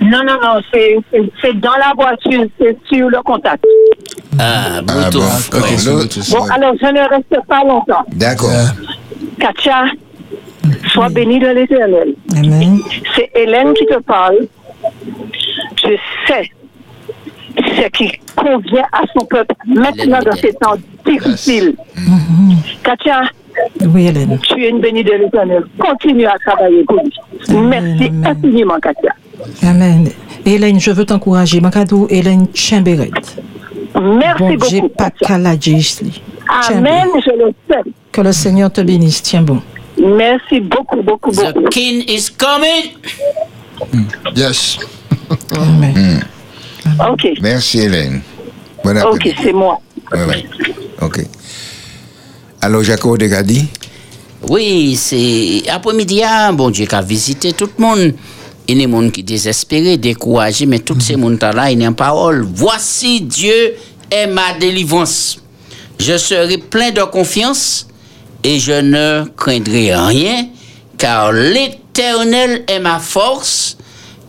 Non, 0.00 0.22
non, 0.24 0.38
non, 0.42 0.60
c'est 0.72 1.60
dans 1.60 1.76
la 1.76 1.92
voiture, 1.96 2.44
c'est 2.58 2.76
sur 2.88 3.08
le 3.10 3.20
contact. 3.22 3.64
Ah, 4.38 4.78
Ah, 4.78 4.82
bon, 4.82 4.92
ouais. 5.20 6.06
Bon, 6.30 6.44
alors, 6.50 6.74
je 6.80 6.86
ne 6.86 7.08
reste 7.08 7.46
pas 7.48 7.62
longtemps. 7.64 8.04
D'accord. 8.12 8.50
Katia, 9.40 9.84
sois 10.92 11.08
bénie 11.08 11.38
de 11.40 11.48
l'éternel. 11.48 12.14
Amen. 12.36 12.78
C'est 13.16 13.30
Hélène 13.34 13.74
qui 13.74 13.84
te 13.86 13.98
parle. 14.00 14.46
Je 15.84 15.92
sais 16.26 16.50
ce 17.66 17.88
qui 17.88 18.12
convient 18.36 18.86
à 18.92 19.02
son 19.16 19.24
peuple 19.26 19.54
maintenant 19.66 20.20
dans 20.24 20.36
ces 20.36 20.52
temps 20.54 20.76
difficiles. 21.06 21.74
Katia, 22.82 23.22
Oui, 23.86 24.06
Hélène. 24.06 24.38
tu 24.42 24.62
es 24.64 24.68
une 24.70 24.80
bénie 24.80 25.02
de 25.04 25.12
l'éternel. 25.12 25.64
Continue 25.78 26.26
à 26.26 26.34
travailler 26.46 26.84
pour 26.84 26.96
lui. 27.02 27.12
Merci 27.48 28.06
Amen. 28.08 28.26
infiniment, 28.26 28.78
Katia. 28.80 29.12
Amen. 29.62 30.08
Hélène, 30.44 30.78
je 30.80 30.90
veux 30.90 31.04
t'encourager. 31.04 31.60
Makadou, 31.60 32.06
Hélène 32.10 32.46
Chamberet. 32.54 33.10
Merci 33.94 34.38
Bon 34.38 34.54
beaucoup. 34.56 34.92
Amen, 36.68 37.06
je 37.24 37.30
le 37.30 37.52
sais. 37.68 37.90
Que 38.12 38.20
le 38.20 38.32
Seigneur 38.32 38.70
te 38.72 38.80
bénisse. 38.80 39.22
Tiens 39.22 39.42
bon. 39.42 39.60
Merci 39.98 40.60
beaucoup, 40.60 41.02
beaucoup, 41.02 41.30
The 41.30 41.52
beaucoup. 41.54 41.68
king 41.70 42.04
is 42.08 42.30
coming. 42.30 42.92
Yes. 44.34 44.78
Amen. 45.56 46.22
Ok, 47.10 47.28
Merci, 47.40 47.80
Hélène. 47.80 48.22
Bon 48.84 48.96
ok, 48.96 49.28
c'est 49.42 49.52
moi. 49.52 49.80
Ouais, 50.12 50.24
ouais. 50.24 50.46
Ok. 51.02 51.26
Alors, 52.60 52.82
Jaco, 52.82 53.16
dit 53.16 53.66
Oui, 54.48 54.96
c'est 54.96 55.62
après-midi, 55.68 56.22
ah, 56.24 56.52
bon 56.52 56.70
Dieu, 56.70 56.86
qui 56.86 56.94
a 56.94 57.02
visité 57.02 57.52
tout 57.52 57.68
le 57.78 57.82
monde. 57.84 58.14
Il 58.68 58.78
y 58.78 58.84
a 58.84 58.86
des 58.86 58.92
gens 58.92 59.10
qui 59.10 59.22
désespérés, 59.22 59.96
découragés, 59.96 60.66
mais 60.66 60.80
tous 60.80 60.98
ces 61.00 61.14
gens-là, 61.14 61.70
ils 61.70 61.80
ont 61.82 61.88
une 61.88 61.94
parole. 61.94 62.46
Voici 62.54 63.20
Dieu 63.20 63.74
est 64.10 64.26
ma 64.26 64.54
délivrance. 64.58 65.38
Je 65.98 66.16
serai 66.16 66.58
plein 66.58 66.90
de 66.90 67.02
confiance 67.02 67.86
et 68.42 68.58
je 68.58 68.72
ne 68.72 69.24
craindrai 69.36 69.94
rien, 69.94 70.48
car 70.98 71.32
l'Éternel 71.32 72.64
est 72.68 72.80
ma 72.80 72.98
force 72.98 73.76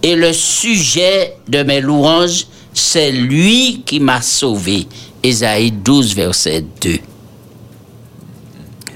et 0.03 0.15
le 0.15 0.31
sujet 0.33 1.35
de 1.47 1.63
mes 1.63 1.81
louanges, 1.81 2.45
c'est 2.73 3.11
lui 3.11 3.81
qui 3.85 3.99
m'a 3.99 4.21
sauvé. 4.21 4.87
Ésaïe 5.23 5.71
12, 5.71 6.15
verset 6.15 6.63
2. 6.81 6.97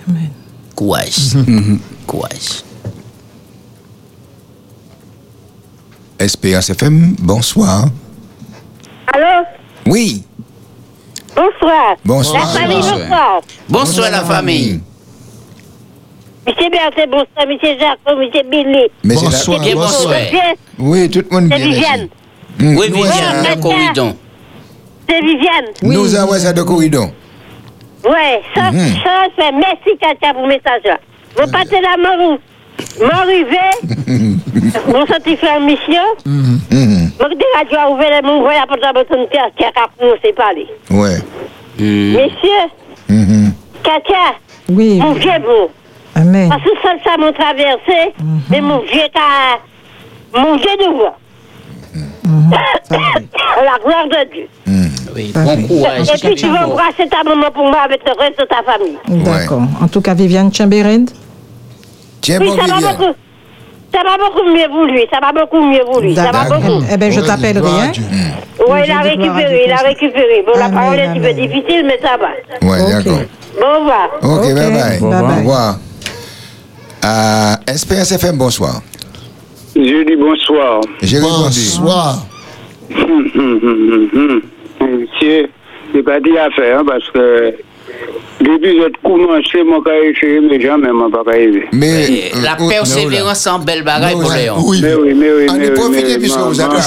Amen. 0.07 0.29
Courage. 0.75 1.35
Courage. 2.07 2.63
Espérance 6.19 6.69
FM, 6.69 7.15
bonsoir. 7.19 7.85
Allô? 9.13 9.45
Oui, 9.87 10.23
Bonsoir. 11.33 11.95
Bonsoir. 12.03 12.45
La 12.45 12.59
famille, 12.61 12.75
Bonsoir. 12.77 12.99
bonsoir. 12.99 13.41
Bonsoir 13.69 14.11
la 14.11 14.21
famille. 14.25 14.81
Monsieur 16.47 16.69
Berthe, 16.69 17.09
bonsoir. 17.09 17.47
Monsieur 17.47 17.77
Jacques, 17.79 17.99
monsieur 18.17 18.43
Billy. 18.49 18.87
mais 19.03 19.15
c'est 19.15 19.25
Bonsoir. 19.25 19.59
la... 19.63 19.73
Bonsoir. 19.75 20.15
Oui, 20.79 21.09
tout 21.09 21.23
le 21.29 21.35
monde 21.39 21.49
C'est 21.51 21.57
bien. 21.57 21.67
Viviane. 21.67 22.07
merci. 22.59 22.73
Mm, 22.75 22.77
Oui, 22.77 22.85
Viviane, 22.91 23.61
corridon. 23.61 24.15
C'est 25.09 25.21
Viviane. 25.21 25.65
Nous 25.83 26.15
avons 26.15 26.33
ça 26.33 26.53
de 26.53 26.61
corridon. 26.63 27.11
Ouais, 28.03 28.41
ça, 28.55 28.71
Mhm. 28.71 28.79
ça, 29.03 29.27
c'est 29.37 29.51
merci, 29.51 29.97
Katia, 30.01 30.33
pour 30.33 30.41
le 30.43 30.47
message 30.47 30.81
là. 30.85 30.97
Vous 31.37 31.51
partez 31.51 31.79
là, 31.79 31.95
vous 32.97 33.05
m'arrivez, 33.05 33.57
vous 34.87 35.05
sentez 35.07 35.37
faire 35.37 35.59
mission, 35.59 36.01
Mhm. 36.25 37.11
vous 37.19 37.29
dites 37.29 37.45
radio 37.55 37.77
a 37.79 37.89
ouvert 37.91 38.23
mots, 38.23 38.41
voilà, 38.41 38.65
pour 38.67 38.77
bonne 38.77 39.27
terre, 39.29 39.49
qui 39.55 39.63
a 39.63 39.71
commencé 39.99 40.29
à 40.29 40.33
parler. 40.33 40.67
Ouais. 40.89 41.19
Hmm. 41.79 42.13
Messieurs, 42.15 42.69
Mhm. 43.07 43.53
Katia, 43.83 44.35
Oui. 44.69 44.97
mon 44.99 45.13
vieux 45.13 45.39
beau, 45.45 45.69
Amen. 46.15 46.49
parce 46.49 46.63
que 46.63 46.69
ça, 46.83 46.89
ça 47.03 47.17
m'a 47.17 47.31
traversé, 47.31 48.13
mais 48.49 48.61
mon 48.61 48.79
vieux, 48.79 49.07
t'as, 49.13 49.59
mon 50.39 50.55
vieux 50.57 50.77
de 50.79 50.93
voix. 50.95 51.17
La 52.91 53.77
gloire 53.83 54.07
de 54.07 54.31
Dieu. 54.33 54.47
Oui, 55.15 55.31
Parfait. 55.33 55.55
bon 55.57 55.67
courage. 55.67 56.09
Et 56.09 56.17
puis 56.27 56.35
tu 56.35 56.47
vas 56.47 56.65
embrasser 56.67 57.07
ta 57.09 57.23
maman 57.23 57.51
pour 57.53 57.65
moi 57.65 57.79
avec 57.85 58.01
le 58.05 58.13
reste 58.17 58.39
de 58.39 58.45
ta 58.45 58.61
famille. 58.63 58.97
D'accord. 59.23 59.61
En 59.81 59.87
tout 59.87 60.01
cas, 60.01 60.13
Viviane 60.13 60.53
Chamberet. 60.53 61.01
Tiens 62.21 62.39
Oui, 62.39 62.47
bon, 62.47 62.55
ça 62.55 62.67
va 62.67 62.73
Viviane. 62.75 62.95
beaucoup. 62.97 63.13
Ça 63.93 63.99
va 64.03 64.17
beaucoup 64.17 64.49
mieux 64.49 64.67
pour 64.69 64.85
lui. 64.85 65.05
Ça 65.11 65.19
va 65.19 65.31
beaucoup 65.33 65.61
mieux 65.69 65.83
pour 65.85 65.99
lui. 65.99 66.15
Ça 66.15 66.31
va 66.31 66.45
beaucoup. 66.45 66.81
Eh 66.91 66.97
bien, 66.97 67.09
je 67.11 67.19
t'appellerai. 67.21 67.69
Hein? 67.81 67.89
Dieu. 67.91 68.03
Oui, 68.67 68.79
il 68.85 68.91
a 68.91 68.99
récupéré, 69.01 69.63
il 69.67 69.71
a 69.73 69.77
Dieu. 69.77 69.85
récupéré. 69.87 70.45
Bon, 70.45 70.57
la 70.57 70.69
parole 70.69 70.97
est 70.97 71.07
un 71.07 71.13
petit 71.13 71.19
peu 71.19 71.33
difficile, 71.33 71.85
mais 71.85 71.99
ça 72.01 72.15
va. 72.17 72.29
Ok. 72.61 72.89
d'accord. 72.89 73.19
Bon, 73.59 73.67
au 73.67 73.79
revoir. 73.79 74.09
Ok, 74.21 74.53
bye 74.53 74.71
bye. 74.71 74.99
Au 75.01 75.35
revoir. 75.35 75.75
Euh, 77.03 77.55
Espérance 77.67 78.11
FM, 78.11 78.37
bonsoir. 78.37 78.81
Je 79.75 80.03
dis 80.05 80.15
bonsoir. 80.15 80.81
J'ai. 81.01 81.19
Bonsoir. 81.19 82.25
Monsieur, 84.81 85.49
c'est 85.93 86.03
pas 86.03 86.19
dit 86.19 86.37
à 86.37 86.49
faire 86.51 86.79
hein, 86.79 86.83
parce 86.85 87.09
que 87.11 87.53
depuis 88.41 88.59
que 88.77 88.83
j'ai 88.83 88.91
commencé, 89.03 89.63
mon 89.63 89.81
cas 89.81 89.91
essayé, 90.03 90.39
mais 90.41 90.59
jamais 90.59 90.91
mon 90.91 91.09
pas 91.09 91.23
arrivé. 91.27 91.67
Mais 91.71 92.03
Et 92.11 92.31
La 92.43 92.53
euh, 92.59 92.67
persévérance 92.69 93.47
en 93.47 93.59
belle 93.59 93.83
bagaille 93.83 94.13
pour. 94.13 94.31
Léon. 94.33 94.55
Oui. 94.65 94.79
Mais 94.83 94.95
oui, 94.95 95.13
mais 95.15 95.31
oui, 95.31 95.45
On 95.49 95.53
mais 95.57 95.65
est 95.65 95.69
oui, 95.69 95.75
profité 95.75 96.07
mais- 96.13 96.17
puisque 96.19 96.37
vous 96.37 96.55
ma- 96.57 96.65
avez. 96.65 96.81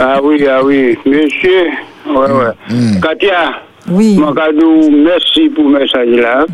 Ah 0.00 0.20
oui, 0.22 0.46
ah 0.46 0.60
oui. 0.62 0.96
Monsieur, 1.04 1.66
ouais, 2.06 2.30
ouais. 2.30 3.00
Katia, 3.02 3.52
Oui. 3.90 4.16
mon 4.16 4.32
cadeau, 4.32 4.88
merci 4.90 5.48
pour 5.48 5.64
le 5.70 5.78
message 5.80 6.08
là. 6.10 6.46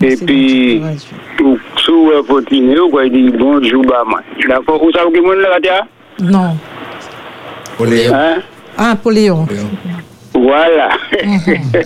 Dire 0.00 0.16
bonjour, 3.38 3.82
bah, 3.84 4.04
moi. 4.06 4.20
D'accord, 4.48 4.82
vous 4.82 4.90
savez 4.92 5.12
qui 5.12 5.18
est 5.18 5.36
là, 5.42 5.48
Katia? 5.54 5.86
Non. 6.20 6.56
Hein? 8.14 8.36
Ah, 8.78 8.94
pour 9.00 9.10
Léon. 9.12 9.46
Voilà. 10.34 10.90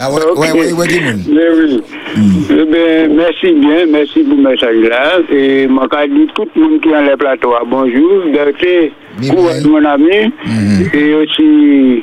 Ah 0.00 0.10
ouais, 0.12 0.20
Ok. 0.32 0.38
ouais, 0.38 0.52
ouais, 0.52 0.72
ouais, 0.72 0.86
dis-moi. 0.88 1.12
Mais 1.28 1.48
oui. 1.56 1.82
Eh 2.50 2.64
ben, 2.64 3.14
merci 3.16 3.52
bien, 3.52 3.86
merci 3.88 4.20
pour 4.24 4.36
le 4.36 4.42
message 4.50 4.76
là. 4.88 5.18
Et 5.32 5.66
moi, 5.68 5.86
je 5.92 6.06
dis 6.08 6.26
tout 6.34 6.48
le 6.56 6.60
monde 6.62 6.80
qui 6.80 6.88
est 6.88 6.92
dans 6.92 7.00
le 7.02 7.16
plateau, 7.16 7.52
ah, 7.56 7.62
bonjour, 7.64 8.24
Berthe, 8.32 8.90
Bien, 9.18 9.34
courage, 9.34 9.62
bien. 9.62 9.70
mon 9.70 9.84
ami, 9.84 10.32
et 10.92 11.14
aussi 11.14 12.02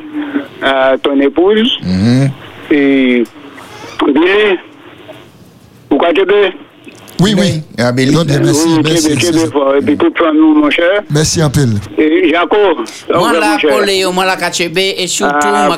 à 0.62 0.96
ton 1.04 1.20
épouse, 1.20 1.78
Mhm. 1.84 2.30
et 2.72 3.24
Billy, 4.06 4.58
vous? 6.00 6.68
Oui, 7.20 7.34
oui. 7.36 7.62
Abélie. 7.80 8.14
Non, 8.14 8.24
bien, 8.24 8.40
merci, 8.40 8.68
Oui, 8.68 8.82
merci. 8.84 9.12
Et 9.12 9.82
puis 9.82 9.98
mon 10.22 10.70
cher. 10.70 11.02
Merci 11.10 11.42
un 11.42 11.50
peu. 11.50 11.62
Et 11.98 12.32
Moi 13.14 13.34
la. 13.34 13.58
Poléo, 13.68 14.12
moi 14.12 14.26
la 14.26 14.36
Kachebe 14.36 14.78
et 14.78 15.08
surtout 15.08 15.48
moi 15.48 15.78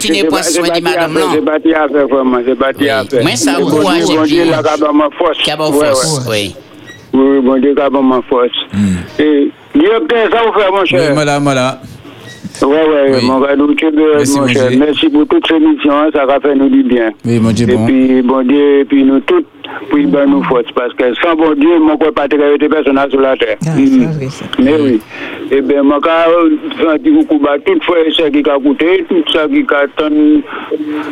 c'est 0.00 0.24
pour 0.24 0.38
soin 0.44 0.68
de 0.68 0.80
madame 0.82 1.12
faire, 1.14 1.26
C'est 1.32 1.36
non. 1.38 1.42
bâti 1.44 1.74
à 1.74 1.88
faire, 1.88 2.08
vraiment. 2.08 2.38
C'est 2.46 2.54
bâti 2.54 2.88
à 2.88 3.04
faire. 3.04 3.22
Mais 3.24 3.36
ça 3.36 3.56
Dieu, 4.00 4.22
puis 4.24 4.44
la 4.50 4.62
cabane 4.62 4.96
ma 4.96 5.08
force. 5.18 5.38
Oui. 6.28 6.54
Oui, 7.12 7.40
bon 7.42 7.60
Dieu, 7.60 7.74
cabane 7.74 8.06
ma 8.08 8.20
force. 8.28 8.50
Et, 9.18 9.50
directeur, 9.74 10.30
ça 10.32 10.38
vous 10.46 10.58
fait, 10.58 10.70
mon 10.70 10.80
Oui, 10.80 10.88
cher. 10.88 11.12
voilà, 11.14 11.38
voilà. 11.38 11.80
Ouais, 12.62 12.68
ouais, 12.74 13.10
Oui. 13.14 13.26
mon 13.26 13.40
veux, 13.90 14.12
Merci, 14.16 14.36
mon 14.38 14.46
mon 14.46 14.52
cher. 14.52 14.70
Merci 14.78 15.08
pour 15.08 15.26
toute 15.26 15.46
cette 15.46 15.56
émission, 15.62 15.92
hein, 15.92 16.08
ça 16.14 16.26
va 16.26 16.40
faire 16.40 16.56
nous 16.56 16.68
du 16.68 16.82
bien. 16.82 17.10
Oui, 17.24 17.38
mon 17.40 17.50
Dieu, 17.52 17.66
Et 17.70 17.74
bon. 17.76 17.86
puis, 17.86 18.22
bon 18.22 18.42
Dieu, 18.42 18.80
et 18.80 18.84
puis 18.84 19.02
nous 19.04 19.20
tous, 19.20 19.42
puis 19.92 20.06
ben 20.06 20.26
nous 20.28 20.42
force, 20.44 20.70
parce 20.74 20.92
que 20.94 21.04
sans 21.22 21.34
bon 21.36 21.54
Dieu, 21.54 21.78
mon 21.78 21.96
corps 21.96 22.12
pas 22.12 22.28
de 22.28 22.36
personnes 22.68 22.98
sur 23.10 23.20
la 23.20 23.36
terre. 23.36 23.56
Ah, 23.66 23.70
Mhm. 23.76 23.86
ça, 24.02 24.08
oui, 24.20 24.30
ça. 24.30 24.44
Mais 24.62 24.74
oui. 24.80 25.00
Eh 25.52 25.60
bien, 25.62 25.82
moi, 25.82 25.98
quand 26.02 26.10
un 26.92 26.98
petit 26.98 27.10
coucou, 27.12 27.38
bah, 27.38 27.56
tout 27.64 27.80
fois, 27.82 27.96
ça 28.16 28.30
qui 28.30 28.38
a 28.38 28.58
coûté, 28.58 29.04
tout 29.08 29.22
ça 29.32 29.46
qui 29.48 29.64
a 29.72 29.78
attendu, 29.78 30.42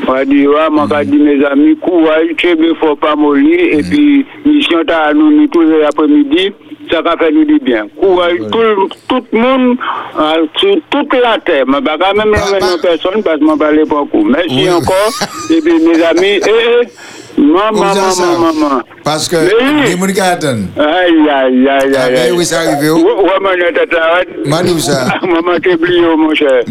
on 0.06 0.12
va 0.12 0.24
dire, 0.24 0.50
ouais, 0.50 0.70
moi, 0.70 0.86
quand 0.88 1.02
dit 1.04 1.18
mes 1.18 1.44
amis, 1.44 1.76
courage, 1.76 2.28
tu 2.36 2.48
ne 2.56 2.74
faut 2.74 2.94
pas 2.96 3.16
mollir, 3.16 3.58
et 3.58 3.82
puis, 3.82 4.24
mission, 4.44 4.78
t'as 4.86 5.12
nous, 5.14 5.30
nous, 5.30 5.46
tous 5.48 5.62
les 5.62 5.82
après-midi, 5.82 6.52
ça 6.90 7.02
va 7.02 7.16
faire 7.16 7.30
nous 7.32 7.44
du 7.44 7.58
bien. 7.60 7.86
Courage, 8.00 8.38
tout, 8.50 8.88
tout 9.08 9.24
le 9.32 9.38
monde, 9.38 9.76
euh, 10.18 10.46
sur 10.56 10.76
toute 10.90 11.12
la 11.14 11.38
terre, 11.38 11.64
mais 11.66 11.80
bah, 11.80 11.96
quand 12.00 12.14
même, 12.14 12.32
Pas- 12.32 12.58
la 12.58 12.66
même 12.66 12.78
personne, 12.82 13.22
parce 13.22 13.38
que 13.38 13.44
moi, 13.44 13.56
parler 13.58 13.84
pas 13.84 13.96
beaucoup. 13.96 14.24
Merci 14.24 14.54
Oui. 14.54 14.70
encore, 14.70 15.12
et 15.50 15.60
puis, 15.60 15.78
mes 15.80 16.02
amis, 16.02 16.26
et, 16.26 16.38
et, 16.38 17.40
maman, 17.40 17.70
Où 17.90 17.94
ça, 17.94 18.10
ça? 18.10 18.22
maman, 18.26 18.52
maman. 18.54 18.82
Parce 19.04 19.28
que 19.28 19.36
oui. 19.36 19.90
les. 19.90 20.68
Aïe, 20.78 21.28
aïe, 21.28 21.68
aïe, 21.68 21.68
Ah, 21.68 21.78
aïe, 22.04 22.12
mais 22.12 22.18
aïe. 22.20 22.32
oui, 22.36 22.44
ça 22.44 22.60
arrive, 22.60 22.92
oh. 22.94 23.22
Ouais, 23.22 23.30
mais 23.40 23.72
tata, 23.72 24.20
Mani 24.44 24.72
où 24.72 24.78
ça? 24.78 25.06
Maman 25.22 25.58
t'es 25.62 25.74
oublié, 25.74 26.02
mon 26.16 26.34
cher. 26.34 26.62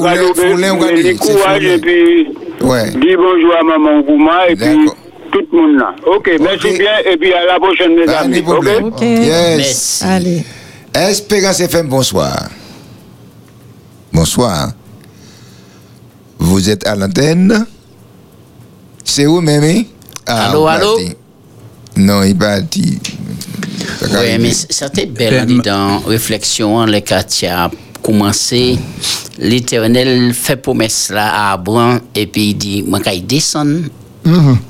Foulin- 0.00 0.14
gars, 0.14 0.34
Foulin, 0.34 0.74
on 0.74 0.78
va 0.78 0.92
dire, 0.92 1.18
courage 1.18 1.64
et 1.64 1.78
puis 1.78 2.28
Ouais. 2.62 2.90
dis 2.94 3.16
bonjour 3.16 3.54
à 3.60 3.62
maman 3.64 4.00
Gouma 4.00 4.48
et 4.48 4.54
puis. 4.56 4.88
Tout 5.32 5.46
le 5.52 5.58
monde 5.58 5.76
là. 5.78 5.94
Ok, 6.06 6.30
merci 6.40 6.66
Ok. 6.68 6.78
bien 6.78 6.98
et 7.12 7.16
puis 7.16 7.32
à 7.32 7.44
la 7.46 7.58
prochaine, 7.58 7.94
mes 7.96 8.08
amis. 8.08 8.42
Ok? 8.46 9.00
Yes. 9.02 9.56
Merci. 9.58 10.04
Allez. 10.04 10.44
Espérance 10.94 11.60
FM, 11.60 11.88
bonsoir. 11.88 12.48
Bonsoir. 14.12 14.72
Vous 16.38 16.68
êtes 16.68 16.86
à 16.86 16.94
l'antenne? 16.94 17.66
C'est 19.04 19.26
où, 19.26 19.40
Mémé 19.40 19.88
Ah, 20.26 20.50
Allô, 20.50 20.66
allô? 20.66 20.94
parti. 20.96 21.16
Non, 21.96 22.22
il 22.22 22.36
parti. 22.36 22.98
Oui, 24.02 24.16
arriver. 24.16 24.38
mais 24.38 24.52
c'était 24.52 25.06
belle 25.06 25.46
dis 25.46 25.58
donc, 25.60 26.06
réflexion, 26.06 26.80
hein, 26.80 26.86
les 26.86 27.02
quartiers 27.02 27.66
commencé. 28.02 28.78
L'Éternel 29.38 30.34
fait 30.34 30.56
promesse 30.56 31.10
là 31.10 31.30
à 31.32 31.52
Abraham 31.54 32.00
et 32.14 32.26
puis 32.26 32.50
il 32.50 32.54
dit, 32.54 32.84
moi 32.86 33.00
quand 33.02 33.10
il 33.10 33.26
descend 33.26 33.88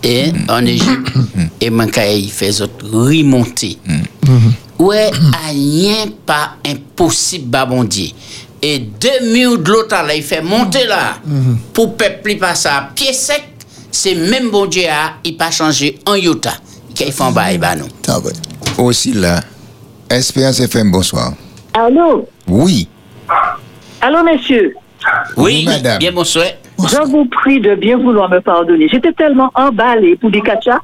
et 0.03 0.33
en 0.49 0.65
Égypte 0.65 1.13
et 1.61 1.71
moi 1.71 1.87
quand 1.93 2.03
il 2.03 2.31
fait 2.31 2.51
remonter. 2.83 3.79
Ouais, 4.79 5.11
rien 5.49 6.07
pas 6.27 6.57
impossible 6.67 7.51
bon 7.69 7.85
Dieu. 7.85 8.09
Et 8.61 8.79
deux 8.79 9.33
murs 9.33 9.59
de 9.59 9.71
l'autre 9.71 9.97
là, 10.07 10.15
il 10.15 10.23
fait 10.23 10.43
monter 10.43 10.87
là 10.87 11.17
pour 11.73 11.97
peuple 11.97 12.37
passe 12.37 12.67
à 12.67 12.91
pied 12.95 13.13
sec. 13.13 13.45
C'est 13.91 14.15
même 14.15 14.51
bon 14.51 14.67
Dieu 14.67 14.85
il 15.25 15.37
pas 15.37 15.51
changé 15.51 15.99
en 16.07 16.15
Utah. 16.15 16.55
Qu'il 16.95 17.13
fait 17.13 17.23
en 17.23 17.33
bas. 17.33 17.47
Ah 18.09 18.19
ouais. 18.21 18.33
Aussi 18.79 19.13
là. 19.13 19.41
Espérance 20.11 20.61
FM, 20.61 20.91
bonsoir. 20.91 21.33
Allô? 21.73 22.29
Oui. 22.47 22.87
Allô, 24.01 24.23
messieurs 24.23 24.75
Oui, 25.37 25.65
madame. 25.65 25.99
Bien 25.99 26.13
bonsoir. 26.13 26.47
Je 26.89 27.11
vous 27.11 27.24
prie 27.26 27.61
de 27.61 27.74
bien 27.74 27.97
vouloir 27.99 28.28
me 28.30 28.41
pardonner. 28.41 28.89
J'étais 28.91 29.12
tellement 29.12 29.51
emballée 29.55 30.16
pour 30.16 30.30
des 30.30 30.41
Katia 30.41 30.80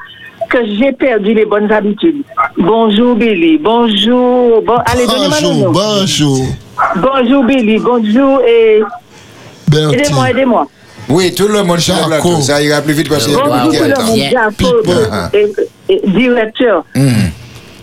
que 0.51 0.59
j'ai 0.79 0.93
perdu 0.93 1.35
les 1.35 1.45
bonnes 1.45 1.71
habitudes. 1.73 2.23
Bonjour 2.57 3.15
Billy, 3.17 3.59
bonjour. 3.59 4.63
Bon, 4.63 4.77
allez, 4.87 5.05
Bonjour, 5.07 5.73
bonjour. 5.73 6.47
Bonjour 6.97 7.45
Billy, 7.45 7.79
bonjour 7.79 8.41
et 8.47 8.81
aidez-moi, 9.73 10.31
aidez-moi. 10.31 10.67
Oui, 11.09 11.35
tout 11.35 11.49
le 11.49 11.63
monde 11.63 11.79
Jaco. 11.79 12.07
plateau. 12.09 12.41
Ça 12.43 12.63
ira 12.63 12.81
plus 12.83 12.93
vite 12.93 13.09
parce 13.09 13.27
que 13.27 13.33
Bonjour, 13.33 13.49
Bonjour 13.49 13.75
y 13.75 13.79
tout 13.79 13.85
a 13.85 13.89
le 13.89 13.95
temps. 13.95 14.03
monde, 14.05 14.15
Bien. 14.17 14.31
Jacob, 14.31 14.55
People. 14.57 15.11
et- 15.89 15.93
et- 15.95 16.03
directeur. 16.11 16.85
Mhm. 16.95 17.31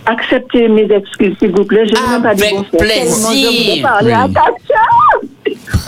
Acceptez 0.06 0.68
mes 0.68 0.88
excuses, 0.92 1.34
s'il 1.40 1.50
vous 1.50 1.64
plaît. 1.64 1.84
Je 1.86 1.92
n'ai 1.94 2.08
même 2.08 2.22
pas 2.22 2.34
dit 2.34 2.42
Avec 2.44 2.54
bonsoir. 2.54 2.80
plaisir. 2.80 3.02
Tellement 3.02 3.30
Je 3.32 3.70
voulais 3.70 3.82
parler 3.82 4.12
à. 4.12 4.28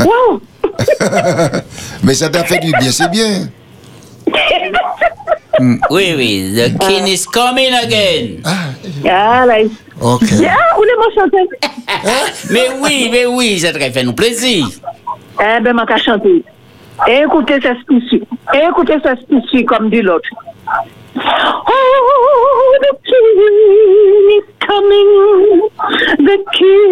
Wow. 0.05 0.41
Mais 2.03 2.15
ça 2.15 2.29
t'a 2.29 2.45
fait 2.45 2.59
du 2.59 2.71
bien, 2.73 2.91
c'est 2.91 3.11
bien. 3.11 3.49
Oui, 5.91 6.15
oui, 6.17 6.55
the 6.55 6.79
king 6.79 7.05
is 7.09 7.25
coming 7.27 7.73
again. 7.75 8.43
Ah, 9.11 9.45
là, 9.45 9.61
il- 9.61 9.71
Ok. 10.01 10.23
Ah, 11.89 12.27
mais 12.51 12.69
oui, 12.81 13.09
mais 13.11 13.27
oui, 13.27 13.59
ça 13.59 13.73
te 13.73 13.79
fait 13.81 14.05
nous 14.05 14.13
plaisir. 14.13 14.69
Eh 15.41 15.61
ben, 15.61 15.73
m'a 15.73 15.85
qu'à 15.85 15.97
chanter. 15.97 16.45
Et 17.09 17.23
écoutez 17.25 17.59
ce 17.61 17.75
spécifique. 17.81 18.29
Et 18.55 18.59
écoutez 18.69 18.95
ce 19.05 19.21
spécifique 19.21 19.67
comme 19.67 19.91
dit 19.91 20.01
l'autre. 20.03 20.29
Oh, 21.21 22.79
the 22.81 22.95
king 23.09 24.39
is 24.39 24.47
coming. 24.61 25.11
The 26.27 26.39
king 26.53 26.91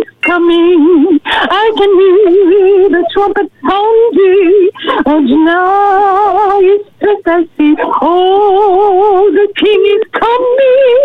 is 0.00 0.08
coming. 0.22 1.20
I 1.26 1.72
can 1.76 1.92
hear 2.00 2.88
the 2.90 3.04
trumpet 3.12 3.48
sounding. 3.62 4.70
And 5.06 5.28
now 5.44 6.60
it's 6.60 6.88
just 7.00 7.26
I 7.26 7.44
see. 7.56 7.76
Oh, 7.80 9.30
the 9.32 9.48
king 9.56 9.84
is 9.94 10.04
coming. 10.12 11.02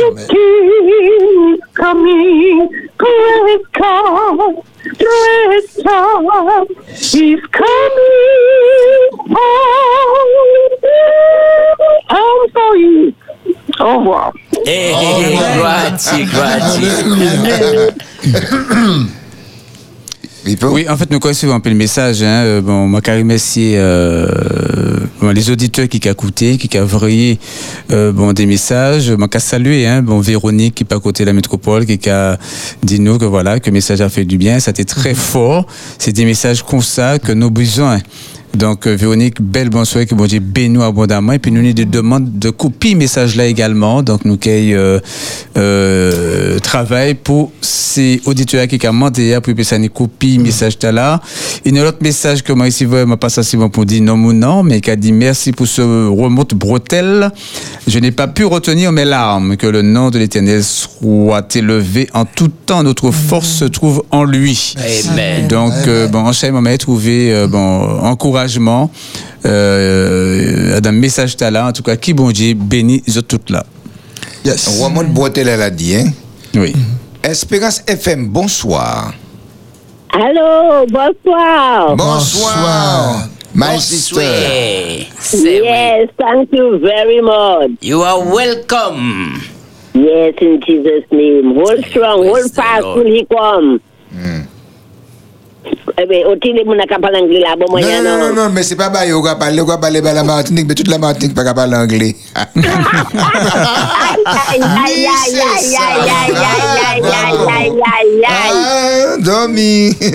The 0.00 0.10
king 0.30 0.84
is 1.54 1.60
coming. 1.74 2.58
Praise 2.98 3.66
God. 3.72 4.64
Praise 4.98 5.82
God. 5.84 6.66
He's 6.88 7.40
coming 7.52 9.10
home. 9.12 10.80
Home 12.08 12.50
for 12.52 12.76
you. 12.76 13.12
Au 13.80 13.98
revoir. 13.98 14.32
Eh, 14.66 14.92
eh, 14.92 15.38
grazie, 15.58 16.24
grazie. 16.24 16.88
Oui, 20.62 20.86
en 20.88 20.96
fait, 20.96 21.10
nous 21.10 21.20
connaissons 21.20 21.50
un 21.50 21.60
peu 21.60 21.68
le 21.70 21.76
message. 21.76 22.22
Hein. 22.22 22.42
Euh, 22.44 22.60
Bon, 22.60 22.86
moi, 22.86 23.00
quand 23.02 23.16
remercier 23.16 23.74
euh, 23.76 24.26
bon, 25.20 25.30
les 25.30 25.50
auditeurs 25.50 25.88
qui 25.88 26.00
ont 26.06 26.12
écouté, 26.12 26.56
qui 26.56 26.78
ont 26.78 26.82
envoyé 26.82 27.38
euh, 27.92 28.10
bon, 28.12 28.32
des 28.32 28.46
messages. 28.46 29.10
Moi, 29.10 29.28
qu'à 29.28 29.38
saluer, 29.38 29.86
hein, 29.86 30.02
bon, 30.02 30.18
Véronique 30.20 30.74
qui 30.74 30.82
est 30.82 30.86
pas 30.86 30.96
à 30.96 31.00
côté 31.00 31.24
de 31.24 31.28
la 31.28 31.34
métropole, 31.34 31.84
qui 31.84 32.10
a 32.10 32.38
dit 32.82 33.00
nous 33.00 33.18
que 33.18 33.26
voilà, 33.26 33.60
que 33.60 33.66
le 33.66 33.74
message 33.74 34.00
a 34.00 34.08
fait 34.08 34.24
du 34.24 34.38
bien. 34.38 34.58
Ça 34.60 34.70
a 34.70 34.72
été 34.72 34.84
très 34.84 35.14
fort. 35.14 35.66
C'est 35.98 36.12
des 36.12 36.24
messages 36.24 36.62
comme 36.62 36.82
ça 36.82 37.18
que 37.18 37.32
nous 37.32 37.50
besoin. 37.50 37.98
Donc, 38.54 38.86
euh, 38.86 38.94
Véronique, 38.94 39.40
belle 39.40 39.70
bonsoir, 39.70 40.04
que 40.06 40.14
bon 40.14 40.26
Dieu 40.26 40.40
bénisse 40.40 40.82
abondamment. 40.82 41.32
Et 41.32 41.38
puis, 41.38 41.52
nous 41.52 41.60
avons 41.60 41.72
des 41.72 41.84
demandes 41.84 42.38
de 42.38 42.50
copie 42.50 42.94
message 42.94 43.36
là 43.36 43.46
également. 43.46 44.02
Donc, 44.02 44.24
nous 44.24 44.34
avons 44.34 44.40
euh, 44.46 45.00
euh, 45.56 46.58
travail 46.58 47.14
pour 47.14 47.52
ces 47.60 48.20
auditeurs 48.24 48.66
qui 48.66 48.76
ont 48.86 48.92
demandé 48.92 49.38
pour 49.42 49.54
que 49.54 49.62
ça 49.62 49.78
nous 49.78 49.88
copie 49.88 50.38
message 50.38 50.78
là. 50.82 51.20
Il 51.64 51.76
y 51.76 51.78
a 51.78 51.82
un 51.82 51.88
autre 51.88 51.98
message 52.00 52.42
que 52.42 52.52
moi 52.52 52.68
ici, 52.68 52.86
je 52.90 53.14
pas 53.14 53.28
ça 53.28 53.42
souvent 53.42 53.68
pour 53.68 53.84
dire 53.84 54.02
non 54.02 54.14
ou 54.14 54.32
non, 54.32 54.62
mais 54.62 54.80
qui 54.80 54.90
a 54.90 54.96
dit 54.96 55.12
merci 55.12 55.52
pour 55.52 55.66
ce 55.66 55.82
remonte 56.08 56.54
bretelle. 56.54 57.30
Je 57.86 57.98
n'ai 57.98 58.12
pas 58.12 58.28
pu 58.28 58.44
retenir 58.44 58.92
mes 58.92 59.04
larmes. 59.04 59.56
Que 59.56 59.66
le 59.66 59.82
nom 59.82 60.10
de 60.10 60.18
l'éternel 60.18 60.62
soit 60.64 61.54
élevé 61.54 62.08
en 62.14 62.24
tout 62.24 62.48
temps. 62.48 62.82
Notre 62.82 63.10
force 63.10 63.48
se 63.48 63.64
trouve 63.64 64.04
en 64.10 64.24
lui. 64.24 64.74
Amen. 65.10 65.48
Donc, 65.48 65.72
euh, 65.86 66.08
bon, 66.08 66.20
en 66.20 66.32
chaque 66.32 66.52
moment, 66.52 66.70
trouvé 66.76 67.32
euh, 67.32 67.46
bon, 67.46 67.80
encouragement 68.40 68.90
euh, 69.46 70.80
d'un 70.80 70.92
message 70.92 71.36
là, 71.40 71.66
en 71.66 71.72
tout 71.72 71.82
cas, 71.82 71.96
qui 71.96 72.12
bon 72.12 72.30
Dieu 72.30 72.54
bénit 72.54 73.02
toutes 73.28 73.50
là. 73.50 73.64
Yes. 74.44 74.80
Ramon 74.80 75.04
Boitel, 75.04 75.48
elle 75.48 75.62
a 75.62 75.70
dit, 75.70 75.96
hein? 75.96 76.06
Oui. 76.54 76.72
Espérance 77.22 77.82
FM, 77.86 78.28
bonsoir. 78.28 79.12
Allô, 80.12 80.86
bonsoir. 80.86 81.94
Bonsoir. 81.96 83.28
My 83.54 83.78
sister. 83.78 84.14
Bonsoir. 84.14 85.06
C'est 85.18 85.60
oui. 85.60 85.66
Yes, 85.66 86.08
thank 86.18 86.48
you 86.52 86.78
very 86.78 87.20
much. 87.20 87.78
You 87.82 88.02
are 88.02 88.18
welcome. 88.20 89.40
Yes, 89.94 90.34
in 90.40 90.60
Jesus' 90.66 91.04
name. 91.10 91.54
Hold 91.56 91.84
strong, 91.90 92.24
hold 92.24 92.50
fast 92.52 92.82
till 92.94 93.06
he 93.06 93.26
come? 93.26 93.80
Eh 94.14 94.39
bien, 96.08 96.26
au-dessus 96.26 96.52
de 96.54 96.64
mon 96.64 96.78
capable 96.86 97.16
anglais 97.16 97.40
là, 97.40 97.54
bon 97.56 97.66
Non, 97.66 97.70
moyen, 97.72 98.02
non, 98.02 98.18
non, 98.18 98.34
non, 98.34 98.50
mais 98.50 98.62
c'est 98.62 98.76
pas 98.76 98.88
bail, 98.88 99.12
on 99.12 99.20
va 99.22 99.34
parler, 99.36 99.60
on 99.60 99.66
va 99.66 99.76
parler 99.78 100.00
de 100.00 100.06
la 100.06 100.24
Martinique, 100.24 100.66
mais 100.68 100.74
toute 100.74 100.88
la 100.88 100.98
Martinique 100.98 101.34
pas 101.34 101.44
parler 101.54 101.76
anglais. 101.76 102.16
Aïe, 102.34 102.64
aïe, 104.26 105.06
aïe, 105.06 105.40
aïe, 105.40 105.76
aïe, 105.76 105.76
aïe, 105.76 106.34
aïe, 106.88 107.02
aïe, 107.02 107.04
aïe, 107.04 107.38
aïe, 107.48 107.82
aïe, 107.98 108.24
aïe. 108.24 108.26
Ah, 108.28 109.16
Domi. 109.18 109.96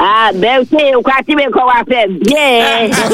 Ah, 0.00 0.30
ben, 0.32 0.62
c'est, 0.70 0.94
on 0.94 1.02
croit 1.02 1.14
que 1.26 1.50
qu'on 1.50 1.66
va 1.66 1.82
faire 1.88 2.06
bien? 2.08 2.88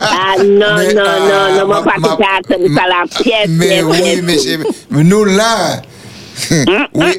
Ah, 0.00 0.36
non, 0.38 0.76
non, 0.76 1.12
non, 1.28 1.66
non, 1.66 1.82
tout 1.96 2.04
ça, 2.04 2.32
c'est 2.46 2.68
ça 2.74 2.82
la 2.88 3.06
pièce, 3.22 3.48
Mais 3.48 3.66
pièce, 3.68 3.84
oui, 3.84 4.00
pièce. 4.02 4.20
mais 4.22 4.38
c'est- 4.38 4.58
mais 4.90 5.04
we, 6.92 7.18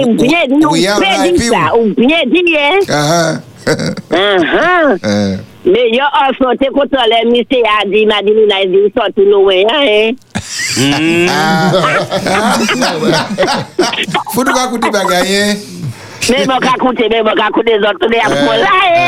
ou 0.00 0.14
bien 0.14 0.46
dit 0.46 1.38
ça, 1.46 1.76
ou 1.76 1.94
bien 1.94 2.22
dit, 2.26 2.56
hein? 2.56 2.78
Uh-huh. 4.10 5.38
Me 5.64 5.92
yo 5.92 6.06
osnote 6.24 6.70
kontra 6.72 7.04
le 7.06 7.30
mi 7.30 7.44
se 7.44 7.60
a 7.60 7.84
di 7.84 8.06
madini 8.06 8.46
na 8.48 8.64
di 8.64 8.90
soti 8.96 9.24
lowe 9.28 9.54
ya 9.60 9.84
e. 9.84 10.16
Foutou 14.32 14.54
kakou 14.54 14.78
di 14.78 14.88
bagayen? 14.90 15.79
Men 16.28 16.44
mwen 16.46 16.60
kakoute, 16.60 17.06
men 17.08 17.24
mwen 17.24 17.38
kakoute 17.38 17.76
zot 17.82 18.02
Mwen 18.04 18.20
ap 18.20 18.34
kon 18.34 18.60
la 18.60 18.74
e 18.90 19.06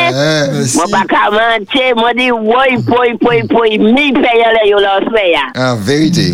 Mwen 0.63 0.93
baka 0.93 1.23
manche, 1.35 1.85
mwen 1.99 2.19
di 2.19 2.31
woy 2.33 2.79
poy 2.89 3.13
poy 3.21 3.43
poy 3.51 3.77
Mi 3.83 4.09
peyo 4.17 4.49
le 4.57 4.65
yo 4.71 4.81
lan 4.83 5.07
fwe 5.11 5.27
ya. 5.31 5.45
Ah, 5.53 5.75
An 5.75 5.85
verite 5.85 6.27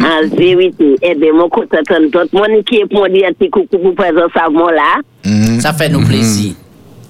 An 0.00 0.28
verite, 0.34 0.90
ebe 1.04 1.30
mwen 1.30 1.52
koute 1.54 1.84
ton 1.88 2.10
tot 2.14 2.34
Mwen 2.36 2.60
ki 2.66 2.82
ep 2.84 2.96
mwen 2.96 3.14
di 3.14 3.24
ati 3.28 3.50
koukou 3.54 3.80
pou 3.80 3.96
prezo 3.98 4.26
sa 4.34 4.50
mwen 4.52 4.76
la 4.80 4.90
Sa 5.64 5.74
fe 5.76 5.88
nou 5.92 6.04
plezi 6.08 6.52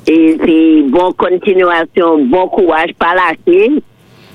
E 0.05 0.19
si 0.43 0.57
bon 0.93 1.15
kontinuasyon, 1.17 2.29
bon 2.33 2.51
kouaj 2.53 2.93
Palake 3.01 3.81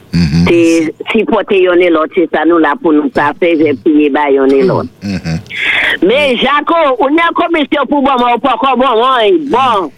Mm-hmm. 0.10 1.06
Si 1.12 1.24
pote 1.30 1.60
yon 1.62 1.84
e 1.86 1.92
lot, 1.94 2.14
se 2.18 2.26
sa 2.34 2.46
nou 2.50 2.62
la 2.62 2.74
pou 2.80 2.96
nou 2.96 3.12
pa 3.14 3.30
fe, 3.38 3.54
ve 3.60 3.76
piye 3.84 4.10
ba 4.14 4.30
yon 4.34 4.54
e 4.56 4.64
lot. 4.66 4.90
Mm-hmm. 5.04 5.38
Mm-hmm. 5.38 6.08
Me 6.10 6.20
Jako, 6.40 6.78
ou 6.98 7.10
nan 7.14 7.34
komisyon 7.38 7.88
pou 7.90 8.04
bon, 8.06 8.28
ou 8.30 8.44
pa 8.44 8.56
kon 8.62 8.78
bon, 8.80 9.06
bon. 9.52 9.90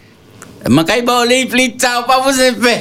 Man 0.70 0.86
kay 0.86 1.00
ba 1.02 1.16
ou 1.22 1.26
le 1.26 1.40
yi 1.40 1.46
plita, 1.50 1.96
ou 2.00 2.06
pa 2.06 2.20
pou 2.22 2.34
se 2.34 2.52
fe. 2.62 2.74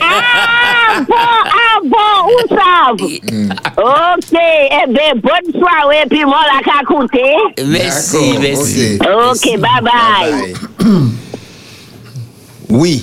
Ah, 0.00 0.96
a, 0.96 1.00
bon, 1.04 1.16
a, 1.16 1.60
ah, 1.60 1.78
bon, 1.84 2.30
ou 2.32 2.46
sav. 2.52 3.02
Mm. 3.28 3.50
Ok, 3.82 4.32
eh 4.40 4.78
ebe, 4.80 5.06
bon 5.20 5.52
soare, 5.58 6.06
pi 6.08 6.22
moun 6.24 6.48
la 6.48 6.62
kakoute. 6.64 7.26
Mersi, 7.68 8.24
eh. 8.32 8.40
mersi. 8.40 8.88
Ok, 9.04 9.50
bye 9.60 9.84
bye. 9.84 10.54
Oui. 12.70 13.02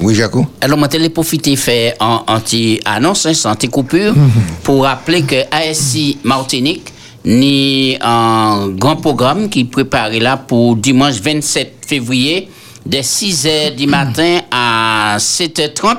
Oui, 0.00 0.14
Jaco. 0.14 0.46
Alors, 0.60 0.78
moi, 0.78 0.88
je 0.92 1.08
profiter 1.08 1.56
faire 1.56 1.94
un 2.00 2.22
anti-annonce, 2.26 3.26
hein, 3.26 3.50
anti-coupure, 3.50 4.14
pour 4.62 4.84
rappeler 4.84 5.22
que 5.22 5.36
ASI 5.50 6.18
Martinique 6.22 6.92
ni 7.24 7.98
un 8.00 8.68
grand 8.68 8.96
programme 8.96 9.48
qui 9.48 9.60
est 9.60 9.64
préparé 9.64 10.20
là 10.20 10.36
pour 10.36 10.76
dimanche 10.76 11.20
27 11.20 11.84
février, 11.86 12.48
de 12.86 12.98
6h 12.98 13.74
du 13.74 13.86
matin 13.86 14.40
à 14.50 15.16
7h30 15.18 15.98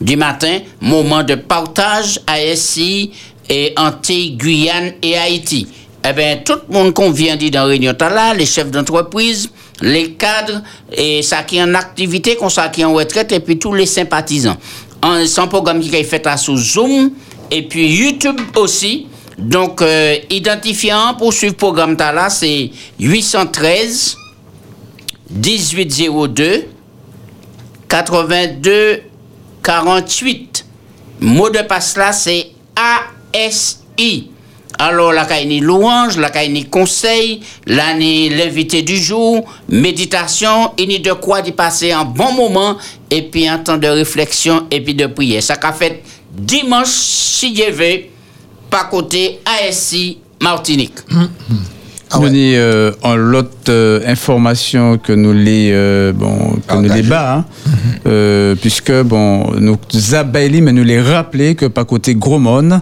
du 0.00 0.16
matin, 0.16 0.58
moment 0.80 1.22
de 1.22 1.36
partage 1.36 2.20
ASI 2.26 3.12
et 3.48 3.72
anti-Guyane 3.76 4.92
et 5.02 5.16
Haïti. 5.16 5.66
Eh 6.04 6.12
bien, 6.12 6.38
tout 6.44 6.58
le 6.68 6.74
monde 6.74 6.94
qu'on 6.94 7.10
vient 7.10 7.36
dire 7.36 7.50
dans 7.50 7.60
la 7.60 7.66
réunion 7.66 7.94
là, 7.98 8.32
les 8.32 8.46
chefs 8.46 8.70
d'entreprise, 8.70 9.50
les 9.80 10.12
cadres, 10.12 10.62
et 10.92 11.22
ça 11.22 11.42
qui 11.42 11.56
est 11.56 11.62
en 11.62 11.74
activité, 11.74 12.36
qu'on 12.36 12.48
ça 12.48 12.68
qui 12.68 12.82
est 12.82 12.84
en 12.84 12.94
retraite, 12.94 13.32
et 13.32 13.40
puis 13.40 13.58
tous 13.58 13.74
les 13.74 13.86
sympathisants. 13.86 14.56
C'est 15.26 15.40
un 15.40 15.46
programme 15.46 15.80
qui 15.80 15.94
est 15.94 16.04
fait 16.04 16.26
à 16.26 16.36
sous 16.36 16.56
Zoom, 16.56 17.10
et 17.50 17.62
puis 17.62 17.88
YouTube 17.88 18.40
aussi. 18.56 19.06
Donc, 19.38 19.82
euh, 19.82 20.16
identifiant 20.30 21.14
pour 21.16 21.32
suivre 21.32 21.52
le 21.52 21.56
programme 21.56 21.96
ta 21.96 22.12
là, 22.12 22.28
c'est 22.28 22.70
813 22.98 24.16
1802 25.30 26.64
82 27.88 29.02
48. 29.62 30.64
Mot 31.20 31.50
de 31.50 31.60
passe 31.60 31.96
là, 31.96 32.12
c'est 32.12 32.48
ASI. 33.32 34.30
Alors, 34.80 35.12
la 35.12 35.24
caïni 35.24 35.58
louange, 35.60 36.16
la 36.18 36.30
caïni 36.30 36.64
conseil, 36.66 37.40
là, 37.66 37.94
ni 37.94 38.28
l'invité 38.28 38.82
du 38.82 38.96
jour, 38.96 39.44
méditation, 39.68 40.72
et 40.78 40.86
ni 40.86 41.00
de 41.00 41.12
quoi 41.12 41.42
d'y 41.42 41.50
passer 41.50 41.90
un 41.90 42.04
bon 42.04 42.32
moment, 42.32 42.76
et 43.10 43.22
puis 43.22 43.48
un 43.48 43.58
temps 43.58 43.76
de 43.76 43.88
réflexion, 43.88 44.66
et 44.70 44.80
puis 44.80 44.94
de 44.94 45.06
prière. 45.06 45.42
Ça 45.42 45.56
qu'a 45.56 45.72
fait 45.72 46.02
dimanche, 46.30 46.88
si 46.88 47.52
Dieu 47.52 47.70
veut, 47.72 48.02
par 48.70 48.88
côté 48.88 49.40
ASI 49.44 50.18
Martinique. 50.40 50.98
Ah 52.10 52.20
ouais. 52.20 52.30
Euh, 52.34 52.92
en 53.02 53.16
l'autre 53.16 53.50
euh, 53.68 54.00
information 54.06 54.96
que 54.98 55.12
nous 55.12 55.32
les 55.34 55.70
euh, 55.72 56.12
bon 56.14 56.56
que 56.66 56.74
nous 56.74 56.92
les 56.92 57.02
bas 57.02 57.34
hein, 57.34 57.44
euh, 58.06 58.54
puisque 58.54 58.92
bon 59.02 59.52
nous 59.58 59.76
abaili 60.14 60.62
mais 60.62 60.72
nous 60.72 60.84
les 60.84 61.02
rappeler 61.02 61.54
que 61.54 61.66
par 61.66 61.84
côté 61.86 62.14
Gromon 62.14 62.80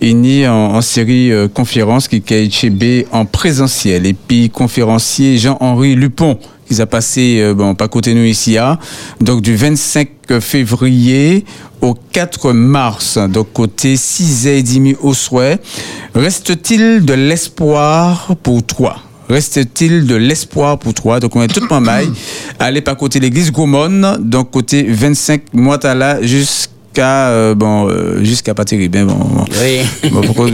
il 0.00 0.26
y 0.26 0.44
a 0.44 0.52
en, 0.52 0.74
en 0.74 0.80
série 0.80 1.32
euh, 1.32 1.48
conférence 1.48 2.08
qui 2.08 2.16
est 2.16 2.64
HB 2.64 3.06
en 3.12 3.24
présentiel. 3.24 4.06
Et 4.06 4.12
puis 4.12 4.50
conférencier 4.50 5.38
Jean-Henri 5.38 5.94
Lupon 5.94 6.38
qui 6.68 6.80
a 6.80 6.86
passé 6.86 7.40
euh, 7.40 7.54
bon 7.54 7.74
pas 7.74 7.88
côté 7.88 8.14
nous 8.14 8.24
ici 8.24 8.58
hein, 8.58 8.78
donc 9.20 9.42
du 9.42 9.56
25 9.56 10.08
février 10.40 11.44
au 11.80 11.94
4 11.94 12.52
mars, 12.52 13.18
donc 13.28 13.52
côté 13.52 13.96
6h30 13.96 14.96
au 15.02 15.12
souhait. 15.12 15.58
Reste-t-il 16.14 17.04
de 17.04 17.12
l'espoir 17.12 18.34
pour 18.42 18.62
toi? 18.62 18.96
Reste-t-il 19.28 20.06
de 20.06 20.14
l'espoir 20.14 20.78
pour 20.78 20.94
toi? 20.94 21.20
Donc 21.20 21.36
on 21.36 21.42
est 21.42 21.48
tout 21.48 21.70
en 21.72 21.80
maille. 21.80 22.10
Allez 22.58 22.80
par 22.80 22.96
côté 22.96 23.20
l'église 23.20 23.52
Goumon, 23.52 24.16
donc 24.18 24.50
côté 24.50 24.82
25 24.82 25.54
mois 25.54 25.78
là 25.82 26.18
jusqu'à 26.94 27.28
euh, 27.30 27.54
bon 27.56 27.88
euh, 27.88 28.22
jusqu'à 28.22 28.54
pas 28.54 28.64
terrible 28.64 28.98
hein, 28.98 29.04
bon, 29.04 29.14
bon. 29.14 29.44
Oui. 29.60 29.80
Bon, 30.12 30.20
pourquoi-. 30.20 30.50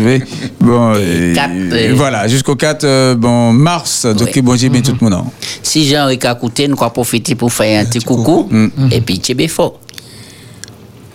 Bon, 0.61 0.93
euh, 0.97 1.34
Quatre, 1.34 1.53
euh, 1.53 1.93
voilà, 1.95 2.28
jusqu'au 2.28 2.57
4 2.57 2.84
euh, 2.84 3.14
bon, 3.14 3.53
mars, 3.53 4.07
donc 4.07 4.30
Oui. 4.34 4.41
bon, 4.41 4.57
j'ai 4.57 4.70
bien 4.70 4.80
tout 4.80 4.97
le 4.99 5.11
monde. 5.11 5.24
Si 5.62 5.86
Jean-Henri 5.86 6.18
a 6.22 6.34
coûté, 6.34 6.66
nous 6.66 6.76
allons 6.80 6.91
profiter 6.91 7.34
pour 7.34 7.53
faire 7.53 7.82
un 7.82 7.84
petit 7.84 8.01
coucou, 8.01 8.49
et 8.91 9.01
puis 9.03 9.18
tu 9.18 9.49
fort. 9.49 9.78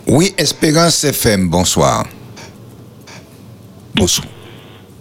Oui, 0.07 0.33
Espérance 0.37 1.03
FM, 1.03 1.49
bonsoir. 1.49 2.05
Bonsoir. 3.95 4.27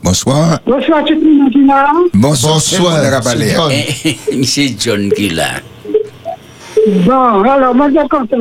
Bonsoir. 0.03 0.61
Bonsoir 0.67 1.05
tout 1.05 1.15
le 1.15 1.67
monde. 1.67 2.09
Bonsoir. 2.15 2.55
Bonsoir. 2.55 3.03
mon 3.03 3.11
Rabalais. 3.11 3.57
c'est 4.45 4.75
John. 4.79 5.11
Qui 5.13 5.27
est 5.27 5.35
là. 5.35 5.49
Bon, 7.07 7.43
alors, 7.43 7.75
moi, 7.75 7.89
je 7.91 8.09
content. 8.09 8.37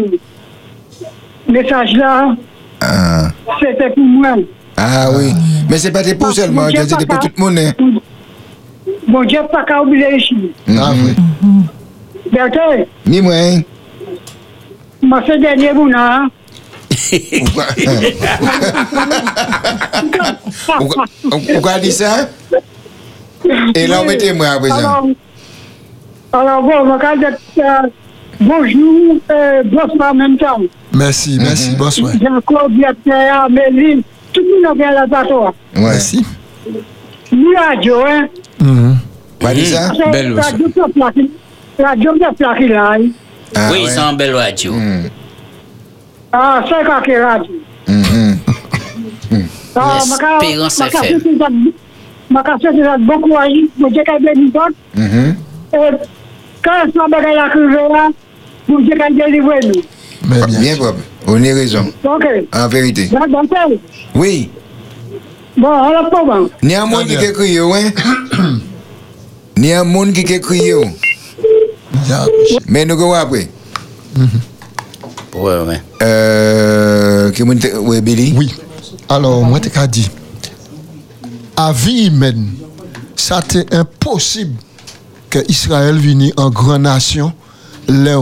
Message 1.53 1.93
là, 1.93 2.35
Ah. 2.81 3.27
c'était 3.61 3.89
pour 3.91 4.03
moi. 4.03 4.35
Ah 4.75 5.09
oui. 5.15 5.31
Mais 5.69 5.77
c'est 5.77 5.91
pas 5.91 6.01
des 6.01 6.15
pour 6.15 6.31
seulement, 6.33 6.67
c'était 6.67 7.05
pour 7.05 7.19
tout 7.19 7.29
le 7.37 7.43
monde. 7.43 7.59
Bon 9.07 9.23
Dieu, 9.23 9.39
pas 9.51 9.63
qu'à 9.63 9.81
oublier 9.83 10.15
ici. 10.17 10.35
Ah 10.79 10.91
oui. 10.95 11.13
Berthe, 12.31 12.87
Ni 13.05 13.21
moi. 13.21 13.33
hein. 13.35 13.61
moi, 15.03 15.21
c'est 15.27 15.37
dernier 15.37 15.73
bout 15.73 15.89
là. 15.89 16.25
Pourquoi 17.39 17.65
Pourquoi- 20.77 21.05
Pourquoi 21.53 21.79
dit 21.79 21.91
ça? 21.91 22.29
Et 23.75 23.85
là, 23.85 24.03
mettez-moi 24.03 24.47
à 24.47 24.57
présent. 24.59 24.75
Alors, 24.77 25.07
alors 26.33 26.61
bon, 26.63 26.85
moi, 26.85 26.97
quand 26.99 27.13
je 27.21 27.61
euh, 27.61 27.89
bonjour, 28.39 29.17
euh, 29.31 29.63
bonsoir 29.65 30.11
en 30.13 30.15
même 30.15 30.37
temps. 30.37 30.61
Mersi, 30.93 31.39
mersi, 31.39 31.75
bonswen. 31.75 32.19
Janko, 32.21 32.69
Biatea, 32.69 33.47
Melvin, 33.49 34.03
tout 34.31 34.43
moun 34.45 34.65
an 34.69 34.75
gen 34.77 34.93
la 34.93 35.07
zato. 35.07 35.55
Mersi. 35.73 36.25
Ni 37.31 37.55
radyo, 37.55 38.07
eh. 38.07 38.29
Wadiza? 39.41 39.91
Bel 40.11 40.33
wadiza. 40.33 41.27
Radyo 41.77 42.13
mde 42.13 42.25
mhm. 42.25 42.35
plaki 42.35 42.67
lan. 42.67 43.13
Oui, 43.71 43.87
san 43.89 44.17
bel 44.17 44.33
radyo. 44.33 44.73
Ah, 46.31 46.63
se 46.67 46.83
kake 46.85 47.17
radyo. 47.19 47.53
L'espérance 49.75 50.79
FM. 50.79 51.73
Maka 52.29 52.57
se 52.61 52.71
se 52.71 52.83
zat 52.83 53.01
boku 53.01 53.37
aji, 53.37 53.69
mwen 53.77 53.93
jekay 53.93 54.19
blen 54.19 54.37
nipot. 54.43 54.73
Kan 56.61 56.91
san 56.93 57.09
bagay 57.09 57.35
la. 57.35 57.49
Mais 60.27 60.37
ah, 60.41 60.47
bien, 60.47 60.75
bien. 60.75 60.95
On 61.27 61.35
a 61.35 61.53
raison. 61.53 61.91
Ok. 62.03 62.25
En 62.53 62.67
vérité. 62.67 63.09
Oui. 64.15 64.49
Bon, 65.57 65.71
alors 65.71 66.09
comment 66.11 66.47
Il 66.61 66.71
y 66.71 66.75
a 66.75 66.83
un 66.83 66.85
monde 66.85 67.05
qui 67.07 67.13
écrit, 67.13 67.59
oui. 67.59 67.79
Il 69.57 69.65
y 69.65 69.73
a 69.73 69.81
un 69.81 69.83
monde 69.83 70.13
qui 70.13 70.21
écrit. 70.21 70.71
Mais 72.67 72.85
nous 72.85 72.93
avons 72.95 73.13
après. 73.13 73.49
Mm-hmm. 74.17 74.53
Ouais, 75.35 75.59
ouais. 75.67 75.81
Euh, 76.01 77.31
oui, 77.81 78.01
Billy? 78.01 78.33
Oui. 78.35 78.53
Alors, 79.09 79.43
moi, 79.43 79.59
t'ai 79.59 79.71
dit, 79.87 80.09
à 81.55 81.71
vie 81.71 82.07
humaine, 82.07 82.49
ça 83.15 83.41
t'est 83.41 83.73
impossible 83.73 84.55
que 85.29 85.39
Israël 85.49 85.97
vienne 85.97 86.31
en 86.37 86.49
grande 86.49 86.83
nation, 86.83 87.33
là 87.87 88.19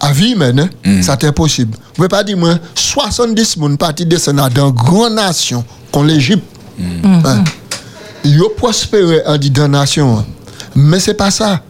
à 0.00 0.12
vie 0.12 0.30
humaine, 0.32 0.70
hein, 0.84 1.02
ça 1.02 1.16
c'est 1.20 1.26
impossible. 1.26 1.76
Vous 1.76 1.92
pouvez 1.94 2.08
pas 2.08 2.24
dire, 2.24 2.36
moi, 2.36 2.58
70 2.74 3.34
personnes 3.56 3.76
partis 3.76 4.06
descendre 4.06 4.48
dans 4.50 4.70
grande 4.70 5.14
nation, 5.14 5.64
comme 5.92 6.06
l'Égypte. 6.06 6.44
Hein? 7.04 7.44
Ils 8.24 8.40
ont 8.42 8.50
prospéré 8.56 9.22
en 9.26 9.36
dit 9.36 9.50
dans 9.50 9.68
nation. 9.68 10.18
hein. 10.18 10.26
Mais 10.74 11.00
c'est 11.00 11.14
pas 11.14 11.30
ça. 11.30 11.62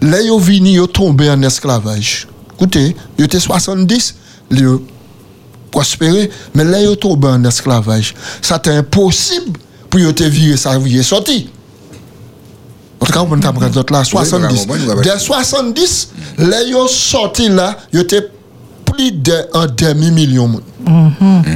Là, 0.00 0.20
ils 0.20 0.30
ont 0.30 0.38
venu, 0.38 0.70
ils 0.70 0.80
ont 0.80 0.86
tombé 0.86 1.30
en 1.30 1.40
esclavage. 1.42 2.26
Écoutez, 2.56 2.96
ils 3.18 3.24
étaient 3.24 3.40
70, 3.40 4.14
ils 4.50 4.66
ont 4.66 4.82
prospérer, 5.70 6.30
mais 6.54 6.64
là, 6.64 6.80
ils 6.80 6.96
tombent 6.96 7.26
en 7.26 7.44
esclavage. 7.44 8.14
Ça 8.40 8.60
c'est 8.64 8.74
impossible 8.74 9.58
pour 9.90 10.00
te 10.14 10.24
virer 10.24 10.56
ça, 10.56 10.78
virer 10.78 11.02
sorti. 11.02 11.50
En 13.00 13.06
tout 13.06 13.12
cas, 13.12 13.20
on 13.20 13.26
peut 13.26 13.36
comprendre 13.40 13.84
là, 13.90 14.04
70. 14.04 14.66
comprendre, 14.66 14.86
ouais, 14.88 14.94
ouais. 14.94 15.02
Des 15.02 15.18
70, 15.18 16.08
là, 16.38 16.62
ils 16.62 16.72
sont 16.72 16.88
sortis 16.88 17.48
là, 17.48 17.76
ils 17.92 18.00
étaient 18.00 18.28
plus 18.84 19.12
d'un 19.12 19.44
demi-million. 19.76 20.48
de 20.48 20.52
monde. 20.52 20.62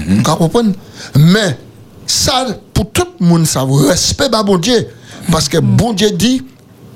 Vous 0.08 0.22
comprenez? 0.22 0.72
Mais, 1.16 1.58
ça, 2.06 2.46
pour 2.74 2.90
tout 2.90 3.06
le 3.20 3.26
monde, 3.26 3.46
ça 3.46 3.64
vous 3.64 3.76
respect, 3.76 4.28
bah, 4.28 4.42
bon 4.42 4.58
Dieu. 4.58 4.86
Parce 5.30 5.48
que 5.48 5.58
bon 5.58 5.92
Dieu 5.92 6.10
dit, 6.10 6.42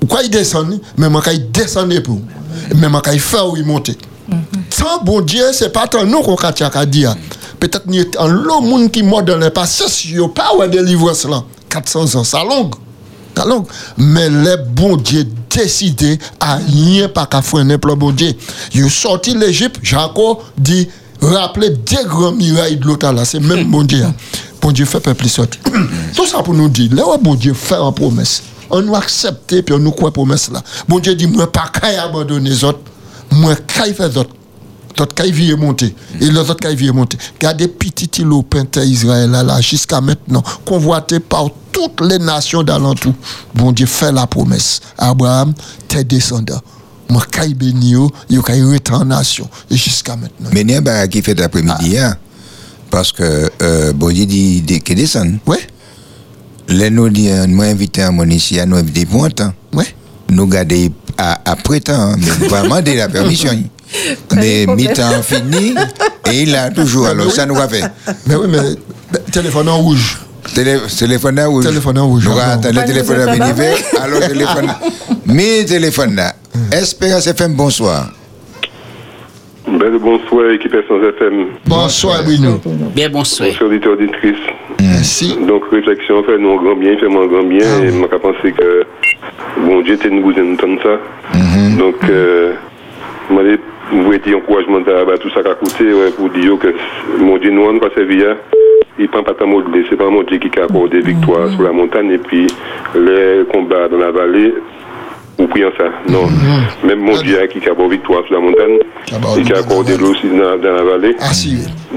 quoi 0.07 0.21
il 0.23 0.29
descend, 0.29 0.79
mais 0.97 1.07
quand 1.09 1.31
il 1.31 1.51
descend 1.51 2.01
pour 2.01 2.19
mais 2.75 2.87
quand 3.03 3.11
il 3.11 3.19
fait 3.19 3.37
il 3.57 3.65
monte. 3.65 3.91
Sans 4.69 5.03
bon 5.03 5.21
Dieu, 5.21 5.43
c'est 5.53 5.69
pas 5.71 5.87
tant 5.87 6.05
nous 6.05 6.21
qu'on 6.21 6.35
a 6.35 6.85
dit. 6.85 7.05
Peut-être 7.59 7.85
qu'il 7.85 7.95
y 7.95 7.99
a 8.01 8.23
un 8.23 8.27
lot 8.27 8.61
de 8.61 8.67
monde 8.67 8.91
qui 8.91 9.03
mort 9.03 9.23
dans 9.23 9.37
le 9.37 9.49
passé, 9.49 9.85
si 9.87 10.09
il 10.11 10.17
n'y 10.19 10.25
a 10.25 10.27
pas 10.27 10.51
de 10.67 10.71
délivrance 10.71 11.25
là. 11.25 11.43
400 11.69 12.15
ans, 12.15 12.23
ça 12.23 12.43
longue. 12.43 12.75
Mais 13.97 14.29
les 14.29 14.57
bon 14.75 14.97
Dieu 14.97 15.25
décidé 15.49 16.19
à 16.39 16.55
rien 16.57 17.07
pas 17.09 17.25
qu'à 17.25 17.41
freiner 17.41 17.77
le 17.83 17.95
bon 17.95 18.11
Dieu. 18.11 18.33
Il 18.73 18.89
sorti 18.89 19.33
de 19.33 19.39
l'Égypte, 19.39 19.77
Jacob 19.83 20.39
dit, 20.57 20.87
rappelez 21.21 21.69
des 21.69 22.03
grands 22.05 22.31
miracles 22.31 22.79
de 22.79 22.85
l'autre 22.85 23.11
là, 23.11 23.25
c'est 23.25 23.39
même 23.39 23.65
bon 23.71 23.83
Dieu. 23.83 24.03
hein. 24.03 24.13
Bon 24.61 24.71
Dieu 24.71 24.85
fait 24.85 24.99
peuple 24.99 25.27
sortir. 25.27 25.61
Tout 26.15 26.25
ça 26.25 26.41
pour 26.41 26.53
nous 26.53 26.69
dire, 26.69 26.93
là 26.93 27.03
bon 27.21 27.35
Dieu 27.35 27.53
fait 27.53 27.75
une 27.75 27.93
promesse, 27.93 28.41
on 28.69 28.81
nous 28.81 28.95
accepte 28.95 29.61
puis 29.61 29.75
on 29.75 29.79
nous 29.79 29.91
croit 29.91 30.11
promesse 30.11 30.49
là. 30.51 30.61
Bon 30.87 30.99
Dieu 30.99 31.13
dit, 31.15 31.27
moi 31.27 31.51
pas 31.51 31.69
qu'à 31.71 32.03
abandonner 32.03 32.49
les 32.49 32.63
autres, 32.63 32.79
moi 33.31 33.55
qu'à 33.55 33.83
faire 33.93 34.09
les 34.09 34.17
autres. 34.17 34.31
L'autre 34.97 35.15
qui 35.15 35.31
vient 35.31 35.57
monter. 35.57 35.93
Et 36.21 36.27
l'autre 36.27 36.55
qui 36.55 36.75
vient 36.75 36.93
monter. 36.93 37.17
Gardez 37.39 37.67
petit 37.67 38.21
îlot 38.21 38.43
peintre 38.43 38.83
Israël 38.83 39.31
là, 39.31 39.59
jusqu'à 39.61 40.01
maintenant, 40.01 40.43
convoité 40.65 41.19
par 41.19 41.49
toutes 41.71 42.01
les 42.01 42.19
nations 42.19 42.63
d'alentour. 42.63 43.13
Bon 43.53 43.71
Dieu 43.71 43.85
fait 43.85 44.11
la 44.11 44.25
promesse. 44.27 44.79
Abraham, 44.97 45.53
tes 45.87 46.03
descendants. 46.03 46.61
Moi, 47.09 47.21
quand 47.31 47.47
béni, 47.55 47.91
yo, 47.91 48.11
retourner 48.31 49.03
en 49.03 49.05
nation. 49.05 49.47
Et 49.69 49.77
jusqu'à 49.77 50.15
maintenant. 50.15 50.49
Mais 50.51 50.61
il 50.61 50.71
y 50.71 50.75
a 50.75 50.79
un 50.79 50.81
bagage 50.81 51.09
qui 51.09 51.21
fait 51.21 51.37
l'après-midi, 51.39 51.97
hein, 51.97 52.17
parce 52.89 53.11
que 53.11 53.51
euh, 53.61 53.93
bon 53.93 54.11
Dieu 54.11 54.25
dit 54.25 54.61
dit 54.61 54.79
qu'il 54.81 54.95
descend. 54.95 55.37
Oui. 55.45 55.57
Là, 56.67 56.89
nous 56.89 57.09
dit, 57.09 57.29
euh, 57.29 57.45
nous 57.45 57.61
invité 57.61 58.01
à 58.01 58.11
mon 58.11 58.27
ici, 58.27 58.59
à 58.59 58.65
nous 58.65 58.77
inviter 58.77 59.05
pour 59.05 59.23
un 59.25 59.29
temps. 59.29 59.53
Oui. 59.73 59.83
Nous 60.29 60.47
garder 60.47 60.91
à, 61.17 61.39
après 61.45 61.79
temps, 61.79 61.93
hein, 61.93 62.15
mais 62.17 62.25
nous 62.39 62.49
pas 62.49 62.61
demander 62.63 62.95
la 62.95 63.07
permission. 63.07 63.51
Mais 64.35 64.65
mi-temps 64.67 65.21
fini, 65.21 65.75
et 66.31 66.41
il 66.41 66.55
a 66.55 66.69
toujours, 66.69 67.07
alors 67.07 67.31
ça 67.31 67.45
nous 67.45 67.55
va 67.55 67.67
faire. 67.67 67.89
Mais 68.27 68.35
oui, 68.35 68.47
mais 68.49 69.19
téléphone 69.31 69.69
en 69.69 69.77
rouge. 69.77 70.19
Télé, 70.53 70.77
téléphone 70.97 71.35
là 71.35 71.47
rouge. 71.47 71.65
Téléphone 71.65 71.97
en 71.97 72.07
rouge. 72.07 72.25
Nous 72.27 72.35
ah, 72.39 72.53
attendons 72.53 72.79
le 72.81 72.85
téléphone 72.85 73.21
à 73.21 73.33
venir 73.33 73.53
vers, 73.55 73.77
alors 74.01 74.19
téléphone. 74.19 74.67
Mais 75.25 75.65
téléphone 75.65 76.15
là. 76.15 76.33
Espérance 76.71 77.27
FM, 77.27 77.53
bonsoir. 77.53 78.11
Belle 79.67 79.97
bonsoir, 79.99 80.51
équipe 80.51 80.75
Essence 80.75 81.03
FM. 81.17 81.47
Bonsoir, 81.65 82.23
Bruno. 82.23 82.61
Bien, 82.95 83.09
bonsoir. 83.09 83.49
Bonsoir, 83.49 83.69
auditeurs, 83.69 83.93
auditrices. 83.93 84.45
Merci. 84.79 85.37
Donc, 85.47 85.63
réflexion, 85.71 86.23
fait 86.23 86.37
nous 86.37 86.51
un 86.51 86.63
grand 86.63 86.75
bien, 86.75 86.97
fait 86.97 87.07
moi 87.07 87.23
un 87.23 87.27
grand 87.27 87.43
bien. 87.43 87.83
et 87.83 87.91
moi, 87.91 88.07
je 88.11 88.17
pense 88.17 88.35
que, 88.41 88.85
bon 89.65 89.81
Dieu, 89.81 89.97
t'es 89.97 90.09
nous 90.09 90.31
de 90.31 90.57
ça. 90.83 90.99
Donc, 91.79 91.95
euh, 92.09 92.53
moi, 93.31 93.41
je 93.91 93.97
voulais 93.97 94.19
dire 94.19 94.37
encouragement 94.37 94.79
à 94.79 95.17
tout 95.17 95.29
ça 95.29 95.41
qui 95.41 95.49
a 95.49 95.55
coûté, 95.55 95.93
ouais, 95.93 96.11
pour 96.11 96.29
dire 96.29 96.57
que 96.59 96.73
mon 97.19 97.37
Dieu, 97.37 97.51
nous, 97.51 97.79
va 97.79 97.89
servir. 97.93 98.35
Il 98.97 99.09
prend 99.09 99.23
pas 99.23 99.33
ta 99.33 99.45
modelé. 99.45 99.85
C'est 99.89 99.97
pas 99.97 100.09
mon 100.09 100.23
Dieu 100.23 100.37
qui 100.37 100.59
a 100.59 100.63
accordé 100.63 101.01
victoire 101.01 101.49
sur 101.49 101.63
la 101.63 101.71
montagne 101.71 102.11
et 102.11 102.17
puis 102.17 102.47
les 102.95 103.43
combats 103.51 103.87
dans 103.89 103.97
la 103.97 104.11
vallée. 104.11 104.53
Ou 105.37 105.47
priant 105.47 105.71
ça. 105.77 105.89
Non. 106.07 106.27
Même 106.85 106.99
mon 106.99 107.17
Dieu 107.21 107.37
qui 107.47 107.67
a 107.67 107.73
accordé 107.73 107.97
victoire 107.97 108.23
sur 108.25 108.35
la 108.35 108.39
montagne, 108.39 108.79
et 109.37 109.41
qui 109.41 109.53
a 109.53 109.57
accordé 109.57 109.97
l'eau 109.97 110.11
aussi 110.11 110.29
dans, 110.29 110.55
la 110.55 110.83
vallée. 110.83 111.13
Ah. 111.19 111.31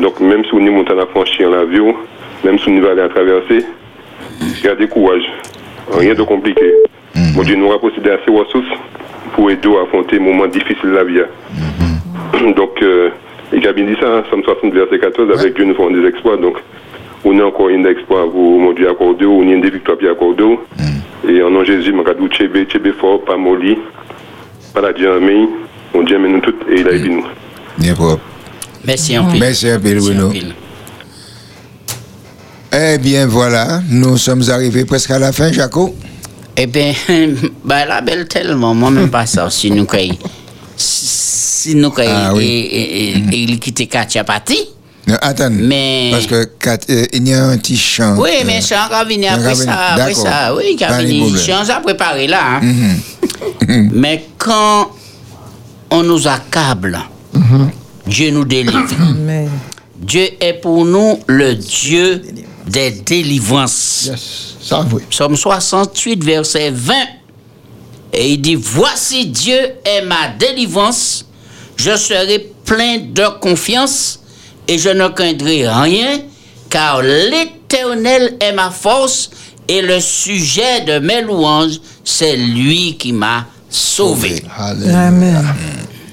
Donc, 0.00 0.18
même 0.18 0.44
si 0.44 0.54
on 0.54 0.66
est 0.66 0.70
montagne 0.70 0.98
à 0.98 1.06
franchir 1.06 1.48
en 1.48 1.52
avion, 1.52 1.94
même 2.42 2.58
si 2.58 2.68
on 2.68 2.80
va 2.80 2.90
aller 2.90 3.02
à 3.02 3.08
traverser, 3.08 3.64
gardez 4.64 4.88
courage. 4.88 5.22
Rien 5.92 6.14
de 6.14 6.22
compliqué. 6.22 6.74
Mon 7.36 7.44
Dieu 7.44 7.54
nous 7.54 7.72
a 7.72 7.80
possédé 7.80 8.10
assez 8.10 8.26
de 8.26 8.36
ressources 8.36 8.66
pour 9.34 9.50
aider 9.50 9.68
à 9.68 9.82
affronter 9.82 10.18
les 10.18 10.24
moments 10.24 10.46
difficiles 10.46 10.90
de 10.90 10.96
la 10.96 11.04
vie. 11.04 11.20
Donc, 12.56 12.82
euh, 12.82 13.10
il 13.52 13.66
a 13.66 13.72
bien 13.72 13.84
dit 13.84 13.96
ça, 14.00 14.18
hein, 14.18 14.24
Somme 14.30 14.42
60, 14.44 14.72
verset 14.72 14.98
14, 14.98 15.38
avec 15.38 15.54
Dieu 15.54 15.64
nous 15.64 15.74
ferons 15.74 15.90
des 15.90 16.06
exploits. 16.06 16.36
Donc, 16.36 16.56
on 17.24 17.38
a 17.38 17.44
encore 17.44 17.68
un 17.68 17.84
exploit 17.84 18.30
pour 18.30 18.60
mon 18.60 18.72
Dieu 18.72 18.88
accordé, 18.88 19.26
on 19.26 19.42
a 19.42 19.60
des 19.60 19.70
victoires 19.70 19.96
bien 19.96 20.12
accordées. 20.12 20.58
Et 21.28 21.42
en 21.42 21.50
nom 21.50 21.60
de 21.60 21.64
Jésus, 21.64 21.92
je 21.92 21.92
vais 21.92 22.28
Tchébé, 22.28 22.64
Tchébé 22.64 22.92
fort, 22.92 23.24
pas 23.24 23.36
molli, 23.36 23.76
pas 24.72 24.80
la 24.80 24.92
Dieu 24.92 25.10
mais 25.20 25.48
mon 25.94 26.02
Dieu 26.02 26.18
nous 26.18 26.40
toutes 26.40 26.62
et 26.70 26.80
il 26.80 26.88
a 26.88 26.92
aidé 26.92 27.08
nous. 27.08 27.24
Bien 27.76 27.94
propre. 27.94 28.22
Merci 28.86 29.16
peu. 29.16 29.38
Merci 29.38 29.66
peu, 29.82 29.94
Bruno. 29.94 30.32
Eh 32.72 32.98
bien, 32.98 33.26
voilà, 33.26 33.80
nous 33.90 34.16
sommes 34.18 34.42
arrivés 34.50 34.84
presque 34.84 35.10
à 35.10 35.18
la 35.18 35.32
fin, 35.32 35.50
Jaco. 35.50 35.94
Eh 36.60 36.66
bien, 36.66 36.92
bah, 37.64 37.86
la 37.86 38.00
belle 38.00 38.26
tellement, 38.26 38.74
moi 38.74 38.90
même 38.90 39.10
pas 39.10 39.26
ça, 39.26 39.48
si 39.48 39.70
nous 39.70 39.86
caille. 39.86 40.18
Si 40.76 41.74
nous 41.76 41.90
caille, 41.90 42.08
Ah 42.10 42.34
oui. 42.34 42.44
et, 42.44 42.76
et, 42.76 43.10
et, 43.10 43.16
et 43.32 43.36
il 43.44 43.58
quitte 43.60 43.88
Katia 43.88 44.24
Pati. 44.24 44.58
Non, 45.06 45.16
attends, 45.22 45.50
Mais- 45.50 46.08
parce 46.12 46.26
que 46.26 46.44
Kat- 46.58 46.78
euh, 46.90 47.06
il 47.12 47.28
y 47.28 47.32
a 47.32 47.44
un 47.46 47.56
petit 47.58 47.76
chant. 47.78 48.16
Oui, 48.18 48.30
euh, 48.40 48.44
mais 48.44 48.60
venir 49.04 49.32
chant 49.32 49.38
après 49.38 49.54
ça, 49.54 49.72
après 49.94 50.14
ça. 50.14 50.54
Oui, 50.54 50.74
qui 50.76 50.84
a 50.84 50.98
venu. 50.98 51.38
Chant 51.38 51.68
a 51.68 51.80
préparé 51.80 52.26
là. 52.26 52.56
hein. 52.56 52.60
Mhm. 52.62 53.90
Mais 53.94 54.24
quand 54.36 54.90
on 55.90 56.02
nous 56.02 56.26
accable, 56.26 56.98
Dieu 58.06 58.30
nous 58.32 58.44
délivre. 58.44 58.84
Mais 59.24 59.46
Dieu 59.96 60.28
est 60.40 60.54
pour 60.54 60.84
nous 60.84 61.18
le 61.26 61.54
Dieu 61.54 62.22
des 62.68 62.90
délivrances. 62.90 64.10
Ça, 64.60 64.86
oui. 64.92 65.02
Psaume 65.10 65.36
68, 65.36 66.24
verset 66.24 66.70
20. 66.70 66.94
Et 68.12 68.32
il 68.32 68.40
dit, 68.40 68.54
voici 68.54 69.26
Dieu 69.26 69.58
est 69.84 70.02
ma 70.02 70.28
délivrance, 70.38 71.26
je 71.76 71.96
serai 71.96 72.50
plein 72.64 72.98
de 72.98 73.38
confiance 73.40 74.20
et 74.66 74.78
je 74.78 74.88
ne 74.88 75.08
craindrai 75.08 75.68
rien, 75.68 76.20
car 76.70 77.02
l'Éternel 77.02 78.36
est 78.40 78.52
ma 78.52 78.70
force 78.70 79.30
et 79.68 79.82
le 79.82 80.00
sujet 80.00 80.80
de 80.80 80.98
mes 80.98 81.20
louanges, 81.20 81.80
c'est 82.02 82.36
lui 82.36 82.96
qui 82.96 83.12
m'a 83.12 83.46
sauvé. 83.68 84.42
Amen. 84.58 85.44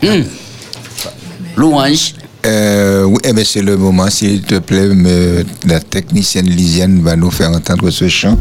Hum. 0.03 0.25
Louange. 1.55 2.13
Euh, 2.45 3.03
oui, 3.05 3.17
eh 3.23 3.33
bien, 3.33 3.43
c'est 3.43 3.61
le 3.63 3.75
moment, 3.75 4.09
s'il 4.09 4.41
te 4.41 4.59
plaît, 4.59 4.89
la 5.65 5.79
technicienne 5.79 6.45
Lisiane 6.45 7.01
va 7.01 7.15
nous 7.15 7.31
faire 7.31 7.49
entendre 7.49 7.89
ce 7.89 8.07
chant. 8.07 8.37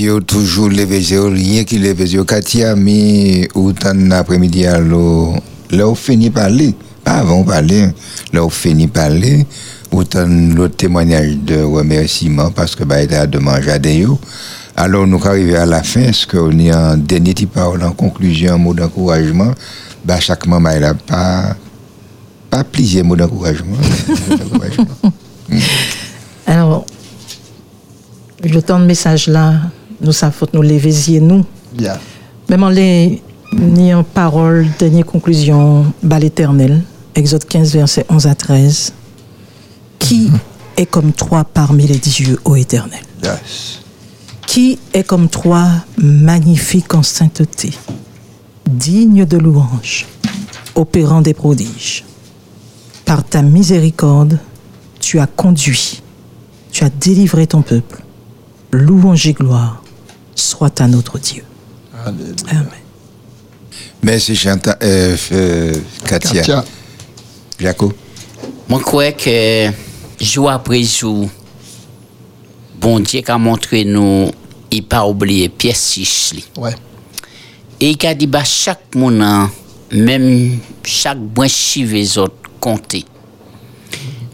yeux, 0.00 0.20
toujours 0.20 0.68
lever 0.68 0.98
les 0.98 1.10
yeux, 1.12 1.26
rien 1.26 1.64
qui 1.64 1.78
lever 1.78 2.04
les 2.04 2.14
yeux. 2.14 2.24
Katia, 2.24 2.74
mais 2.76 3.48
autant 3.54 3.94
d'après-midi, 3.94 4.66
alors, 4.66 5.38
là, 5.70 5.88
on 5.88 5.94
finit 5.94 6.30
par 6.30 6.44
parler. 6.44 6.74
Pas 7.04 7.12
avant 7.18 7.44
parler, 7.44 7.88
là, 8.32 8.44
on 8.44 8.50
finit 8.50 8.86
par 8.86 9.08
parler. 9.08 9.46
Autant 9.90 10.26
le 10.26 10.68
témoignage 10.68 11.38
de 11.38 11.62
remerciement 11.62 12.50
parce 12.50 12.76
que, 12.76 12.84
bah, 12.84 13.02
il 13.02 13.14
a 13.14 13.26
demandé 13.26 13.70
à 13.70 13.78
des 13.78 14.06
Alors, 14.76 15.06
nous 15.06 15.20
arrivons 15.24 15.60
à 15.60 15.66
la 15.66 15.82
fin, 15.82 16.12
ce 16.12 16.26
qu'on 16.26 16.58
est 16.58 16.74
en 16.74 16.96
dernier 16.96 17.32
petit 17.34 17.46
parole, 17.46 17.82
en 17.82 17.92
conclusion, 17.92 18.54
un 18.54 18.58
mot 18.58 18.74
d'encouragement? 18.74 19.52
Bah, 20.04 20.20
chaque 20.20 20.46
maman, 20.46 20.70
elle 20.70 20.84
a 20.84 20.94
pas, 20.94 21.56
pas 22.50 22.64
plusieurs 22.64 23.04
mots 23.04 23.16
d'encouragement. 23.16 23.76
Hmm. 25.50 25.60
Alors, 26.46 26.84
je 28.44 28.58
tends 28.60 28.78
le 28.78 28.84
message 28.84 29.28
là 29.28 29.54
nous 30.00 30.12
sa 30.12 30.30
faute 30.30 30.54
nous 30.54 30.62
lever 30.62 31.20
nous. 31.20 31.44
Yeah. 31.78 31.98
Même 32.48 32.62
en 32.62 32.68
les 32.68 33.22
ni 33.52 33.94
en 33.94 34.04
parole, 34.04 34.66
dernière 34.78 35.06
conclusion, 35.06 35.92
bal 36.02 36.24
éternel, 36.24 36.82
Exode 37.14 37.44
15, 37.44 37.72
verset 37.72 38.06
11 38.08 38.26
à 38.26 38.34
13. 38.34 38.92
Qui 39.98 40.26
mm-hmm. 40.28 40.38
est 40.76 40.86
comme 40.86 41.12
toi 41.12 41.44
parmi 41.44 41.86
les 41.86 41.98
dieux, 41.98 42.38
ô 42.44 42.56
éternel? 42.56 43.00
Yes. 43.22 43.80
Qui 44.46 44.78
est 44.92 45.02
comme 45.02 45.28
toi 45.28 45.66
magnifique 45.96 46.94
en 46.94 47.02
sainteté, 47.02 47.72
digne 48.68 49.24
de 49.24 49.38
louange, 49.38 50.06
opérant 50.74 51.20
des 51.20 51.34
prodiges? 51.34 52.04
Par 53.04 53.24
ta 53.24 53.40
miséricorde, 53.40 54.38
tu 55.00 55.18
as 55.18 55.26
conduit, 55.26 56.02
tu 56.70 56.84
as 56.84 56.90
délivré 56.90 57.46
ton 57.46 57.62
peuple. 57.62 58.02
Louange 58.72 59.26
et 59.26 59.32
gloire 59.32 59.82
soit 60.38 60.80
à 60.80 60.88
notre 60.88 61.18
Dieu. 61.18 61.44
Amen. 62.04 62.34
Merci 64.02 64.36
Chantal, 64.36 64.76
euh, 64.82 65.16
euh, 65.32 65.74
Katia. 66.04 66.34
Katia. 66.34 66.64
Jaco. 67.58 67.92
Moi, 68.68 68.78
je 68.78 68.84
crois 68.84 69.12
que 69.12 69.70
jour 70.20 70.50
après 70.50 70.82
jour, 70.84 71.28
bon 72.80 73.00
Dieu 73.00 73.22
a 73.26 73.38
montré 73.38 73.84
nous, 73.84 74.30
il 74.70 74.84
pas 74.84 75.04
oublié 75.04 75.48
pièce 75.48 75.80
six. 75.80 76.34
Ouais. 76.56 76.74
Et 77.80 77.90
il 77.90 78.06
a 78.06 78.14
dit, 78.14 78.26
bah, 78.26 78.44
chaque 78.44 78.94
monde, 78.94 79.48
même 79.92 80.58
chaque 80.84 81.18
bon 81.18 81.48
chive 81.48 81.94
les 81.94 82.18
autres, 82.18 82.34
compter. 82.60 83.04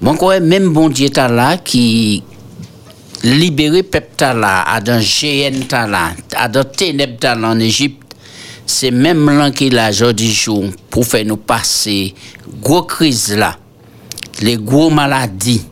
Bon, 0.03 0.17
quoi, 0.17 0.41
même 0.41 0.71
bon 0.71 0.91
Dieu 0.91 1.09
là 1.17 1.57
qui 1.57 2.23
t'a 4.17 4.35
là, 4.35 4.63
à 4.63 4.81
dans 4.81 5.01
GN 5.01 5.65
t'a 5.67 5.87
là, 5.87 6.13
à 6.37 6.49
dans 6.49 6.65
en 7.45 7.59
Égypte, 7.59 8.15
c'est 8.67 8.91
même 8.91 9.27
là 9.27 9.51
qu'il 9.51 9.79
a 9.79 9.91
aujourd'hui 9.91 10.31
jour 10.31 10.65
pour 10.91 11.07
faire 11.07 11.25
nous 11.25 11.37
passer 11.37 12.15
gros 12.63 12.83
crise 12.83 13.35
là, 13.37 13.57
les 14.41 14.57
gros 14.57 14.91
maladies, 14.91 15.63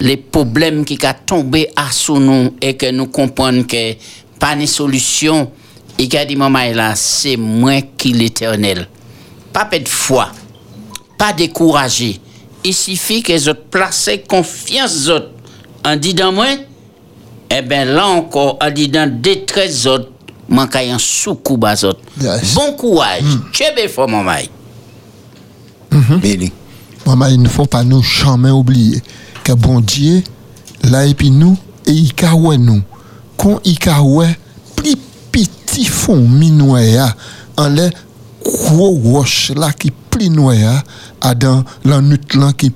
les 0.00 0.16
problèmes 0.16 0.84
qui 0.84 0.98
ont 1.04 1.14
tombé 1.26 1.68
à 1.76 1.90
sous 1.90 2.18
nous 2.18 2.54
et 2.60 2.76
que 2.76 2.90
nous 2.90 3.06
comprenons 3.06 3.64
que 3.64 3.94
pas 4.40 4.56
de 4.56 4.66
solution. 4.66 5.52
Et 5.98 6.08
qu'il 6.08 6.18
a 6.18 6.24
dit, 6.24 6.34
maman, 6.34 6.72
là, 6.72 6.94
c'est 6.96 7.36
moi 7.36 7.82
qui 7.82 8.12
l'éternel. 8.14 8.88
Pas 9.52 9.66
de 9.66 9.86
foi, 9.86 10.32
pas 11.18 11.34
découragé. 11.34 12.18
Il 12.64 12.74
suffit 12.74 13.22
que 13.22 13.48
autres 13.48 13.64
placent 13.70 14.10
confiance. 14.26 15.10
En 15.84 15.96
dit 15.96 16.14
dans 16.14 16.32
moi, 16.32 16.46
eh 17.50 17.62
bien 17.62 17.84
là 17.84 18.06
encore, 18.06 18.58
en 18.60 18.70
dit 18.70 18.88
dans 18.88 19.10
détresse 19.20 19.86
autres, 19.86 20.10
manque 20.48 20.76
un 20.76 20.98
soukou 20.98 21.54
autres. 21.54 22.00
Yes. 22.20 22.54
Bon 22.54 22.72
courage. 22.74 23.24
Tu 23.52 23.62
es 23.62 23.88
fort, 23.88 24.08
maman. 24.08 24.36
Maman, 27.06 27.26
il 27.26 27.42
ne 27.42 27.48
faut 27.48 27.66
pas 27.66 27.82
nous 27.82 28.02
jamais 28.02 28.50
oublier 28.50 29.02
que 29.42 29.52
bon 29.52 29.80
Dieu, 29.80 30.22
là 30.84 31.06
et 31.06 31.14
puis 31.14 31.30
nous, 31.30 31.56
et 31.86 31.92
il 31.92 32.14
kawe 32.14 32.56
nous. 32.56 32.82
Quand 33.36 33.60
il 33.64 33.78
kawe, 33.78 34.26
plus 34.76 34.96
petit 35.32 35.86
fond 35.86 36.28
minoya, 36.28 37.14
en 37.56 37.68
les 37.68 37.90
gros 38.44 38.90
roche 38.90 39.50
là 39.56 39.72
qui 39.72 39.90
pli 39.90 40.30
noya, 40.30 40.82
à 41.20 41.34
dans 41.34 41.64
la 41.84 42.00
nuit 42.00 42.20
là 42.34 42.52
qui 42.52 42.72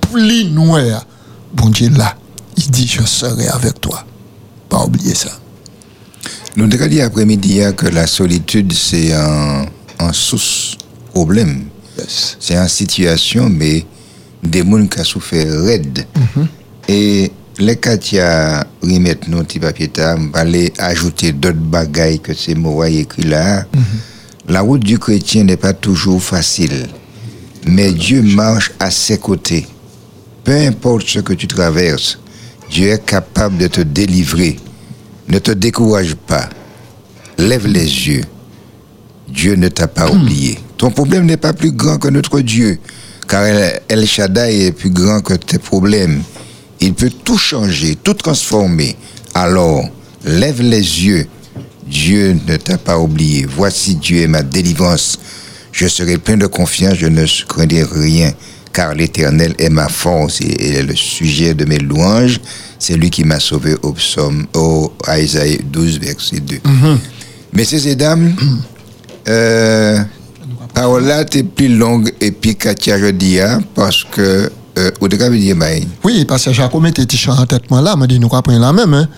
pli 0.00 0.50
noya. 0.50 1.02
Bon 1.54 1.68
Dieu 1.68 1.90
là, 1.90 2.16
il 2.56 2.70
dit 2.70 2.86
je 2.86 3.02
serai 3.04 3.48
avec 3.48 3.80
toi. 3.80 4.04
Pas 4.68 4.84
oublier 4.84 5.14
ça. 5.14 5.30
Nous 6.56 6.64
avons 6.64 6.86
dit 6.86 7.00
après-midi 7.00 7.60
que 7.76 7.86
la 7.86 8.06
solitude, 8.06 8.72
c'est 8.72 9.12
un, 9.12 9.66
un 9.98 10.12
sous-problème. 10.12 11.64
Yes. 11.98 12.36
C'est 12.40 12.56
une 12.56 12.68
situation, 12.68 13.48
mais 13.48 13.84
des 14.42 14.60
gens 14.60 14.86
qui 14.86 15.00
ont 15.00 15.04
souffert 15.04 15.46
raide. 15.62 16.06
Et 16.88 17.30
les 17.58 17.76
Katia 17.76 18.66
remettent 18.82 19.28
nos 19.28 19.42
petits 19.42 19.58
papiers, 19.58 19.90
on 19.98 20.28
va 20.32 20.44
ajouter 20.78 21.32
d'autres 21.32 21.56
bagailles 21.56 22.20
que 22.20 22.34
ces 22.34 22.54
mots 22.54 22.84
écrits 22.84 23.22
là. 23.22 23.64
La 24.48 24.60
route 24.60 24.82
du 24.84 24.98
chrétien 24.98 25.44
n'est 25.44 25.56
pas 25.56 25.72
toujours 25.72 26.22
facile, 26.22 26.86
mais 27.66 27.92
Dieu 27.92 28.22
marche 28.22 28.72
à 28.78 28.90
ses 28.90 29.18
côtés. 29.18 29.66
Peu 30.44 30.52
importe 30.52 31.08
ce 31.08 31.18
que 31.18 31.32
tu 31.32 31.48
traverses, 31.48 32.18
Dieu 32.70 32.90
est 32.90 33.04
capable 33.04 33.58
de 33.58 33.66
te 33.66 33.80
délivrer. 33.80 34.56
Ne 35.28 35.38
te 35.38 35.50
décourage 35.50 36.14
pas. 36.14 36.48
Lève 37.38 37.66
les 37.66 37.84
yeux. 38.08 38.24
Dieu 39.28 39.54
ne 39.56 39.68
t'a 39.68 39.88
pas 39.88 40.10
oublié. 40.10 40.58
Ton 40.76 40.90
problème 40.90 41.26
n'est 41.26 41.36
pas 41.36 41.52
plus 41.52 41.72
grand 41.72 41.98
que 41.98 42.08
notre 42.08 42.40
Dieu, 42.40 42.78
car 43.28 43.42
El, 43.44 43.80
El 43.88 44.06
Shaddai 44.06 44.66
est 44.66 44.72
plus 44.72 44.90
grand 44.90 45.20
que 45.20 45.34
tes 45.34 45.58
problèmes. 45.58 46.22
Il 46.80 46.94
peut 46.94 47.10
tout 47.10 47.38
changer, 47.38 47.96
tout 47.96 48.14
transformer. 48.14 48.96
Alors, 49.34 49.88
lève 50.24 50.60
les 50.60 51.04
yeux. 51.04 51.26
Dieu 51.86 52.38
ne 52.46 52.56
t'a 52.56 52.78
pas 52.78 52.98
oublié. 52.98 53.46
Voici 53.48 53.96
Dieu 53.96 54.22
est 54.22 54.28
ma 54.28 54.42
délivrance. 54.42 55.18
Je 55.72 55.86
serai 55.88 56.18
plein 56.18 56.36
de 56.36 56.46
confiance, 56.46 56.94
je 56.94 57.06
ne 57.06 57.26
craindrai 57.46 57.84
rien, 57.84 58.32
car 58.76 58.94
l'Éternel 58.94 59.54
est 59.58 59.70
ma 59.70 59.88
force 59.88 60.42
et 60.42 60.54
il 60.68 60.74
est 60.74 60.82
le 60.82 60.94
sujet 60.94 61.54
de 61.54 61.64
mes 61.64 61.78
louanges. 61.78 62.38
C'est 62.78 62.94
lui 62.94 63.08
qui 63.08 63.24
m'a 63.24 63.40
sauvé 63.40 63.74
au 63.82 63.92
psaume, 63.94 64.46
au 64.52 64.92
Isaïe 65.08 65.60
12, 65.72 65.98
verset 65.98 66.40
2. 66.40 66.56
Messieurs 67.54 67.86
et 67.86 67.96
dames, 67.96 68.36
euh, 69.28 69.98
parole 70.74 71.06
là 71.06 71.22
est 71.22 71.42
plus 71.42 71.74
longue 71.74 72.12
et 72.20 72.30
puis 72.30 72.54
Katia 72.54 72.96
hein, 72.96 73.60
parce 73.74 74.04
que 74.04 74.50
euh, 74.78 74.90
au 75.00 75.08
bah, 75.08 75.66
Oui, 76.04 76.26
parce 76.26 76.44
que 76.44 76.52
Jacob 76.52 76.86
chant 77.14 77.38
en 77.38 77.46
tête 77.46 77.70
moi 77.70 77.80
là, 77.80 77.96
m'a 77.96 78.06
dit 78.06 78.20
nous 78.20 78.28
comprenons 78.28 78.60
la 78.60 78.74
même. 78.74 78.92
Hein. 78.92 79.08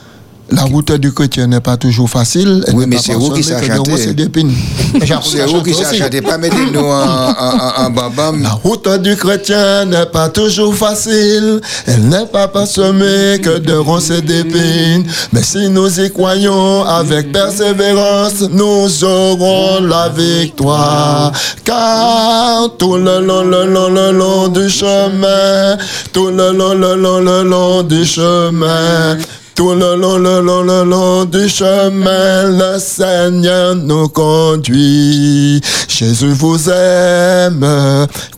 La 0.51 0.63
route 0.63 0.93
du 0.93 1.13
chrétien 1.13 1.47
n'est 1.47 1.61
pas 1.61 1.77
toujours 1.77 2.09
facile. 2.09 2.65
elle 2.67 2.75
Oui, 2.75 2.85
mais 2.89 2.97
c'est 2.99 3.13
vous 3.13 3.31
qui. 3.31 3.43
Jacob 5.03 5.23
c'est 5.23 5.47
vous 5.47 5.63
qui 5.63 5.75
chanter, 5.75 6.23
pas 6.23 6.39
mettre 6.39 6.57
nous 6.73 6.81
en, 6.81 6.85
en, 6.85 7.83
en, 7.83 7.87
en 7.87 7.91
bam-bam. 7.91 8.43
La 8.43 8.51
route 8.51 8.89
du 9.03 9.15
chrétien 9.17 9.85
n'est 9.85 10.07
pas 10.07 10.31
toujours 10.31 10.75
facile. 10.75 11.61
Elle 11.87 12.09
n'est 12.09 12.27
pas 12.27 12.49
parsemée 12.49 13.39
que 13.43 13.59
de 13.59 13.75
ronces 13.75 14.11
et 14.11 14.23
d'épines. 14.23 15.05
Mais 15.33 15.43
si 15.43 15.69
nous 15.69 16.01
y 16.01 16.11
croyons 16.11 16.85
avec 16.85 17.31
persévérance, 17.31 18.41
nous 18.51 19.05
aurons 19.05 19.81
la 19.83 20.09
victoire. 20.09 21.33
Car 21.65 22.71
tout 22.79 22.97
le 22.97 23.21
long, 23.21 23.43
le 23.45 23.67
long, 23.67 23.89
le 23.91 24.13
long 24.13 24.49
du 24.49 24.71
chemin, 24.71 25.77
tout 26.13 26.29
le 26.31 26.53
long, 26.53 26.73
le 26.75 26.95
long, 26.95 27.21
le 27.21 27.43
long 27.43 27.83
du 27.83 28.05
chemin, 28.07 29.19
tout 29.59 29.75
le 29.75 29.97
long, 29.97 30.19
le 30.19 30.41
long, 30.41 30.63
le 30.63 30.85
long 30.85 31.25
du 31.25 31.49
chemin, 31.49 32.45
le 32.45 32.79
Seigneur 32.79 33.75
nous 33.75 34.07
conduit. 34.07 35.61
Jésus 35.89 36.33
vous 36.33 36.71
aime, 36.71 37.67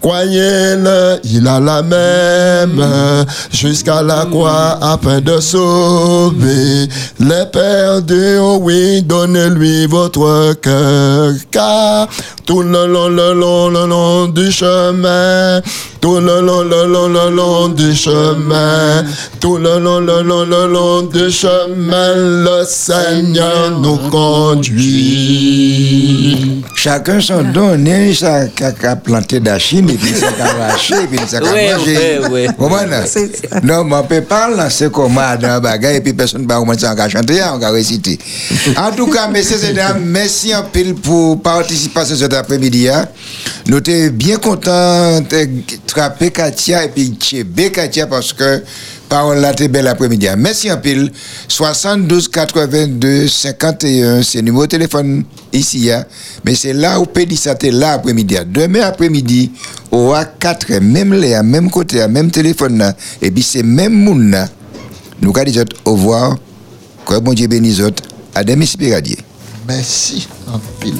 croyez-le, 0.01 1.21
il 1.25 1.47
a 1.47 1.61
la 1.61 1.83
même, 1.83 2.83
jusqu'à 3.53 4.01
la 4.01 4.25
croix 4.25 4.79
afin 4.81 5.21
de 5.21 5.39
sauver 5.41 6.89
les 7.18 7.45
perdus. 7.53 8.39
Oh 8.41 8.57
oui, 8.62 9.03
donnez-lui 9.03 9.85
votre 9.89 10.55
cœur, 10.55 11.35
car 11.51 12.09
tout 12.47 12.62
le 12.62 12.87
long, 12.87 13.09
le 13.09 13.35
long, 13.35 13.68
le 13.68 13.87
long 13.87 14.27
du 14.27 14.51
chemin, 14.51 15.61
tout 16.01 16.18
le 16.18 16.41
long, 16.41 16.62
le 16.62 16.87
long, 16.87 17.09
le 17.09 17.31
long 17.31 17.68
du 17.68 17.95
chemin, 17.95 19.05
tout 19.39 19.59
le 19.59 19.79
long, 19.79 20.01
le 20.01 20.23
long, 20.23 20.47
le 20.47 20.66
long 20.66 21.10
du 21.13 21.31
chemin, 21.31 22.15
le 22.17 22.65
Seigneur 22.67 23.79
nous 23.81 23.97
conduit. 25.31 26.63
Chacun 26.75 27.21
son 27.21 27.43
don, 27.53 27.77
né, 27.77 28.15
ça 28.15 28.45
a 28.85 28.97
planté 28.97 29.39
d'achine, 29.41 29.89
et 29.91 29.95
puis 29.95 30.15
ça 30.15 30.29
a 30.41 30.45
arraché, 30.65 30.95
et 31.05 31.07
puis 31.07 31.19
ça 31.29 31.39
a 31.39 31.43
Ouais, 31.43 31.75
mangé. 31.75 32.49
comprenez? 32.57 33.07
C'est 33.07 33.37
ça. 33.49 33.61
Non, 33.63 33.85
mais 33.85 33.97
on 33.97 34.03
peut 34.05 34.23
pas 34.23 34.49
lancer 34.49 34.89
comme 34.91 35.15
ça 35.17 35.37
dans 35.37 35.49
un 35.49 35.61
bagage, 35.61 35.97
et 35.97 36.01
puis 36.01 36.13
personne 36.15 36.43
ne 36.43 36.49
va 36.49 36.57
commencer 36.57 36.87
à 36.87 37.09
chanter, 37.09 37.41
on 37.55 37.59
va 37.59 37.71
réciter. 37.71 38.19
En 38.77 38.91
tout 38.93 39.07
cas, 39.09 39.29
messieurs 39.29 39.59
et 39.69 39.73
dames, 39.75 40.03
merci 40.05 40.55
en 40.55 40.63
pile 40.63 40.95
pour 40.95 41.41
participer 41.43 42.01
à 42.01 42.05
cet 42.07 42.33
après-midi. 42.33 42.89
hein. 42.89 43.07
Nous 43.67 43.81
sommes 43.85 44.09
bien 44.11 44.37
contents 44.37 45.21
de 45.21 45.49
trapper 45.87 46.31
Katia 46.31 46.85
et 46.85 46.89
puis 46.89 47.15
Tchébé 47.21 47.71
Katia 47.71 48.07
parce 48.07 48.33
que 48.33 48.63
parole 49.11 49.39
là, 49.41 49.53
belle 49.53 49.89
après-midi. 49.89 50.29
hein. 50.29 50.37
Merci 50.39 50.73
en 50.73 50.79
pile. 50.79 51.13
72 51.49 52.29
82 52.29 53.29
51, 53.29 54.23
c'est 54.23 54.39
le 54.39 54.45
numéro 54.45 54.65
de 54.65 54.71
téléphone 54.71 55.25
ici. 55.53 55.91
hein. 55.91 56.05
Mais 56.45 56.55
c'est 56.55 56.73
là 56.73 56.99
où 56.99 57.05
Pédi 57.05 57.37
ça 57.37 57.55
t'es 57.55 57.71
là 57.71 57.93
après-midi. 57.93 58.39
hein. 58.39 58.45
Demain 58.47 58.81
après-midi, 58.83 59.51
au 59.91 60.15
A4, 60.15 60.81
même 60.81 61.13
les, 61.13 61.35
à 61.35 61.43
même 61.43 61.71
côté, 61.71 62.07
même 62.09 62.31
téléphone 62.31 62.79
là. 62.79 62.95
Et 63.21 63.31
puis 63.31 63.43
c'est 63.43 63.63
même 63.63 63.93
monde 63.93 64.31
là. 64.31 64.49
Nous 65.21 65.33
allons 65.37 65.51
dire 65.51 65.65
au 65.85 65.93
revoir. 65.93 66.39
Que 67.07 67.19
bon 67.19 67.35
Dieu 67.35 67.49
bénisse. 67.49 67.83
À 68.35 68.45
demain. 68.45 68.65
Merci 69.69 70.29
en 70.47 70.59
pile. 70.81 70.95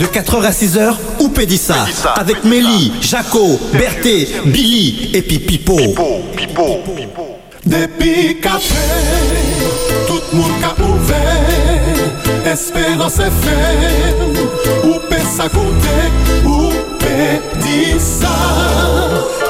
De 0.00 0.06
4h 0.06 0.42
à 0.46 0.50
6h, 0.50 0.94
où 1.18 1.28
Pédissa 1.28 1.74
Avec 2.16 2.42
Mélie, 2.44 2.90
Jaco, 3.02 3.60
Berthé, 3.74 4.28
Billy 4.46 5.10
et 5.12 5.20
puis 5.20 5.38
Pipo. 5.38 5.76
Depuis 7.66 8.40
café, 8.40 8.74
tout 10.06 10.22
le 10.32 10.38
monde 10.38 10.52
a 10.64 10.82
ouvert. 10.82 12.50
Espérance 12.50 13.18
FM, 13.18 14.32
ou 14.84 14.94
peut 15.06 15.16
ça 15.36 15.48
goûter, 15.48 16.46
ou 16.46 16.70
ça. 17.98 18.28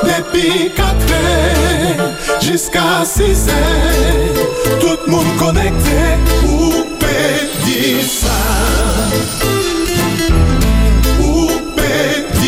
Depuis 0.03 0.73
4 0.75 0.85
heures 1.13 2.11
jusqu'à 2.41 3.05
6 3.05 3.23
heures, 3.51 4.81
tout 4.81 4.99
le 5.07 5.13
monde 5.13 5.37
connecté, 5.39 6.19
ou 6.45 6.71
peut 6.99 7.51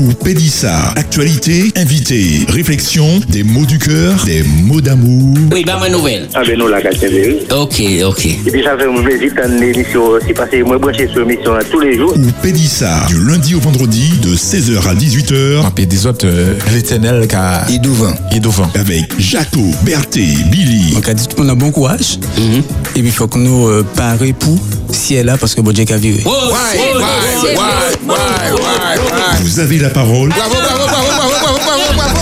Ou 0.00 0.14
Pédissa, 0.14 0.94
actualité, 0.96 1.70
invité, 1.76 2.46
réflexion, 2.48 3.20
des 3.28 3.42
mots 3.42 3.66
du 3.66 3.78
cœur, 3.78 4.14
des 4.24 4.42
mots 4.42 4.80
d'amour. 4.80 5.36
Oui, 5.52 5.62
bah, 5.66 5.76
ma 5.78 5.90
nouvelle. 5.90 6.26
Ah 6.34 6.40
ben 6.46 6.58
nous 6.58 6.68
la. 6.68 6.78
Ok, 6.78 7.82
ok. 8.04 8.26
Et 8.26 8.50
puis 8.50 8.62
ça 8.62 8.78
fait 8.78 8.86
un 8.86 9.02
plaisir 9.02 9.32
une 9.46 9.62
émission 9.62 10.04
aussi 10.06 10.32
parce 10.32 10.50
que 10.50 10.62
moi 10.62 10.78
branché 10.78 11.06
sur 11.08 11.26
l'émission 11.26 11.52
tous 11.70 11.80
les 11.80 11.98
jours. 11.98 12.14
Ou 12.16 12.32
Pédissa, 12.42 13.06
du 13.08 13.22
lundi 13.26 13.54
au 13.54 13.60
vendredi, 13.60 14.10
de 14.22 14.34
16h 14.34 14.88
à 14.88 14.94
18h. 14.94 15.70
Et 15.76 15.86
des 15.86 16.06
autres, 16.06 16.26
euh, 16.26 16.54
l'éternel 16.72 17.26
qui 17.28 17.36
a. 17.36 17.66
Idouvant. 17.68 18.14
Idouvant. 18.32 18.70
Avec 18.74 19.18
Jaco, 19.18 19.60
Berthé, 19.82 20.26
Billy. 20.50 20.94
Donc, 20.94 21.08
a 21.08 21.14
dit 21.14 21.28
tout 21.28 21.36
le 21.36 21.42
monde 21.42 21.50
a 21.50 21.54
bon 21.54 21.70
courage. 21.70 22.18
Et 22.96 23.00
puis, 23.00 23.02
il 23.04 23.12
faut 23.12 23.28
que 23.28 23.38
nous 23.38 23.68
euh, 23.68 23.84
parions 23.94 24.32
pour 24.32 24.58
si 24.92 25.14
elle 25.14 25.20
est 25.20 25.24
là 25.24 25.36
parce 25.38 25.54
que 25.54 25.60
bon 25.60 25.72
Dieu 25.72 25.84
a 25.90 25.96
viré. 25.96 26.22
Vous 29.42 29.60
avez 29.60 29.78
la 29.78 29.89
parole. 29.92 30.28
Bravo, 30.30 30.54
bravo, 30.54 30.86
bravo, 30.86 31.06
bravo, 31.06 31.30
bravo, 31.40 31.58
bravo, 31.64 31.94
bravo. 31.94 32.20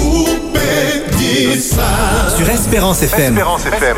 Ou 0.00 0.24
peut 0.52 1.16
dire 1.16 1.60
ça. 1.60 2.36
Sur 2.36 2.48
Espérance 2.48 3.02
FM. 3.02 3.36
Espérance 3.38 3.66
FM. 3.66 3.96